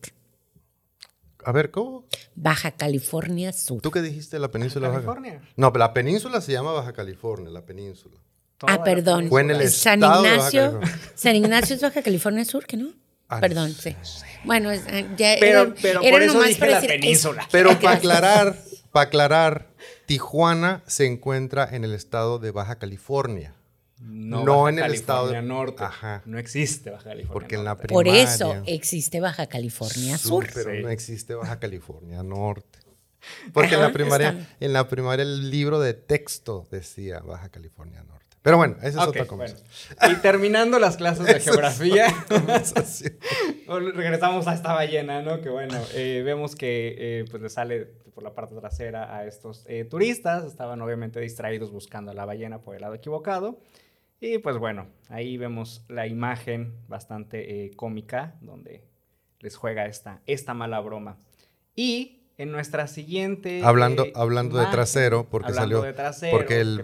A 1.45 1.51
ver, 1.51 1.71
¿cómo? 1.71 2.05
Baja 2.35 2.71
California 2.71 3.53
Sur. 3.53 3.81
¿Tú 3.81 3.91
qué 3.91 4.01
dijiste 4.01 4.39
la 4.39 4.49
península 4.49 4.87
Baja 4.87 5.01
California? 5.01 5.41
No, 5.55 5.71
pero 5.71 5.85
la 5.85 5.93
península 5.93 6.41
se 6.41 6.51
llama 6.51 6.71
Baja 6.71 6.93
California, 6.93 7.49
la 7.49 7.65
península. 7.65 8.17
ah, 8.61 8.83
perdón. 8.83 9.29
Fue 9.29 9.41
en 9.41 9.51
el 9.51 9.69
San 9.69 9.99
Ignacio. 9.99 10.79
San 11.15 11.35
Ignacio 11.35 11.75
es 11.75 11.81
Baja 11.81 12.01
California 12.01 12.45
Sur, 12.45 12.65
¿que 12.65 12.77
no? 12.77 12.93
Ah, 13.29 13.39
perdón, 13.39 13.73
sí. 13.73 13.95
Bueno, 14.43 14.71
ya 15.17 15.35
pero, 15.39 15.73
pero 15.81 16.01
por 16.01 16.21
eso 16.21 16.43
dije 16.43 16.67
la 16.69 16.81
península. 16.81 17.47
pero 17.51 17.79
para 17.79 17.97
aclarar, 17.97 18.57
para 18.91 19.07
aclarar, 19.07 19.69
Tijuana 20.05 20.83
se 20.85 21.05
encuentra 21.05 21.67
en 21.71 21.83
el 21.83 21.93
estado 21.93 22.39
de 22.39 22.51
Baja 22.51 22.77
California. 22.77 23.55
No, 24.05 24.67
en 24.67 24.79
el 24.79 24.93
estado 24.93 25.29
de 25.29 25.41
norte. 25.41 25.83
No 26.25 26.37
existe 26.37 26.89
Baja 26.89 27.05
California. 27.05 27.33
Porque 27.33 27.55
en 27.55 27.63
la 27.63 27.77
Por 27.77 28.07
eso 28.07 28.61
existe 28.65 29.19
Baja 29.19 29.47
California 29.47 30.17
Sur. 30.17 30.47
pero 30.53 30.73
no 30.73 30.89
existe 30.89 31.35
Baja 31.35 31.59
California 31.59 32.21
Norte. 32.23 32.79
Porque 33.53 33.75
en 33.75 33.81
la 33.81 33.93
primaria, 33.93 34.55
en 34.59 34.73
la 34.73 34.87
primaria 34.89 35.23
el 35.23 35.49
libro 35.49 35.79
de 35.79 35.93
texto 35.93 36.67
decía 36.71 37.19
Baja 37.19 37.49
California 37.49 38.03
Norte. 38.03 38.23
Pero 38.41 38.57
bueno, 38.57 38.75
esa 38.79 39.01
es 39.01 39.07
otra 39.07 39.25
cosa. 39.25 39.55
Y 40.11 40.15
terminando 40.15 40.77
las 40.77 40.97
clases 40.97 41.25
de 41.25 41.39
geografía, 41.39 42.07
regresamos 43.95 44.47
a 44.47 44.53
esta 44.53 44.73
ballena, 44.73 45.21
¿no? 45.21 45.39
Que 45.39 45.49
bueno, 45.49 45.79
eh, 45.93 46.23
vemos 46.25 46.53
que 46.55 46.95
eh, 46.97 47.25
pues 47.31 47.41
le 47.41 47.49
sale 47.49 47.85
por 48.13 48.21
la 48.21 48.35
parte 48.35 48.53
trasera 48.55 49.15
a 49.15 49.25
estos 49.25 49.63
eh, 49.67 49.85
turistas. 49.85 50.43
Estaban 50.43 50.81
obviamente 50.81 51.21
distraídos 51.21 51.71
buscando 51.71 52.11
a 52.11 52.13
la 52.13 52.25
ballena 52.25 52.59
por 52.59 52.75
el 52.75 52.81
lado 52.81 52.95
equivocado. 52.95 53.59
Y 54.25 54.37
pues 54.37 54.57
bueno, 54.57 54.87
ahí 55.09 55.35
vemos 55.35 55.83
la 55.89 56.07
imagen 56.07 56.77
bastante 56.87 57.65
eh, 57.65 57.71
cómica 57.75 58.35
donde 58.39 58.85
les 59.41 59.57
juega 59.57 59.85
esta, 59.85 60.21
esta 60.27 60.53
mala 60.53 60.79
broma. 60.79 61.17
Y 61.75 62.21
en 62.37 62.49
nuestra 62.49 62.87
siguiente... 62.87 63.59
Hablando, 63.65 64.05
eh, 64.05 64.13
hablando 64.15 64.57
de 64.57 64.67
trasero, 64.67 65.27
porque 65.29 65.51
salió... 65.51 65.83
porque, 66.31 66.61
el, 66.61 66.81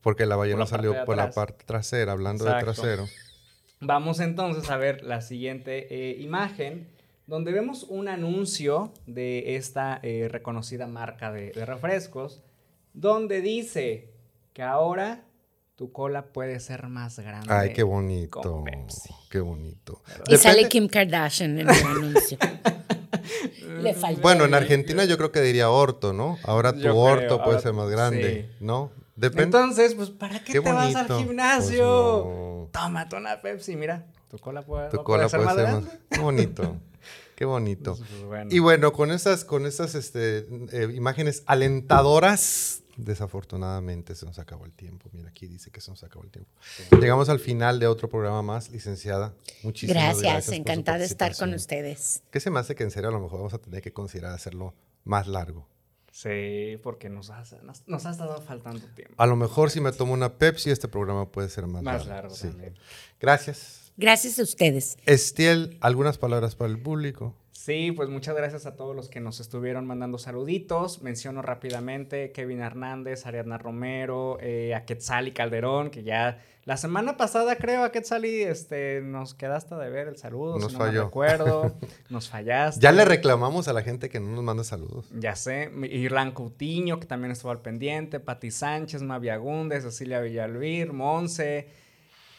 porque 0.00 0.26
la 0.26 0.34
ballena 0.34 0.66
salió 0.66 1.04
por 1.04 1.16
la 1.16 1.30
parte 1.30 1.62
trasera, 1.64 2.10
hablando 2.10 2.44
de 2.44 2.58
trasero. 2.58 3.06
Vamos 3.78 4.18
entonces 4.18 4.68
a 4.68 4.76
ver 4.76 5.04
la 5.04 5.20
siguiente 5.20 5.86
eh, 5.94 6.20
imagen, 6.20 6.88
donde 7.28 7.52
vemos 7.52 7.84
un 7.84 8.08
anuncio 8.08 8.92
de 9.06 9.54
esta 9.54 10.00
reconocida 10.28 10.88
marca 10.88 11.30
de 11.30 11.52
refrescos, 11.64 12.42
donde 12.94 13.42
dice 13.42 14.10
que 14.54 14.64
ahora 14.64 15.22
tu 15.80 15.90
cola 15.92 16.26
puede 16.26 16.60
ser 16.60 16.88
más 16.88 17.18
grande. 17.18 17.46
Ay, 17.48 17.72
qué 17.72 17.82
bonito. 17.82 18.62
Qué 19.30 19.40
bonito. 19.40 20.02
Y 20.28 20.36
sale 20.36 20.68
Kim 20.68 20.88
Kardashian 20.88 21.58
en 21.58 21.70
el 21.70 21.86
anuncio. 21.86 22.36
Le 23.80 23.94
falta 23.94 24.20
bueno, 24.20 24.44
en 24.44 24.52
Argentina 24.52 25.06
yo 25.06 25.16
creo 25.16 25.32
que 25.32 25.40
diría 25.40 25.70
orto, 25.70 26.12
¿no? 26.12 26.36
Ahora 26.44 26.74
tu 26.74 26.94
orto 26.94 27.42
puede 27.42 27.60
ser 27.60 27.72
más 27.72 27.88
grande, 27.88 28.50
¿no? 28.60 28.90
Depende. 29.16 29.44
Entonces, 29.44 29.94
pues, 29.94 30.10
¿para 30.10 30.44
qué, 30.44 30.52
te 30.52 30.60
vas 30.60 30.94
al 30.94 31.06
gimnasio? 31.16 32.68
Pues 32.70 32.72
Tómate 32.72 33.16
una 33.16 33.40
Pepsi, 33.40 33.74
mira. 33.74 34.04
Tu 34.28 34.36
cola 34.36 34.60
puede, 34.60 34.90
tu 34.90 35.02
cola 35.02 35.30
ser, 35.30 35.40
más, 35.40 35.56
grande. 35.56 35.90
Qué 36.10 36.20
bonito. 36.20 36.76
Qué 37.36 37.46
bonito. 37.46 37.96
Pues, 38.28 38.52
y 38.52 38.58
bueno, 38.58 38.92
con 38.92 39.10
esas, 39.10 39.46
con 39.46 39.64
esas 39.64 39.94
este, 39.94 40.46
eh, 40.72 40.92
imágenes 40.94 41.42
alentadoras 41.46 42.82
Desafortunadamente 43.04 44.14
se 44.14 44.26
nos 44.26 44.38
acabó 44.38 44.64
el 44.64 44.72
tiempo. 44.72 45.08
Mira, 45.12 45.30
aquí 45.30 45.46
dice 45.46 45.70
que 45.70 45.80
se 45.80 45.90
nos 45.90 46.02
acabó 46.04 46.24
el 46.24 46.30
tiempo. 46.30 46.50
Llegamos 47.00 47.28
al 47.28 47.40
final 47.40 47.78
de 47.80 47.86
otro 47.86 48.08
programa 48.08 48.42
más, 48.42 48.70
licenciada. 48.70 49.34
Muchísimas 49.62 50.02
gracias. 50.02 50.22
Gracias, 50.22 50.56
encantada 50.56 50.98
de 50.98 51.04
estar 51.06 51.34
con 51.36 51.54
ustedes. 51.54 52.22
¿Qué 52.30 52.40
se 52.40 52.50
me 52.50 52.60
hace 52.60 52.74
que 52.74 52.82
en 52.82 52.90
serio 52.90 53.08
a 53.08 53.12
lo 53.12 53.20
mejor 53.20 53.38
vamos 53.38 53.54
a 53.54 53.58
tener 53.58 53.82
que 53.82 53.92
considerar 53.92 54.32
hacerlo 54.32 54.74
más 55.04 55.26
largo? 55.26 55.66
Sí, 56.12 56.78
porque 56.82 57.08
nos 57.08 57.30
ha, 57.30 57.44
nos, 57.86 58.04
estado 58.04 58.42
faltando 58.42 58.84
tiempo. 58.94 59.14
A 59.16 59.26
lo 59.26 59.36
mejor 59.36 59.70
si 59.70 59.80
me 59.80 59.92
tomo 59.92 60.12
una 60.12 60.38
Pepsi, 60.38 60.70
este 60.70 60.88
programa 60.88 61.30
puede 61.30 61.48
ser 61.48 61.66
más, 61.66 61.82
más 61.82 62.06
largo. 62.06 62.34
también. 62.34 62.74
Gracias. 63.20 63.92
Gracias 63.96 64.38
a 64.38 64.42
ustedes. 64.42 64.96
Estiel, 65.06 65.78
¿algunas 65.80 66.18
palabras 66.18 66.56
para 66.56 66.70
el 66.70 66.80
público? 66.80 67.34
Sí, 67.62 67.92
pues 67.92 68.08
muchas 68.08 68.34
gracias 68.34 68.64
a 68.64 68.74
todos 68.74 68.96
los 68.96 69.10
que 69.10 69.20
nos 69.20 69.38
estuvieron 69.38 69.86
mandando 69.86 70.16
saluditos. 70.16 71.02
Menciono 71.02 71.42
rápidamente 71.42 72.32
Kevin 72.32 72.60
Hernández, 72.62 73.26
Ariadna 73.26 73.58
Romero, 73.58 74.38
eh, 74.40 74.74
a 74.74 74.86
Quetzali 74.86 75.32
Calderón, 75.32 75.90
que 75.90 76.02
ya 76.02 76.42
la 76.64 76.78
semana 76.78 77.18
pasada 77.18 77.56
creo 77.56 77.84
a 77.84 77.92
Quetzali 77.92 78.40
este, 78.40 79.02
nos 79.02 79.34
quedaste 79.34 79.74
de 79.74 79.90
ver 79.90 80.08
el 80.08 80.16
saludo, 80.16 80.58
nos 80.58 80.72
si 80.72 80.78
no 80.78 80.84
falló. 80.86 81.04
recuerdo, 81.04 81.76
nos 82.08 82.30
fallaste. 82.30 82.80
Ya 82.80 82.92
le 82.92 83.04
reclamamos 83.04 83.68
a 83.68 83.74
la 83.74 83.82
gente 83.82 84.08
que 84.08 84.20
no 84.20 84.30
nos 84.30 84.42
manda 84.42 84.64
saludos. 84.64 85.10
Ya 85.14 85.36
sé, 85.36 85.70
Irlán 85.90 86.32
Coutinho, 86.32 86.98
que 86.98 87.04
también 87.04 87.30
estuvo 87.30 87.50
al 87.50 87.60
pendiente, 87.60 88.20
Pati 88.20 88.50
Sánchez, 88.50 89.02
Mavia 89.02 89.36
Gunde, 89.36 89.82
Cecilia 89.82 90.20
Villalvir, 90.20 90.94
Monse, 90.94 91.68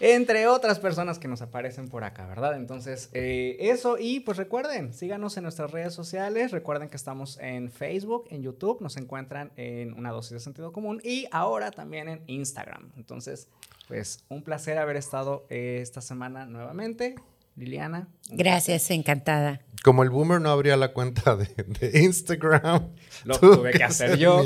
entre 0.03 0.47
otras 0.47 0.79
personas 0.79 1.19
que 1.19 1.27
nos 1.27 1.43
aparecen 1.43 1.87
por 1.87 2.03
acá, 2.03 2.25
¿verdad? 2.25 2.55
Entonces, 2.55 3.09
eh, 3.13 3.55
eso 3.59 3.97
y 3.99 4.21
pues 4.21 4.35
recuerden, 4.37 4.93
síganos 4.93 5.37
en 5.37 5.43
nuestras 5.43 5.69
redes 5.69 5.93
sociales, 5.93 6.51
recuerden 6.51 6.89
que 6.89 6.97
estamos 6.97 7.37
en 7.39 7.69
Facebook, 7.69 8.25
en 8.31 8.41
YouTube, 8.41 8.81
nos 8.81 8.97
encuentran 8.97 9.51
en 9.57 9.93
una 9.93 10.09
dosis 10.09 10.31
de 10.31 10.39
sentido 10.39 10.71
común 10.71 11.01
y 11.03 11.27
ahora 11.31 11.69
también 11.69 12.09
en 12.09 12.23
Instagram. 12.25 12.91
Entonces, 12.97 13.47
pues 13.87 14.23
un 14.27 14.41
placer 14.41 14.79
haber 14.79 14.95
estado 14.95 15.45
eh, 15.49 15.79
esta 15.83 16.01
semana 16.01 16.47
nuevamente. 16.47 17.15
Liliana. 17.55 18.07
Gracias, 18.29 18.89
encantada. 18.91 19.61
Como 19.83 20.03
el 20.03 20.11
boomer 20.11 20.39
no 20.39 20.51
abría 20.51 20.77
la 20.77 20.93
cuenta 20.93 21.35
de, 21.35 21.49
Instagram. 21.99 22.89
Lo 23.23 23.39
tuve 23.39 23.71
que 23.71 23.83
hacer 23.83 24.17
yo. 24.17 24.43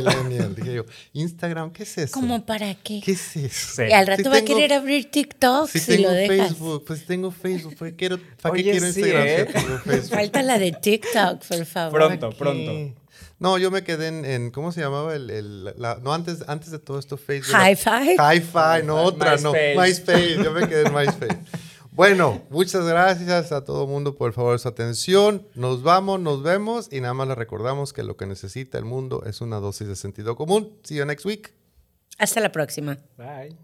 Dije 0.55 0.75
yo, 0.75 0.85
Instagram, 1.13 1.71
¿qué 1.71 1.83
es 1.83 1.97
eso? 1.97 2.13
¿Cómo 2.13 2.45
para 2.45 2.73
qué? 2.75 3.01
¿Qué 3.03 3.11
es 3.11 3.35
eso? 3.35 3.83
Y 3.83 3.91
al 3.91 4.07
rato 4.07 4.29
va 4.29 4.37
a 4.37 4.41
querer 4.43 4.73
abrir 4.73 5.11
TikTok 5.11 5.67
si, 5.67 5.79
si 5.79 5.97
tengo 5.97 6.09
lo 6.09 6.11
dejas. 6.11 6.49
Facebook, 6.49 6.85
pues 6.85 7.05
tengo 7.05 7.31
Facebook. 7.31 7.75
Pues 7.77 7.93
quiero, 7.97 8.17
¿Para 8.41 8.55
qué 8.55 8.63
quiero 8.63 8.87
Instagram 8.87 9.27
¿eh? 9.27 9.47
Facebook? 9.83 10.15
Falta 10.15 10.41
la 10.41 10.57
de 10.57 10.71
TikTok, 10.71 11.45
por 11.45 11.65
favor. 11.65 11.93
Pronto, 11.93 12.29
pronto. 12.31 12.95
No, 13.37 13.57
yo 13.57 13.69
me 13.69 13.83
quedé 13.83 14.07
en, 14.07 14.49
¿cómo 14.51 14.71
se 14.71 14.79
llamaba? 14.79 15.13
El, 15.13 15.29
el 15.29 15.65
la, 15.77 15.99
no, 16.01 16.13
antes, 16.13 16.45
antes 16.47 16.71
de 16.71 16.79
todo 16.79 16.97
esto, 16.97 17.17
Facebook. 17.17 17.59
Hi-Fi. 17.59 18.15
Hi-Fi, 18.17 18.85
no 18.85 19.03
otra, 19.03 19.35
no. 19.37 19.51
MySpace, 19.51 20.37
yo 20.41 20.51
me 20.51 20.67
quedé 20.69 20.87
en 20.87 20.93
MySpace. 20.93 21.39
Bueno, 21.95 22.41
muchas 22.49 22.85
gracias 22.85 23.53
a 23.53 23.63
todo 23.63 23.83
el 23.83 23.89
mundo 23.89 24.15
por 24.15 24.27
el 24.27 24.33
favor 24.33 24.51
de 24.51 24.59
su 24.59 24.67
atención. 24.67 25.47
Nos 25.55 25.81
vamos, 25.81 26.19
nos 26.19 26.43
vemos 26.43 26.91
y 26.91 26.99
nada 26.99 27.13
más 27.13 27.29
les 27.29 27.37
recordamos 27.37 27.93
que 27.93 28.03
lo 28.03 28.17
que 28.17 28.25
necesita 28.25 28.77
el 28.77 28.83
mundo 28.83 29.23
es 29.25 29.39
una 29.39 29.61
dosis 29.61 29.87
de 29.87 29.95
sentido 29.95 30.35
común. 30.35 30.77
See 30.83 30.97
you 30.97 31.05
next 31.05 31.25
week. 31.25 31.53
Hasta 32.17 32.41
la 32.41 32.51
próxima. 32.51 32.97
Bye. 33.17 33.55